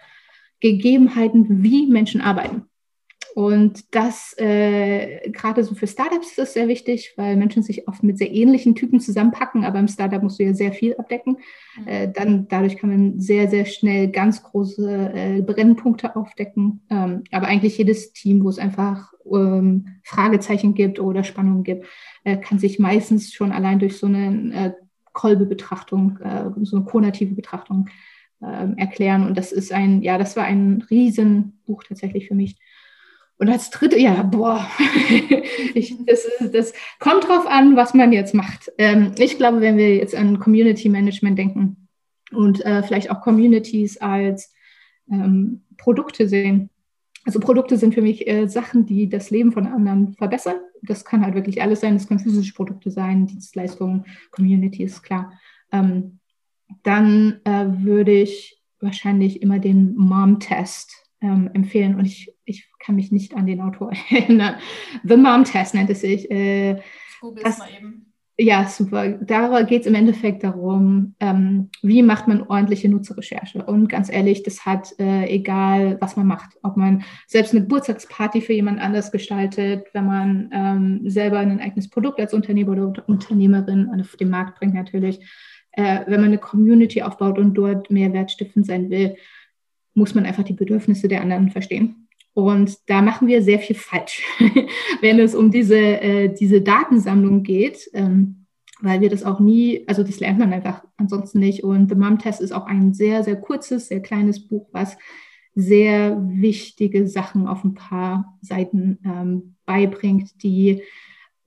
Gegebenheiten, 0.60 1.64
wie 1.64 1.88
Menschen 1.88 2.20
arbeiten. 2.20 2.66
Und 3.34 3.96
das 3.96 4.36
äh, 4.38 5.30
gerade 5.30 5.64
so 5.64 5.74
für 5.74 5.88
Startups 5.88 6.30
ist 6.30 6.38
das 6.38 6.54
sehr 6.54 6.68
wichtig, 6.68 7.14
weil 7.16 7.38
Menschen 7.38 7.64
sich 7.64 7.88
oft 7.88 8.04
mit 8.04 8.18
sehr 8.18 8.32
ähnlichen 8.32 8.76
Typen 8.76 9.00
zusammenpacken, 9.00 9.64
aber 9.64 9.80
im 9.80 9.88
Startup 9.88 10.22
musst 10.22 10.40
du 10.40 10.44
ja 10.44 10.54
sehr 10.54 10.74
viel 10.74 10.96
abdecken. 10.96 11.38
Mhm. 11.80 11.88
Äh, 11.88 12.12
dann 12.12 12.48
dadurch 12.50 12.78
kann 12.78 12.90
man 12.90 13.20
sehr, 13.20 13.48
sehr 13.48 13.66
schnell 13.66 14.10
ganz 14.10 14.44
große 14.44 15.12
äh, 15.14 15.42
Brennpunkte 15.42 16.16
aufdecken. 16.16 16.82
Ähm, 16.90 17.24
aber 17.32 17.48
eigentlich 17.48 17.78
jedes 17.78 18.12
Team, 18.14 18.44
wo 18.44 18.50
es 18.50 18.60
einfach 18.60 19.14
ähm, 19.32 19.88
Fragezeichen 20.04 20.74
gibt 20.74 21.00
oder 21.00 21.24
Spannungen 21.24 21.64
gibt, 21.64 21.86
äh, 22.24 22.38
kann 22.38 22.60
sich 22.60 22.80
meistens 22.80 23.34
schon 23.34 23.52
allein 23.52 23.80
durch 23.80 23.98
so 23.98 24.08
eine 24.08 24.54
äh, 24.54 24.72
Kolbe-Betrachtung, 25.14 26.18
äh, 26.20 26.50
so 26.64 26.78
eine 26.78 26.86
konative 26.86 27.34
Betrachtung 27.34 27.90
ähm, 28.42 28.78
erklären. 28.78 29.26
Und 29.26 29.38
das 29.38 29.52
ist 29.52 29.72
ein, 29.72 30.02
ja, 30.02 30.18
das 30.18 30.36
war 30.36 30.44
ein 30.44 30.84
Riesenbuch 30.90 31.84
tatsächlich 31.84 32.28
für 32.28 32.36
mich. 32.36 32.58
Und 33.42 33.50
als 33.50 33.72
dritte, 33.72 33.98
ja, 33.98 34.22
boah, 34.22 34.70
ich, 35.74 35.96
das, 36.06 36.28
das, 36.54 36.74
kommt 37.00 37.28
drauf 37.28 37.48
an, 37.48 37.76
was 37.76 37.96
man 37.96 38.14
jetzt 38.14 38.36
macht. 38.36 38.72
Ähm, 38.78 39.16
ich 39.18 39.38
glaube, 39.38 39.62
wenn 39.62 39.78
wir 39.78 39.96
jetzt 39.96 40.14
an 40.14 40.38
Community 40.38 40.90
Management 40.90 41.40
denken 41.40 41.88
und 42.32 42.64
äh, 42.64 42.84
vielleicht 42.84 43.10
auch 43.10 43.20
Communities 43.22 43.98
als 43.98 44.54
ähm, 45.12 45.64
Produkte 45.78 46.28
sehen. 46.28 46.70
Also 47.26 47.40
Produkte 47.40 47.78
sind 47.78 47.96
für 47.96 48.04
mich 48.04 48.28
äh, 48.28 48.46
Sachen, 48.48 48.86
die 48.86 49.10
das 49.10 49.32
Leben 49.32 49.52
von 49.52 49.66
anderen 49.66 50.14
verbessern. 50.14 50.58
Das 50.84 51.04
kann 51.04 51.26
halt 51.26 51.34
wirklich 51.34 51.64
alles 51.64 51.82
sein. 51.82 51.96
Das 51.96 52.08
können 52.08 52.20
physische 52.20 52.54
Produkte 52.54 52.92
sein, 52.92 53.26
Dienstleistungen, 53.26 54.06
Communities, 54.30 55.02
klar. 55.02 55.34
Ähm, 55.72 56.20
dann 56.84 57.42
äh, 57.46 57.66
würde 57.70 58.12
ich 58.12 58.62
wahrscheinlich 58.80 59.42
immer 59.42 59.58
den 59.58 59.96
Mom-Test 59.96 61.02
ähm, 61.22 61.50
empfehlen 61.54 61.96
und 61.96 62.06
ich, 62.06 62.34
ich 62.46 62.70
kann 62.80 62.96
mich 62.96 63.12
nicht 63.12 63.36
an 63.36 63.46
den 63.46 63.62
Autor 63.62 63.92
erinnern. 64.10 64.56
The 65.04 65.18
Mom 65.18 65.44
Test 65.44 65.74
nennt 65.74 65.90
es 65.90 66.02
sich. 66.02 66.30
Äh, 66.30 66.82
das, 67.44 67.60
mal 67.60 67.70
eben. 67.78 68.12
Ja, 68.38 68.66
super. 68.66 69.10
Da 69.10 69.62
geht 69.62 69.82
es 69.82 69.88
im 69.88 69.94
Endeffekt 69.94 70.44
darum, 70.44 71.14
ähm, 71.20 71.70
wie 71.84 72.02
macht 72.02 72.28
man 72.28 72.42
ordentliche 72.42 72.90
Nutzerrecherche. 72.90 73.64
Und 73.64 73.88
ganz 73.88 74.12
ehrlich, 74.12 74.42
das 74.42 74.66
hat 74.66 74.98
äh, 75.00 75.28
egal, 75.28 75.98
was 76.02 76.16
man 76.16 76.26
macht. 76.26 76.58
Ob 76.64 76.76
man 76.76 77.04
selbst 77.28 77.52
eine 77.54 77.62
Geburtstagsparty 77.62 78.42
für 78.42 78.54
jemand 78.54 78.80
anders 78.80 79.12
gestaltet, 79.12 79.86
wenn 79.94 80.08
man 80.08 80.50
ähm, 80.52 81.02
selber 81.06 81.38
ein 81.38 81.60
eigenes 81.60 81.90
Produkt 81.90 82.20
als 82.20 82.34
Unternehmer 82.34 82.72
oder 82.72 83.08
Unternehmerin 83.08 83.92
auf 84.00 84.16
den 84.16 84.32
Markt 84.32 84.58
bringt 84.58 84.74
natürlich, 84.74 85.20
äh, 85.74 86.00
wenn 86.08 86.22
man 86.22 86.30
eine 86.30 86.40
Community 86.40 87.04
aufbaut 87.04 87.38
und 87.38 87.54
dort 87.54 87.92
Mehrwert 87.92 88.32
stiften 88.32 88.64
sein 88.64 88.90
will 88.90 89.18
muss 89.94 90.16
man 90.16 90.26
einfach 90.26 90.44
die 90.44 90.54
Bedürfnisse 90.54 91.08
der 91.08 91.22
anderen 91.22 91.50
verstehen. 91.50 92.08
Und 92.34 92.78
da 92.88 93.02
machen 93.02 93.28
wir 93.28 93.42
sehr 93.42 93.60
viel 93.60 93.76
falsch, 93.76 94.24
wenn 95.02 95.20
es 95.20 95.36
um 95.36 95.52
diese, 95.52 95.78
äh, 95.78 96.34
diese 96.34 96.62
Datensammlung 96.62 97.44
geht, 97.44 97.90
ähm, 97.94 98.46
weil 98.80 99.02
wir 99.02 99.10
das 99.10 99.24
auch 99.24 99.40
nie, 99.40 99.84
also 99.88 100.04
das 100.04 100.20
lernt 100.20 100.40
man 100.40 100.54
einfach 100.54 100.84
ansonsten 100.98 101.40
nicht. 101.40 101.64
Und 101.64 101.90
The 101.90 101.96
Mom 101.96 102.20
Test 102.20 102.42
ist 102.42 102.54
auch 102.54 102.66
ein 102.66 102.94
sehr, 102.94 103.24
sehr 103.24 103.36
kurzes, 103.36 103.88
sehr 103.88 104.02
kleines 104.02 104.48
Buch, 104.48 104.70
was 104.72 104.98
sehr 105.54 106.18
wichtige 106.30 107.08
Sachen 107.08 107.48
auf 107.48 107.64
ein 107.64 107.74
paar 107.74 108.38
Seiten 108.42 109.00
ähm, 109.06 109.56
beibringt, 109.66 110.42
die 110.42 110.82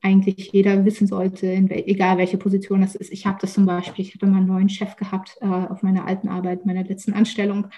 eigentlich 0.03 0.53
jeder 0.53 0.85
wissen 0.85 1.07
sollte, 1.07 1.47
wel 1.47 1.85
egal 1.87 2.19
welche 2.19 2.37
Position 2.37 2.83
das 2.83 2.95
ist. 2.95 3.11
Ich 3.11 3.25
habe 3.25 3.39
das 3.41 3.55
zum 3.55 3.65
Beispiel, 3.65 4.05
ich 4.05 4.15
hatte 4.15 4.27
mal 4.27 4.37
einen 4.37 4.47
neuen 4.47 4.69
Chef 4.69 4.97
gehabt 4.97 5.39
äh, 5.41 5.47
auf 5.47 5.83
meiner 5.83 6.07
alten 6.07 6.29
Arbeit, 6.29 6.67
meiner 6.67 6.85
letzten 6.85 7.15
Anstellung 7.15 7.69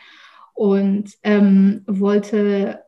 und 0.57 1.11
ähm, 1.23 1.83
wollte 1.87 2.81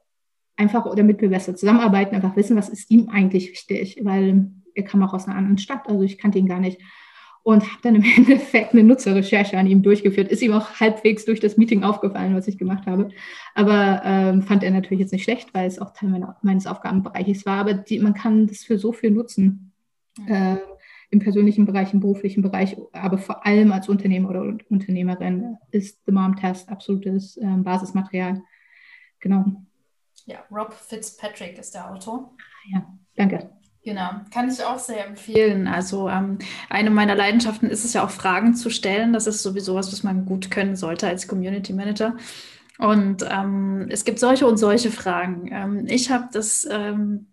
einfach, 0.56 0.92
damit 0.96 1.20
wir 1.20 1.28
besser 1.28 1.54
zusammenarbeiten, 1.54 2.16
einfach 2.16 2.34
wissen, 2.34 2.56
was 2.56 2.70
ist 2.70 2.90
ihm 2.90 3.10
eigentlich 3.10 3.50
wichtig, 3.50 4.00
weil 4.02 4.50
er 4.74 4.84
kam 4.84 5.02
auch 5.02 5.12
aus 5.12 5.26
einer 5.26 5.36
anderen 5.36 5.58
Stadt, 5.58 5.86
also 5.86 6.02
ich 6.02 6.18
kannte 6.18 6.38
ihn 6.38 6.48
gar 6.48 6.60
nicht. 6.60 6.80
Und 7.42 7.62
habe 7.62 7.80
dann 7.82 7.94
im 7.94 8.04
Endeffekt 8.16 8.72
eine 8.72 8.82
Nutzerrecherche 8.82 9.56
an 9.58 9.66
ihm 9.66 9.82
durchgeführt. 9.82 10.30
Ist 10.30 10.42
ihm 10.42 10.52
auch 10.52 10.80
halbwegs 10.80 11.24
durch 11.24 11.40
das 11.40 11.56
Meeting 11.56 11.82
aufgefallen, 11.82 12.34
was 12.34 12.48
ich 12.48 12.58
gemacht 12.58 12.86
habe. 12.86 13.10
Aber 13.54 14.02
ähm, 14.04 14.42
fand 14.42 14.62
er 14.62 14.70
natürlich 14.70 15.00
jetzt 15.00 15.12
nicht 15.12 15.24
schlecht, 15.24 15.54
weil 15.54 15.66
es 15.66 15.78
auch 15.78 15.92
Teil 15.92 16.08
meiner, 16.08 16.36
meines 16.42 16.66
Aufgabenbereiches 16.66 17.46
war. 17.46 17.58
Aber 17.58 17.74
die, 17.74 18.00
man 18.00 18.14
kann 18.14 18.46
das 18.46 18.64
für 18.64 18.78
so 18.78 18.92
viel 18.92 19.10
nutzen. 19.10 19.72
Äh, 20.26 20.56
im 21.10 21.20
persönlichen 21.20 21.64
Bereich, 21.64 21.92
im 21.92 22.00
beruflichen 22.00 22.42
Bereich, 22.42 22.76
aber 22.92 23.18
vor 23.18 23.46
allem 23.46 23.72
als 23.72 23.88
Unternehmer 23.88 24.30
oder 24.30 24.56
Unternehmerin 24.68 25.56
ist 25.70 26.00
The 26.06 26.12
Mom 26.12 26.36
Test 26.36 26.68
absolutes 26.68 27.36
äh, 27.38 27.46
Basismaterial. 27.46 28.42
Genau. 29.20 29.44
Ja, 30.26 30.44
Rob 30.50 30.74
Fitzpatrick 30.74 31.58
ist 31.58 31.74
der 31.74 31.90
Autor. 31.90 32.34
Ja, 32.70 32.86
danke. 33.16 33.50
Genau, 33.82 34.10
kann 34.30 34.50
ich 34.50 34.62
auch 34.62 34.78
sehr 34.78 35.06
empfehlen. 35.06 35.66
Also 35.66 36.10
ähm, 36.10 36.38
eine 36.68 36.90
meiner 36.90 37.14
Leidenschaften 37.14 37.70
ist 37.70 37.86
es 37.86 37.94
ja 37.94 38.04
auch 38.04 38.10
Fragen 38.10 38.54
zu 38.54 38.68
stellen. 38.68 39.14
Das 39.14 39.26
ist 39.26 39.42
sowieso 39.42 39.76
was, 39.76 39.90
was 39.90 40.02
man 40.02 40.26
gut 40.26 40.50
können 40.50 40.76
sollte 40.76 41.08
als 41.08 41.26
Community 41.26 41.72
Manager. 41.72 42.14
Und 42.78 43.26
ähm, 43.28 43.86
es 43.88 44.04
gibt 44.04 44.18
solche 44.18 44.46
und 44.46 44.58
solche 44.58 44.90
Fragen. 44.90 45.48
Ähm, 45.50 45.86
ich 45.86 46.10
habe 46.10 46.28
das 46.32 46.68
ähm, 46.70 47.32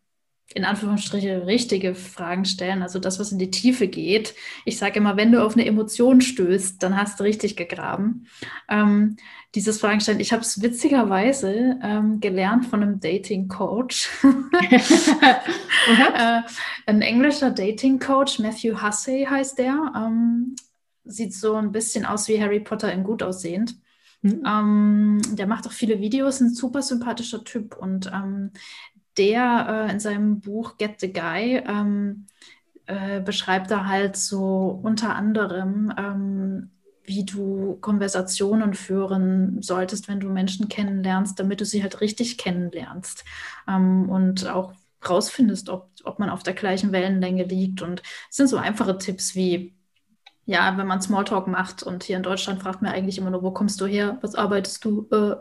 in 0.54 0.64
Anführungsstriche 0.64 1.48
richtige 1.48 1.96
Fragen 1.96 2.46
stellen, 2.46 2.84
also 2.84 3.00
das, 3.00 3.20
was 3.20 3.32
in 3.32 3.40
die 3.40 3.50
Tiefe 3.50 3.88
geht. 3.88 4.36
Ich 4.64 4.78
sage 4.78 5.00
immer, 5.00 5.18
wenn 5.18 5.32
du 5.32 5.44
auf 5.44 5.54
eine 5.54 5.66
Emotion 5.66 6.22
stößt, 6.22 6.82
dann 6.84 6.96
hast 6.96 7.20
du 7.20 7.24
richtig 7.24 7.58
gegraben. 7.58 8.28
Ähm, 8.70 9.18
dieses 9.56 9.80
Fragen 9.80 10.02
stellen, 10.02 10.20
ich 10.20 10.32
habe 10.32 10.44
es 10.44 10.62
witzigerweise 10.62 11.80
ähm, 11.82 12.20
gelernt 12.20 12.68
von 12.68 12.84
einem 12.84 13.00
Dating-Coach. 13.00 14.10
äh, 16.16 16.42
ein 16.86 17.02
englischer 17.02 17.52
Dating-Coach, 17.52 18.40
Matthew 18.40 18.82
Hussey 18.82 19.26
heißt 19.30 19.58
der. 19.58 19.94
Ähm, 19.96 20.56
sieht 21.06 21.34
so 21.34 21.56
ein 21.56 21.72
bisschen 21.72 22.06
aus 22.06 22.28
wie 22.28 22.42
Harry 22.42 22.60
Potter 22.60 22.92
in 22.92 23.04
gut 23.04 23.24
aussehend. 23.24 23.76
Mhm. 24.22 24.44
Ähm, 24.46 25.22
der 25.36 25.48
macht 25.48 25.68
auch 25.68 25.72
viele 25.72 26.00
Videos, 26.02 26.40
ein 26.40 26.54
super 26.54 26.82
sympathischer 26.82 27.44
Typ 27.44 27.78
und 27.78 28.12
ähm, 28.14 28.52
der 29.18 29.88
äh, 29.88 29.92
in 29.92 30.00
seinem 30.00 30.42
Buch 30.42 30.78
Get 30.78 31.00
the 31.00 31.12
Guy 31.12 31.64
ähm, 31.68 32.28
äh, 32.86 33.20
beschreibt 33.22 33.72
er 33.72 33.88
halt 33.88 34.16
so 34.16 34.80
unter 34.84 35.16
anderem, 35.16 35.94
ähm, 35.98 36.72
wie 37.04 37.24
du 37.24 37.78
Konversationen 37.82 38.74
führen 38.74 39.62
solltest, 39.62 40.08
wenn 40.08 40.20
du 40.20 40.30
Menschen 40.30 40.70
kennenlernst, 40.70 41.40
damit 41.40 41.62
du 41.62 41.66
sie 41.66 41.84
halt 41.84 42.02
richtig 42.02 42.38
kennenlernst 42.38 43.24
ähm, 43.68 44.10
und 44.10 44.48
auch 44.48 44.74
rausfindest, 45.08 45.70
ob, 45.70 45.90
ob 46.04 46.20
man 46.20 46.30
auf 46.30 46.44
der 46.44 46.54
gleichen 46.54 46.92
Wellenlänge 46.92 47.44
liegt. 47.44 47.82
Und 47.82 48.02
es 48.30 48.38
sind 48.38 48.48
so 48.48 48.58
einfache 48.58 48.98
Tipps 48.98 49.36
wie, 49.36 49.75
ja, 50.46 50.78
wenn 50.78 50.88
man 50.88 51.02
Smalltalk 51.02 51.48
macht 51.48 51.82
und 51.84 52.04
hier 52.04 52.18
in 52.18 52.24
Deutschland 52.24 52.62
fragt 52.62 52.82
man 52.82 52.92
eigentlich 52.92 53.18
immer 53.18 53.32
nur, 53.32 53.42
wo 53.44 53.52
kommst 53.52 53.82
du 53.82 53.86
her, 53.88 54.20
was 54.22 54.36
arbeitest 54.36 54.86
du, 54.86 55.08
äh, 55.12 55.36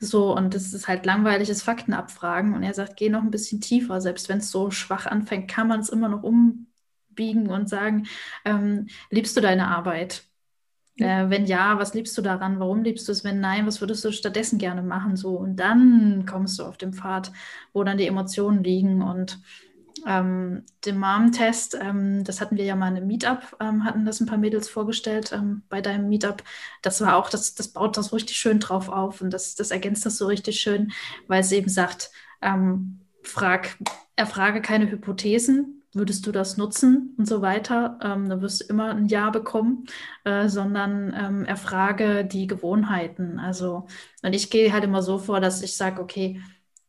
so 0.00 0.34
und 0.36 0.54
das 0.54 0.72
ist 0.72 0.88
halt 0.88 1.06
langweiliges 1.06 1.62
Faktenabfragen 1.62 2.54
und 2.54 2.62
er 2.64 2.74
sagt, 2.74 2.96
geh 2.96 3.08
noch 3.08 3.22
ein 3.22 3.30
bisschen 3.30 3.60
tiefer, 3.60 4.00
selbst 4.00 4.28
wenn 4.28 4.38
es 4.38 4.50
so 4.50 4.70
schwach 4.70 5.06
anfängt, 5.06 5.48
kann 5.48 5.68
man 5.68 5.80
es 5.80 5.88
immer 5.90 6.08
noch 6.08 6.24
umbiegen 6.24 7.48
und 7.48 7.68
sagen, 7.68 8.06
ähm, 8.44 8.88
liebst 9.10 9.36
du 9.36 9.40
deine 9.40 9.68
Arbeit? 9.68 10.24
Äh, 10.96 11.30
wenn 11.30 11.46
ja, 11.46 11.78
was 11.78 11.94
liebst 11.94 12.18
du 12.18 12.22
daran? 12.22 12.58
Warum 12.58 12.82
liebst 12.82 13.06
du 13.08 13.12
es? 13.12 13.22
Wenn 13.24 13.40
nein, 13.40 13.66
was 13.66 13.80
würdest 13.80 14.04
du 14.04 14.12
stattdessen 14.12 14.58
gerne 14.58 14.82
machen? 14.82 15.16
So 15.16 15.36
und 15.36 15.56
dann 15.56 16.26
kommst 16.26 16.58
du 16.58 16.64
auf 16.64 16.76
den 16.76 16.92
Pfad, 16.92 17.32
wo 17.72 17.84
dann 17.84 17.98
die 17.98 18.06
Emotionen 18.06 18.64
liegen 18.64 19.02
und 19.02 19.40
ähm, 20.06 20.64
den 20.84 20.98
Mom-Test, 20.98 21.76
ähm, 21.80 22.24
das 22.24 22.40
hatten 22.40 22.56
wir 22.56 22.64
ja 22.64 22.76
mal 22.76 22.88
in 22.88 22.96
einem 22.96 23.06
Meetup, 23.06 23.56
ähm, 23.60 23.84
hatten 23.84 24.04
das 24.04 24.20
ein 24.20 24.26
paar 24.26 24.38
Mädels 24.38 24.68
vorgestellt 24.68 25.32
ähm, 25.32 25.62
bei 25.68 25.80
deinem 25.80 26.08
Meetup. 26.08 26.42
Das 26.82 27.00
war 27.00 27.16
auch, 27.16 27.30
das, 27.30 27.54
das 27.54 27.68
baut 27.68 27.96
das 27.96 28.12
richtig 28.12 28.36
schön 28.36 28.60
drauf 28.60 28.88
auf 28.88 29.20
und 29.20 29.30
das, 29.30 29.54
das 29.54 29.70
ergänzt 29.70 30.06
das 30.06 30.18
so 30.18 30.26
richtig 30.26 30.60
schön, 30.60 30.92
weil 31.26 31.40
es 31.40 31.52
eben 31.52 31.68
sagt, 31.68 32.10
ähm, 32.42 33.00
frag, 33.22 33.76
erfrage 34.16 34.62
keine 34.62 34.90
Hypothesen, 34.90 35.82
würdest 35.92 36.26
du 36.26 36.32
das 36.32 36.56
nutzen 36.56 37.14
und 37.18 37.26
so 37.26 37.42
weiter, 37.42 37.98
ähm, 38.02 38.28
dann 38.28 38.40
wirst 38.42 38.62
du 38.62 38.66
immer 38.66 38.90
ein 38.90 39.06
Ja 39.08 39.30
bekommen, 39.30 39.86
äh, 40.24 40.48
sondern 40.48 41.14
ähm, 41.16 41.44
erfrage 41.44 42.24
die 42.24 42.46
Gewohnheiten. 42.46 43.38
Also, 43.38 43.86
und 44.22 44.32
ich 44.34 44.50
gehe 44.50 44.72
halt 44.72 44.84
immer 44.84 45.02
so 45.02 45.18
vor, 45.18 45.40
dass 45.40 45.62
ich 45.62 45.76
sage, 45.76 46.00
okay, 46.02 46.40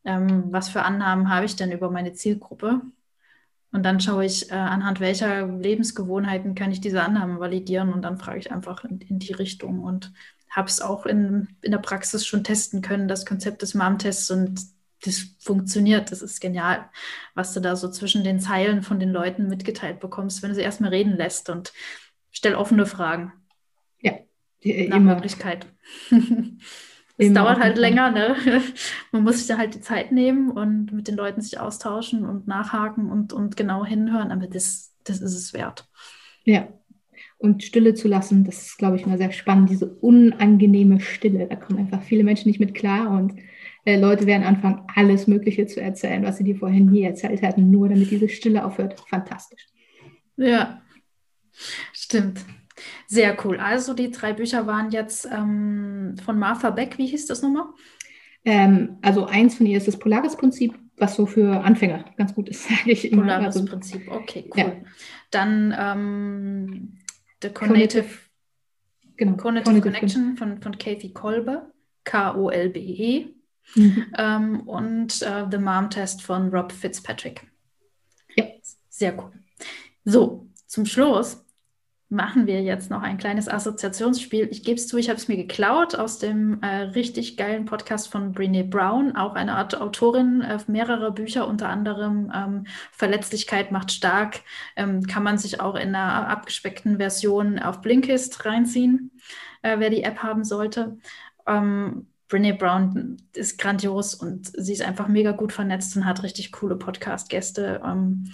ähm, 0.04 0.52
was 0.52 0.68
für 0.70 0.82
Annahmen 0.82 1.28
habe 1.30 1.46
ich 1.46 1.56
denn 1.56 1.72
über 1.72 1.90
meine 1.90 2.12
Zielgruppe? 2.12 2.82
Und 3.72 3.84
dann 3.84 4.00
schaue 4.00 4.24
ich, 4.24 4.50
äh, 4.50 4.54
anhand 4.54 5.00
welcher 5.00 5.46
Lebensgewohnheiten 5.46 6.54
kann 6.54 6.72
ich 6.72 6.80
diese 6.80 7.02
Annahmen 7.02 7.38
validieren 7.38 7.92
und 7.92 8.02
dann 8.02 8.18
frage 8.18 8.38
ich 8.38 8.50
einfach 8.50 8.84
in, 8.84 9.00
in 9.00 9.18
die 9.18 9.32
Richtung 9.32 9.80
und 9.80 10.12
habe 10.50 10.68
es 10.68 10.80
auch 10.80 11.06
in, 11.06 11.48
in 11.62 11.70
der 11.70 11.78
Praxis 11.78 12.26
schon 12.26 12.42
testen 12.42 12.82
können, 12.82 13.06
das 13.06 13.24
Konzept 13.24 13.62
des 13.62 13.74
Mom-Tests 13.74 14.30
und 14.32 14.60
das 15.04 15.24
funktioniert, 15.38 16.10
das 16.10 16.20
ist 16.20 16.40
genial, 16.40 16.90
was 17.34 17.54
du 17.54 17.60
da 17.60 17.76
so 17.76 17.88
zwischen 17.90 18.24
den 18.24 18.40
Zeilen 18.40 18.82
von 18.82 19.00
den 19.00 19.10
Leuten 19.10 19.48
mitgeteilt 19.48 20.00
bekommst, 20.00 20.42
wenn 20.42 20.50
du 20.50 20.56
sie 20.56 20.62
erstmal 20.62 20.90
reden 20.90 21.16
lässt 21.16 21.48
und 21.48 21.72
stell 22.30 22.54
offene 22.54 22.84
Fragen. 22.84 23.32
Ja, 24.00 24.14
die, 24.62 24.88
nach 24.88 24.96
immer. 24.96 25.14
Möglichkeit. 25.14 25.66
es 27.20 27.32
dauert 27.32 27.60
halt 27.60 27.76
länger, 27.76 28.10
ne? 28.10 28.36
Man 29.12 29.24
muss 29.24 29.38
sich 29.38 29.46
da 29.46 29.58
halt 29.58 29.74
die 29.74 29.80
Zeit 29.80 30.12
nehmen 30.12 30.50
und 30.50 30.92
mit 30.92 31.08
den 31.08 31.16
Leuten 31.16 31.40
sich 31.40 31.60
austauschen 31.60 32.24
und 32.24 32.46
nachhaken 32.46 33.10
und, 33.10 33.32
und 33.32 33.56
genau 33.56 33.84
hinhören, 33.84 34.32
aber 34.32 34.46
das, 34.46 34.94
das 35.04 35.20
ist 35.20 35.34
es 35.34 35.52
wert. 35.52 35.88
Ja. 36.44 36.68
Und 37.38 37.62
Stille 37.62 37.94
zu 37.94 38.06
lassen, 38.06 38.44
das 38.44 38.66
ist, 38.66 38.78
glaube 38.78 38.96
ich, 38.96 39.06
mal 39.06 39.16
sehr 39.16 39.32
spannend, 39.32 39.70
diese 39.70 39.86
unangenehme 39.86 41.00
Stille. 41.00 41.46
Da 41.46 41.56
kommen 41.56 41.78
einfach 41.78 42.02
viele 42.02 42.24
Menschen 42.24 42.48
nicht 42.48 42.60
mit 42.60 42.74
klar 42.74 43.10
und 43.10 43.34
äh, 43.84 43.98
Leute 43.98 44.26
werden 44.26 44.42
anfangen, 44.42 44.82
alles 44.94 45.26
Mögliche 45.26 45.66
zu 45.66 45.80
erzählen, 45.80 46.22
was 46.22 46.36
sie 46.36 46.44
dir 46.44 46.56
vorhin 46.56 46.86
nie 46.86 47.02
erzählt 47.02 47.42
hatten, 47.42 47.70
nur 47.70 47.88
damit 47.88 48.10
diese 48.10 48.28
Stille 48.28 48.64
aufhört. 48.64 49.00
Fantastisch. 49.08 49.66
Ja, 50.36 50.82
stimmt. 51.92 52.44
Sehr 53.06 53.36
cool. 53.44 53.58
Also 53.58 53.94
die 53.94 54.10
drei 54.10 54.32
Bücher 54.32 54.66
waren 54.66 54.90
jetzt 54.90 55.26
ähm, 55.26 56.16
von 56.24 56.38
Martha 56.38 56.70
Beck. 56.70 56.98
Wie 56.98 57.06
hieß 57.06 57.26
das 57.26 57.42
nochmal? 57.42 57.66
Ähm, 58.44 58.98
also 59.02 59.26
eins 59.26 59.56
von 59.56 59.66
ihr 59.66 59.76
ist 59.76 59.88
das 59.88 59.98
Polaris-Prinzip, 59.98 60.78
was 60.96 61.14
so 61.14 61.26
für 61.26 61.62
Anfänger 61.62 62.04
ganz 62.16 62.34
gut 62.34 62.48
ist, 62.48 62.64
sage 62.68 62.92
ich 62.92 63.10
immer. 63.10 63.22
Polaris-Prinzip, 63.22 64.08
also, 64.08 64.20
okay, 64.20 64.50
cool. 64.54 64.60
Ja. 64.60 64.72
Dann 65.30 65.74
ähm, 65.78 66.98
The 67.42 67.50
Cognitive, 67.50 68.08
genau, 69.16 69.36
Cognitive, 69.36 69.64
Cognitive 69.64 69.92
Connection 69.92 70.36
von, 70.36 70.62
von 70.62 70.78
Kathy 70.78 71.12
Kolbe, 71.12 71.70
K-O-L-B-E. 72.04 73.28
Mhm. 73.76 74.06
Ähm, 74.16 74.60
und 74.62 75.22
äh, 75.22 75.46
The 75.50 75.58
Mom 75.58 75.90
Test 75.90 76.22
von 76.22 76.48
Rob 76.48 76.72
Fitzpatrick. 76.72 77.46
Ja. 78.34 78.44
Sehr 78.88 79.16
cool. 79.18 79.32
So, 80.04 80.48
zum 80.66 80.86
Schluss 80.86 81.44
machen 82.10 82.48
wir 82.48 82.60
jetzt 82.60 82.90
noch 82.90 83.02
ein 83.02 83.18
kleines 83.18 83.48
Assoziationsspiel. 83.48 84.48
Ich 84.50 84.64
gebe 84.64 84.74
es 84.74 84.88
zu, 84.88 84.98
ich 84.98 85.08
habe 85.08 85.16
es 85.16 85.28
mir 85.28 85.36
geklaut 85.36 85.94
aus 85.94 86.18
dem 86.18 86.60
äh, 86.60 86.82
richtig 86.82 87.36
geilen 87.36 87.66
Podcast 87.66 88.08
von 88.08 88.32
Brene 88.32 88.64
Brown, 88.64 89.14
auch 89.14 89.36
eine 89.36 89.54
Art 89.54 89.80
Autorin 89.80 90.40
äh, 90.42 90.58
mehrerer 90.66 91.12
Bücher, 91.12 91.46
unter 91.46 91.68
anderem 91.68 92.32
ähm, 92.34 92.66
Verletzlichkeit 92.90 93.70
macht 93.70 93.92
stark. 93.92 94.40
Ähm, 94.74 95.06
kann 95.06 95.22
man 95.22 95.38
sich 95.38 95.60
auch 95.60 95.76
in 95.76 95.94
einer 95.94 96.28
abgespeckten 96.28 96.96
Version 96.96 97.60
auf 97.60 97.80
Blinkist 97.80 98.44
reinziehen, 98.44 99.12
äh, 99.62 99.78
wer 99.78 99.90
die 99.90 100.02
App 100.02 100.18
haben 100.18 100.42
sollte. 100.42 100.98
Ähm, 101.46 102.08
Brene 102.26 102.54
Brown 102.54 103.18
ist 103.34 103.56
grandios 103.58 104.14
und 104.14 104.50
sie 104.56 104.72
ist 104.72 104.82
einfach 104.82 105.06
mega 105.06 105.30
gut 105.30 105.52
vernetzt 105.52 105.96
und 105.96 106.06
hat 106.06 106.24
richtig 106.24 106.50
coole 106.50 106.74
Podcast-Gäste. 106.74 107.80
Ähm, 107.84 108.30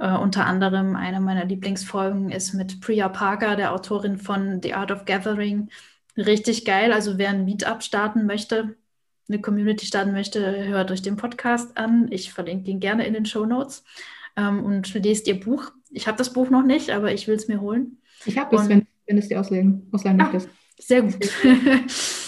äh, 0.00 0.16
unter 0.16 0.46
anderem 0.46 0.96
eine 0.96 1.20
meiner 1.20 1.44
Lieblingsfolgen 1.44 2.30
ist 2.30 2.54
mit 2.54 2.80
Priya 2.80 3.08
Parker, 3.08 3.54
der 3.54 3.72
Autorin 3.72 4.16
von 4.16 4.60
The 4.62 4.74
Art 4.74 4.90
of 4.90 5.04
Gathering. 5.04 5.68
Richtig 6.16 6.64
geil. 6.64 6.92
Also 6.92 7.18
wer 7.18 7.28
ein 7.28 7.44
Meetup 7.44 7.82
starten 7.82 8.26
möchte, 8.26 8.76
eine 9.28 9.40
Community 9.40 9.86
starten 9.86 10.12
möchte, 10.12 10.64
hört 10.66 10.90
euch 10.90 11.02
den 11.02 11.16
Podcast 11.16 11.76
an. 11.76 12.08
Ich 12.10 12.32
verlinke 12.32 12.70
ihn 12.70 12.80
gerne 12.80 13.06
in 13.06 13.14
den 13.14 13.26
Show 13.26 13.44
Notes. 13.44 13.84
Ähm, 14.36 14.64
und 14.64 14.92
lest 14.94 15.28
ihr 15.28 15.38
Buch. 15.38 15.70
Ich 15.90 16.08
habe 16.08 16.16
das 16.16 16.32
Buch 16.32 16.50
noch 16.50 16.64
nicht, 16.64 16.90
aber 16.90 17.12
ich 17.12 17.28
will 17.28 17.36
es 17.36 17.46
mir 17.46 17.60
holen. 17.60 17.98
Ich 18.24 18.38
habe 18.38 18.56
es, 18.56 18.68
wenn, 18.68 18.86
wenn 19.06 19.18
es 19.18 19.28
dir 19.28 19.38
ausleihen, 19.38 19.86
ausleihen 19.92 20.20
ah, 20.20 20.24
möchtest. 20.24 20.48
Sehr 20.80 21.02
gut. 21.02 21.18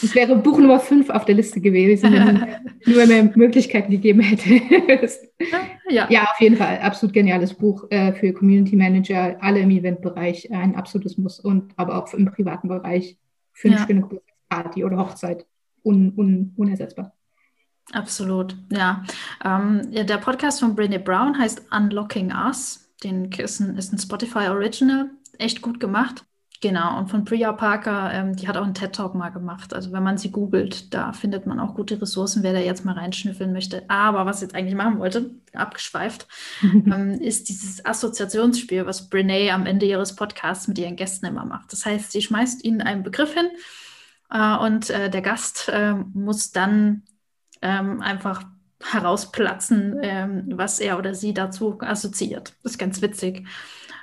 Es 0.02 0.14
wäre 0.14 0.36
Buch 0.36 0.58
Nummer 0.58 0.78
5 0.78 1.08
auf 1.10 1.24
der 1.24 1.34
Liste 1.34 1.60
gewesen, 1.60 2.12
nur 2.86 2.96
wenn 2.96 3.08
mir 3.08 3.32
Möglichkeiten 3.34 3.90
gegeben 3.90 4.20
hätte. 4.20 4.60
ja. 5.88 6.06
ja, 6.10 6.22
auf 6.24 6.40
jeden 6.40 6.56
Fall. 6.56 6.78
Absolut 6.80 7.14
geniales 7.14 7.54
Buch 7.54 7.86
äh, 7.90 8.12
für 8.12 8.32
Community 8.32 8.76
Manager, 8.76 9.36
alle 9.40 9.60
im 9.60 9.70
Eventbereich, 9.70 10.52
ein 10.52 10.76
absolutes 10.76 11.16
Muss 11.16 11.40
und 11.40 11.72
aber 11.76 11.96
auch 11.96 12.12
im 12.12 12.26
privaten 12.26 12.68
Bereich 12.68 13.16
für 13.52 13.68
eine 13.68 13.78
ja. 13.78 13.86
schöne 13.86 14.08
Party 14.48 14.84
oder 14.84 14.98
Hochzeit 14.98 15.46
un, 15.82 16.12
un, 16.16 16.52
unersetzbar. 16.56 17.14
Absolut, 17.92 18.56
ja. 18.70 19.02
Ähm, 19.44 19.88
ja. 19.90 20.04
Der 20.04 20.18
Podcast 20.18 20.60
von 20.60 20.76
Brené 20.76 20.98
Brown 20.98 21.38
heißt 21.38 21.66
Unlocking 21.70 22.32
Us. 22.32 22.90
Den 23.02 23.32
ist 23.32 23.60
ein, 23.60 23.76
ist 23.76 23.92
ein 23.92 23.98
Spotify 23.98 24.48
Original. 24.48 25.10
Echt 25.38 25.62
gut 25.62 25.80
gemacht. 25.80 26.24
Genau, 26.62 26.96
und 26.96 27.08
von 27.08 27.24
Priya 27.24 27.52
Parker, 27.52 28.12
ähm, 28.14 28.36
die 28.36 28.46
hat 28.46 28.56
auch 28.56 28.62
einen 28.62 28.72
TED-Talk 28.72 29.16
mal 29.16 29.30
gemacht. 29.30 29.74
Also 29.74 29.90
wenn 29.90 30.04
man 30.04 30.16
sie 30.16 30.30
googelt, 30.30 30.94
da 30.94 31.12
findet 31.12 31.44
man 31.44 31.58
auch 31.58 31.74
gute 31.74 32.00
Ressourcen, 32.00 32.44
wer 32.44 32.52
da 32.52 32.60
jetzt 32.60 32.84
mal 32.84 32.94
reinschnüffeln 32.94 33.52
möchte. 33.52 33.82
Aber 33.88 34.26
was 34.26 34.36
ich 34.36 34.42
jetzt 34.42 34.54
eigentlich 34.54 34.76
machen 34.76 35.00
wollte, 35.00 35.32
abgeschweift, 35.54 36.28
ähm, 36.62 37.14
ist 37.20 37.48
dieses 37.48 37.84
Assoziationsspiel, 37.84 38.86
was 38.86 39.10
Brene 39.10 39.52
am 39.52 39.66
Ende 39.66 39.86
ihres 39.86 40.14
Podcasts 40.14 40.68
mit 40.68 40.78
ihren 40.78 40.94
Gästen 40.94 41.26
immer 41.26 41.44
macht. 41.44 41.72
Das 41.72 41.84
heißt, 41.84 42.12
sie 42.12 42.22
schmeißt 42.22 42.64
ihnen 42.64 42.80
einen 42.80 43.02
Begriff 43.02 43.34
hin 43.34 43.48
äh, 44.30 44.56
und 44.58 44.88
äh, 44.90 45.10
der 45.10 45.22
Gast 45.22 45.68
äh, 45.68 45.94
muss 46.14 46.52
dann 46.52 47.02
ähm, 47.60 48.00
einfach 48.00 48.44
herausplatzen, 48.84 49.98
ähm, 50.00 50.44
was 50.54 50.78
er 50.78 50.96
oder 50.96 51.12
sie 51.12 51.34
dazu 51.34 51.80
assoziiert. 51.80 52.54
Das 52.62 52.72
ist 52.72 52.78
ganz 52.78 53.02
witzig. 53.02 53.48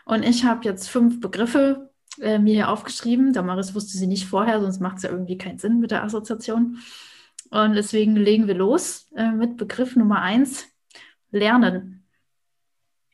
Und 0.04 0.24
ich 0.24 0.44
habe 0.44 0.66
jetzt 0.66 0.90
fünf 0.90 1.22
Begriffe 1.22 1.89
äh, 2.22 2.40
mir 2.40 2.54
hier 2.54 2.70
aufgeschrieben. 2.70 3.34
Damaris 3.34 3.76
wusste 3.76 3.98
sie 3.98 4.08
nicht 4.08 4.26
vorher, 4.26 4.62
sonst 4.62 4.80
macht 4.80 4.98
es 4.98 5.04
ja 5.04 5.12
irgendwie 5.12 5.38
keinen 5.38 5.58
Sinn 5.58 5.80
mit 5.80 5.92
der 5.92 6.04
Assoziation. 6.04 6.78
Und 7.52 7.74
deswegen 7.74 8.16
legen 8.16 8.48
wir 8.48 8.56
los 8.56 9.08
äh, 9.16 9.32
mit 9.32 9.58
Begriff 9.58 9.96
Nummer 9.96 10.22
eins: 10.22 10.68
Lernen. 11.32 12.04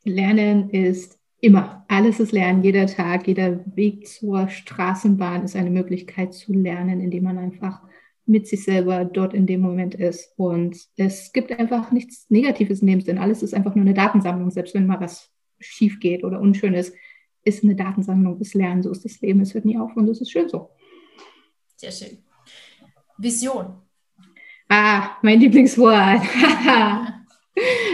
Lernen 0.03 0.69
ist 0.69 1.19
immer. 1.39 1.85
Alles 1.87 2.19
ist 2.19 2.31
Lernen, 2.31 2.63
jeder 2.63 2.87
Tag, 2.87 3.27
jeder 3.27 3.63
Weg 3.75 4.07
zur 4.07 4.47
Straßenbahn 4.49 5.43
ist 5.43 5.55
eine 5.55 5.69
Möglichkeit 5.69 6.33
zu 6.33 6.53
lernen, 6.53 6.99
indem 6.99 7.23
man 7.23 7.37
einfach 7.37 7.81
mit 8.25 8.47
sich 8.47 8.63
selber 8.63 9.05
dort 9.05 9.33
in 9.33 9.45
dem 9.45 9.61
Moment 9.61 9.93
ist. 9.95 10.33
Und 10.37 10.77
es 10.97 11.31
gibt 11.31 11.51
einfach 11.51 11.91
nichts 11.91 12.25
Negatives 12.29 12.81
in 12.81 12.87
dem 12.87 13.01
Sinn. 13.01 13.19
Alles 13.19 13.43
ist 13.43 13.53
einfach 13.53 13.75
nur 13.75 13.85
eine 13.85 13.93
Datensammlung, 13.93 14.49
selbst 14.49 14.73
wenn 14.73 14.87
mal 14.87 14.99
was 14.99 15.29
schief 15.59 15.99
geht 15.99 16.23
oder 16.23 16.39
unschön 16.39 16.73
ist 16.73 16.93
ist 17.45 17.63
eine 17.63 17.75
Datensammlung 17.75 18.37
des 18.37 18.53
Lernen. 18.53 18.83
So 18.83 18.91
ist 18.91 19.05
das 19.05 19.21
Leben. 19.21 19.39
Es 19.39 19.53
hört 19.53 19.65
nie 19.65 19.77
auf 19.77 19.95
und 19.95 20.09
es 20.09 20.19
ist 20.19 20.31
schön 20.31 20.49
so. 20.49 20.71
Sehr 21.77 21.91
schön. 21.91 22.17
Vision. 23.17 23.75
Ah, 24.67 25.11
mein 25.21 25.39
Lieblingswort. 25.39 26.21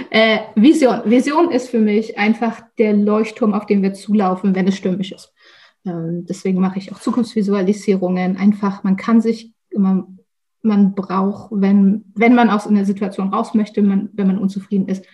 äh, 0.10 0.40
Vision. 0.56 1.02
Vision 1.06 1.52
ist 1.52 1.70
für 1.70 1.80
mich 1.80 2.18
einfach 2.18 2.62
der 2.78 2.94
Leuchtturm, 2.94 3.54
auf 3.54 3.66
den 3.66 3.84
wir 3.84 3.94
zulaufen, 3.94 4.56
wenn 4.56 4.68
es 4.68 4.78
stürmisch 4.78 5.12
ist. 5.12 5.34
Ähm, 5.86 6.26
deswegen 6.28 6.62
mache 6.62 6.80
ich 6.80 6.92
auch 6.92 7.00
Zukunftsvisualisierungen. 7.00 8.38
Einfach, 8.38 8.84
man 8.84 8.96
kann 8.96 9.20
sich 9.22 9.54
immer, 9.70 10.08
man 10.62 10.96
braucht, 10.96 11.52
wenn, 11.52 12.06
wenn 12.16 12.36
man 12.36 12.50
aus 12.50 12.68
einer 12.68 12.86
Situation 12.86 13.34
raus 13.34 13.54
möchte, 13.54 13.82
man, 13.82 14.10
wenn 14.14 14.28
man 14.28 14.38
unzufrieden 14.38 14.88
ist, 14.88 15.06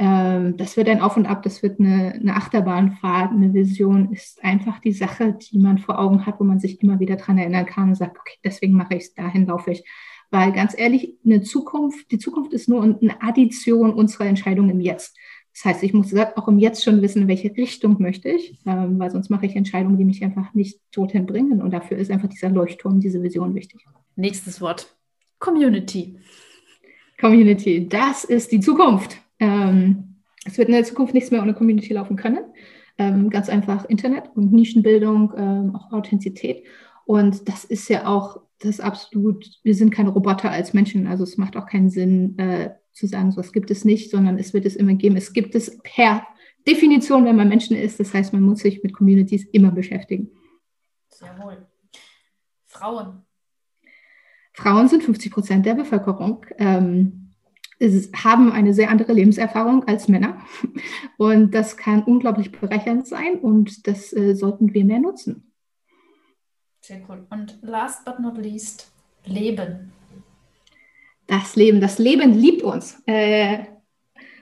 ähm, 0.00 0.56
das 0.56 0.78
wird 0.78 0.88
ein 0.88 1.02
Auf 1.02 1.18
und 1.18 1.26
Ab, 1.26 1.42
das 1.42 1.62
wird 1.62 1.78
eine, 1.78 2.14
eine 2.14 2.34
Achterbahnfahrt, 2.34 3.32
eine 3.32 3.52
Vision 3.52 4.10
ist 4.12 4.42
einfach 4.42 4.78
die 4.78 4.94
Sache, 4.94 5.34
die 5.34 5.58
man 5.58 5.76
vor 5.76 5.98
Augen 5.98 6.24
hat, 6.24 6.40
wo 6.40 6.44
man 6.44 6.58
sich 6.58 6.82
immer 6.82 7.00
wieder 7.00 7.16
dran 7.16 7.36
erinnern 7.36 7.66
kann 7.66 7.90
und 7.90 7.96
sagt, 7.96 8.18
okay, 8.18 8.38
deswegen 8.42 8.72
mache 8.72 8.94
ich 8.94 9.02
es, 9.02 9.14
dahin 9.14 9.46
laufe 9.46 9.72
ich. 9.72 9.84
Weil 10.30 10.52
ganz 10.52 10.72
ehrlich, 10.78 11.18
eine 11.22 11.42
Zukunft, 11.42 12.10
die 12.10 12.16
Zukunft 12.16 12.54
ist 12.54 12.66
nur 12.66 12.82
eine 12.82 13.20
Addition 13.20 13.92
unserer 13.92 14.24
Entscheidungen 14.24 14.70
im 14.70 14.80
Jetzt. 14.80 15.18
Das 15.52 15.66
heißt, 15.66 15.82
ich 15.82 15.92
muss 15.92 16.14
auch 16.14 16.48
im 16.48 16.58
Jetzt 16.58 16.82
schon 16.82 17.02
wissen, 17.02 17.22
in 17.22 17.28
welche 17.28 17.54
Richtung 17.54 18.00
möchte 18.00 18.30
ich, 18.30 18.58
ähm, 18.64 18.98
weil 18.98 19.10
sonst 19.10 19.28
mache 19.28 19.44
ich 19.44 19.54
Entscheidungen, 19.54 19.98
die 19.98 20.06
mich 20.06 20.24
einfach 20.24 20.54
nicht 20.54 20.80
dorthin 20.92 21.26
bringen. 21.26 21.60
Und 21.60 21.72
dafür 21.72 21.98
ist 21.98 22.10
einfach 22.10 22.28
dieser 22.30 22.48
Leuchtturm, 22.48 23.00
diese 23.00 23.22
Vision 23.22 23.54
wichtig. 23.54 23.84
Nächstes 24.16 24.62
Wort. 24.62 24.96
Community. 25.38 26.16
Community, 27.20 27.86
das 27.86 28.24
ist 28.24 28.50
die 28.50 28.60
Zukunft. 28.60 29.20
Ähm, 29.40 30.16
es 30.44 30.56
wird 30.58 30.68
in 30.68 30.74
der 30.74 30.84
Zukunft 30.84 31.14
nichts 31.14 31.30
mehr 31.30 31.42
ohne 31.42 31.54
Community 31.54 31.92
laufen 31.92 32.16
können. 32.16 32.44
Ähm, 32.98 33.30
ganz 33.30 33.48
einfach 33.48 33.84
Internet 33.86 34.30
und 34.34 34.52
Nischenbildung, 34.52 35.32
ähm, 35.36 35.74
auch 35.74 35.92
Authentizität. 35.92 36.64
Und 37.06 37.48
das 37.48 37.64
ist 37.64 37.88
ja 37.88 38.06
auch 38.06 38.40
das 38.60 38.78
absolut, 38.78 39.44
wir 39.62 39.74
sind 39.74 39.90
keine 39.90 40.10
Roboter 40.10 40.50
als 40.50 40.74
Menschen. 40.74 41.06
Also 41.06 41.24
es 41.24 41.38
macht 41.38 41.56
auch 41.56 41.66
keinen 41.66 41.90
Sinn 41.90 42.38
äh, 42.38 42.70
zu 42.92 43.06
sagen, 43.06 43.32
so 43.32 43.38
was 43.38 43.52
gibt 43.52 43.70
es 43.70 43.84
nicht, 43.84 44.10
sondern 44.10 44.38
es 44.38 44.52
wird 44.52 44.66
es 44.66 44.76
immer 44.76 44.94
geben. 44.94 45.16
Es 45.16 45.32
gibt 45.32 45.54
es 45.54 45.78
per 45.82 46.26
Definition, 46.68 47.24
wenn 47.24 47.36
man 47.36 47.48
Menschen 47.48 47.76
ist. 47.76 48.00
Das 48.00 48.12
heißt, 48.12 48.32
man 48.32 48.42
muss 48.42 48.60
sich 48.60 48.82
mit 48.82 48.92
Communities 48.92 49.46
immer 49.46 49.70
beschäftigen. 49.70 50.30
Sehr 51.08 51.38
wohl. 51.42 51.66
Frauen. 52.66 53.22
Frauen 54.52 54.88
sind 54.88 55.02
50 55.02 55.32
Prozent 55.32 55.66
der 55.66 55.74
Bevölkerung. 55.74 56.44
Ähm, 56.58 57.19
haben 57.80 58.52
eine 58.52 58.74
sehr 58.74 58.90
andere 58.90 59.12
Lebenserfahrung 59.12 59.84
als 59.84 60.08
Männer. 60.08 60.40
Und 61.16 61.54
das 61.54 61.76
kann 61.76 62.02
unglaublich 62.04 62.52
bereichernd 62.52 63.06
sein 63.06 63.38
und 63.38 63.86
das 63.86 64.12
äh, 64.12 64.34
sollten 64.34 64.74
wir 64.74 64.84
mehr 64.84 65.00
nutzen. 65.00 65.52
Sehr 66.80 67.00
cool. 67.08 67.26
Und 67.30 67.58
last 67.62 68.04
but 68.04 68.20
not 68.20 68.38
least, 68.38 68.90
Leben. 69.24 69.92
Das 71.26 71.54
Leben. 71.54 71.80
Das 71.80 71.98
Leben 71.98 72.32
liebt 72.34 72.62
uns. 72.62 73.00
Äh, 73.06 73.66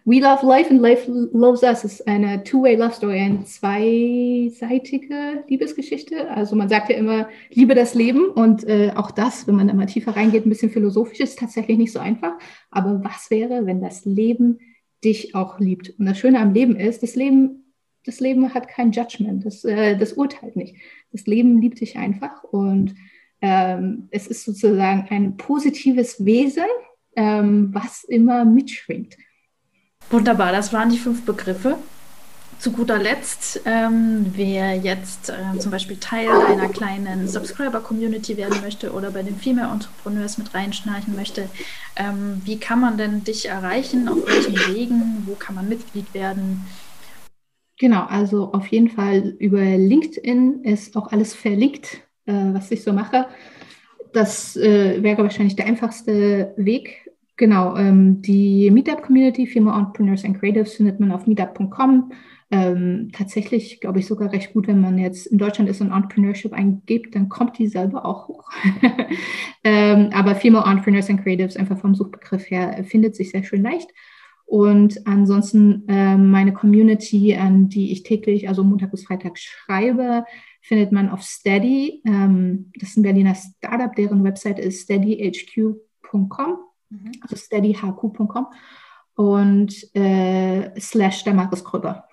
We 0.09 0.21
Love 0.21 0.47
Life 0.47 0.71
and 0.71 0.81
Life 0.81 1.07
Loves 1.35 1.63
Us 1.63 1.85
ist 1.85 2.09
eine 2.09 2.43
Two-Way 2.43 2.77
Love 2.77 2.95
Story, 2.95 3.21
eine 3.21 3.45
zweiseitige 3.45 5.45
Liebesgeschichte. 5.49 6.31
Also 6.31 6.57
man 6.57 6.71
sagt 6.71 6.89
ja 6.89 6.97
immer, 6.97 7.29
liebe 7.51 7.75
das 7.75 7.93
Leben 7.93 8.31
und 8.31 8.67
äh, 8.67 8.91
auch 8.97 9.11
das, 9.11 9.47
wenn 9.47 9.57
man 9.57 9.69
da 9.69 9.75
mal 9.75 9.85
tiefer 9.85 10.17
reingeht, 10.17 10.47
ein 10.47 10.49
bisschen 10.49 10.71
philosophisch 10.71 11.21
ist 11.21 11.39
tatsächlich 11.39 11.77
nicht 11.77 11.93
so 11.93 11.99
einfach. 11.99 12.39
Aber 12.71 13.05
was 13.05 13.31
wäre, 13.31 13.67
wenn 13.67 13.83
das 13.83 14.07
Leben 14.07 14.61
dich 15.05 15.35
auch 15.35 15.61
liebt? 15.61 15.91
Und 15.99 16.07
das 16.07 16.19
Schöne 16.19 16.41
am 16.41 16.55
Leben 16.55 16.77
ist, 16.77 17.03
das 17.03 17.15
Leben 17.15 17.75
das 18.07 18.21
Leben 18.21 18.55
hat 18.55 18.67
kein 18.67 18.93
Judgment, 18.93 19.45
das, 19.45 19.63
äh, 19.67 19.95
das 19.95 20.15
urteilt 20.15 20.57
nicht. 20.57 20.75
Das 21.13 21.27
Leben 21.27 21.61
liebt 21.61 21.83
dich 21.83 21.99
einfach 21.99 22.45
und 22.45 22.95
ähm, 23.43 24.09
es 24.11 24.27
ist 24.27 24.47
sozusagen 24.47 25.07
ein 25.11 25.37
positives 25.37 26.25
Wesen, 26.25 26.65
ähm, 27.15 27.69
was 27.75 28.05
immer 28.05 28.47
mitschwingt. 28.47 29.19
Wunderbar, 30.11 30.53
das 30.53 30.73
waren 30.73 30.91
die 30.91 30.99
fünf 30.99 31.25
Begriffe. 31.25 31.77
Zu 32.59 32.73
guter 32.73 32.99
Letzt, 32.99 33.61
ähm, 33.67 34.33
wer 34.35 34.75
jetzt 34.75 35.31
äh, 35.31 35.59
zum 35.61 35.71
Beispiel 35.71 35.97
Teil 35.99 36.29
einer 36.29 36.69
kleinen 36.69 37.29
Subscriber-Community 37.29 38.37
werden 38.37 38.61
möchte 38.63 38.93
oder 38.93 39.13
bei 39.13 39.23
den 39.23 39.37
Female 39.37 39.71
Entrepreneurs 39.71 40.39
mit 40.39 40.55
reinschnarchen 40.55 41.15
möchte, 41.15 41.49
ähm, 41.95 42.43
wie 42.45 42.59
kann 42.59 42.81
man 42.81 42.99
denn 42.99 43.23
dich 43.23 43.49
erreichen? 43.49 44.09
Auf 44.09 44.27
welchen 44.27 44.75
Wegen? 44.75 45.23
Wo 45.27 45.35
kann 45.35 45.55
man 45.55 45.69
Mitglied 45.69 46.13
werden? 46.15 46.67
Genau, 47.79 48.07
also 48.07 48.53
auf 48.53 48.67
jeden 48.69 48.91
Fall 48.91 49.37
über 49.39 49.63
LinkedIn 49.63 50.65
ist 50.65 50.97
auch 50.97 51.13
alles 51.13 51.35
verlinkt, 51.35 51.99
äh, 52.27 52.33
was 52.53 52.73
ich 52.73 52.83
so 52.83 52.93
mache. 52.93 53.27
Das 54.13 54.57
äh, 54.57 55.01
wäre 55.01 55.23
wahrscheinlich 55.23 55.55
der 55.55 55.67
einfachste 55.67 56.55
Weg. 56.57 57.08
Genau, 57.39 57.77
ähm, 57.77 58.21
die 58.21 58.69
Meetup-Community 58.69 59.47
Female 59.47 59.79
Entrepreneurs 59.79 60.25
and 60.25 60.39
Creatives 60.39 60.75
findet 60.75 60.99
man 60.99 61.13
auf 61.13 61.27
meetup.com. 61.29 62.13
Ähm, 62.51 63.11
tatsächlich 63.13 63.81
glaube 63.81 64.01
ich 64.01 64.07
sogar 64.07 64.33
recht 64.33 64.55
gut, 64.55 64.67
wenn 64.67 64.81
man 64.81 64.99
jetzt 64.99 65.27
in 65.27 65.39
Deutschland 65.39 65.71
ist 65.71 65.81
und 65.81 65.93
Entrepreneurship 65.93 66.53
eingibt, 66.53 67.15
dann 67.15 67.29
kommt 67.29 67.57
die 67.59 67.69
selber 67.69 68.05
auch 68.05 68.27
hoch. 68.27 68.51
ähm, 69.65 70.11
aber 70.13 70.35
Female 70.35 70.65
Entrepreneurs 70.65 71.11
and 71.11 71.23
Creatives 71.23 71.57
einfach 71.57 71.79
vom 71.79 71.95
Suchbegriff 71.95 72.51
her 72.51 72.85
findet 72.85 73.15
sich 73.15 73.31
sehr 73.31 73.45
schön 73.45 73.63
leicht. 73.63 73.91
Und 74.45 75.07
ansonsten 75.07 75.87
äh, 75.89 76.17
meine 76.17 76.53
Community, 76.53 77.37
an 77.37 77.69
die 77.69 77.93
ich 77.93 78.03
täglich, 78.03 78.49
also 78.49 78.65
Montag 78.65 78.91
bis 78.91 79.05
Freitag 79.05 79.39
schreibe, 79.39 80.25
findet 80.63 80.91
man 80.91 81.09
auf 81.09 81.23
Steady. 81.23 82.03
Ähm, 82.05 82.73
das 82.81 82.89
ist 82.91 82.97
ein 82.97 83.03
Berliner 83.03 83.37
Startup, 83.37 83.95
deren 83.95 84.25
Website 84.25 84.59
ist 84.59 84.83
steadyhq.com, 84.83 86.57
mhm. 86.91 87.13
also 87.21 87.37
steadyhq.com 87.37 88.47
und 89.15 89.95
äh, 89.95 90.79
slash 90.81 91.25
der 91.25 91.35
Markus 91.35 91.65
Kröber. 91.65 92.09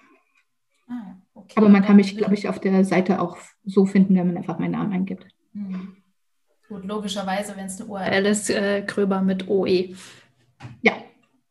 Ah, 0.88 1.15
okay. 1.34 1.53
Aber 1.55 1.69
man 1.69 1.84
kann 1.84 1.95
mich, 1.95 2.17
glaube 2.17 2.34
ich, 2.34 2.49
auf 2.49 2.59
der 2.59 2.84
Seite 2.84 3.21
auch 3.21 3.38
so 3.63 3.86
finden, 3.86 4.15
wenn 4.15 4.28
man 4.28 4.38
einfach 4.38 4.59
meinen 4.59 4.71
Namen 4.71 4.93
eingibt. 4.93 5.28
Mhm. 5.53 5.97
Gut, 6.67 6.84
logischerweise, 6.84 7.55
wenn 7.55 7.67
es 7.67 7.80
eine 7.80 7.89
URL 7.89 8.26
ist, 8.26 8.49
äh, 8.49 8.82
Kröber 8.82 9.21
mit 9.21 9.47
OE. 9.47 9.95
Ja, 10.82 10.93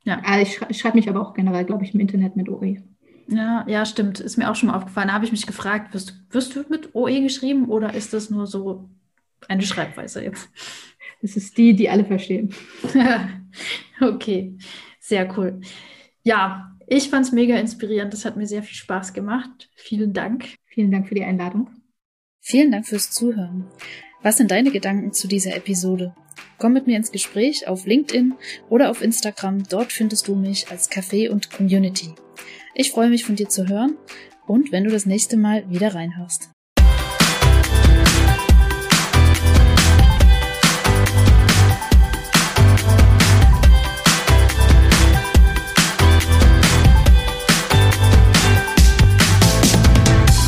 ja. 0.04 0.20
Ah, 0.24 0.40
ich, 0.40 0.60
ich 0.68 0.78
schreibe 0.78 0.96
mich 0.96 1.08
aber 1.08 1.20
auch 1.20 1.34
generell, 1.34 1.64
glaube 1.64 1.84
ich, 1.84 1.94
im 1.94 2.00
Internet 2.00 2.36
mit 2.36 2.48
OE. 2.48 2.82
Ja, 3.28 3.64
ja, 3.66 3.86
stimmt. 3.86 4.20
Ist 4.20 4.36
mir 4.36 4.50
auch 4.50 4.56
schon 4.56 4.68
mal 4.68 4.76
aufgefallen. 4.76 5.08
Da 5.08 5.14
habe 5.14 5.24
ich 5.24 5.32
mich 5.32 5.46
gefragt, 5.46 5.94
wirst, 5.94 6.14
wirst 6.30 6.54
du 6.54 6.64
mit 6.68 6.94
OE 6.94 7.22
geschrieben 7.22 7.68
oder 7.68 7.94
ist 7.94 8.12
das 8.12 8.28
nur 8.28 8.46
so 8.46 8.90
eine 9.48 9.62
Schreibweise 9.62 10.22
jetzt? 10.22 10.48
Das 11.24 11.36
ist 11.36 11.56
die, 11.56 11.72
die 11.72 11.88
alle 11.88 12.04
verstehen. 12.04 12.54
okay, 14.02 14.58
sehr 15.00 15.38
cool. 15.38 15.58
Ja, 16.22 16.76
ich 16.86 17.08
fand 17.08 17.24
es 17.24 17.32
mega 17.32 17.56
inspirierend. 17.56 18.12
Das 18.12 18.26
hat 18.26 18.36
mir 18.36 18.46
sehr 18.46 18.62
viel 18.62 18.76
Spaß 18.76 19.14
gemacht. 19.14 19.70
Vielen 19.74 20.12
Dank. 20.12 20.44
Vielen 20.66 20.90
Dank 20.90 21.08
für 21.08 21.14
die 21.14 21.24
Einladung. 21.24 21.70
Vielen 22.40 22.70
Dank 22.70 22.86
fürs 22.86 23.10
Zuhören. 23.10 23.64
Was 24.22 24.36
sind 24.36 24.50
deine 24.50 24.70
Gedanken 24.70 25.14
zu 25.14 25.26
dieser 25.26 25.56
Episode? 25.56 26.14
Komm 26.58 26.74
mit 26.74 26.86
mir 26.86 26.98
ins 26.98 27.10
Gespräch 27.10 27.68
auf 27.68 27.86
LinkedIn 27.86 28.34
oder 28.68 28.90
auf 28.90 29.00
Instagram. 29.00 29.62
Dort 29.66 29.94
findest 29.94 30.28
du 30.28 30.34
mich 30.34 30.70
als 30.70 30.90
Café 30.90 31.30
und 31.30 31.50
Community. 31.50 32.14
Ich 32.74 32.90
freue 32.90 33.08
mich 33.08 33.24
von 33.24 33.36
dir 33.36 33.48
zu 33.48 33.66
hören 33.66 33.96
und 34.46 34.72
wenn 34.72 34.84
du 34.84 34.90
das 34.90 35.06
nächste 35.06 35.38
Mal 35.38 35.70
wieder 35.70 35.94
reinhörst. 35.94 36.53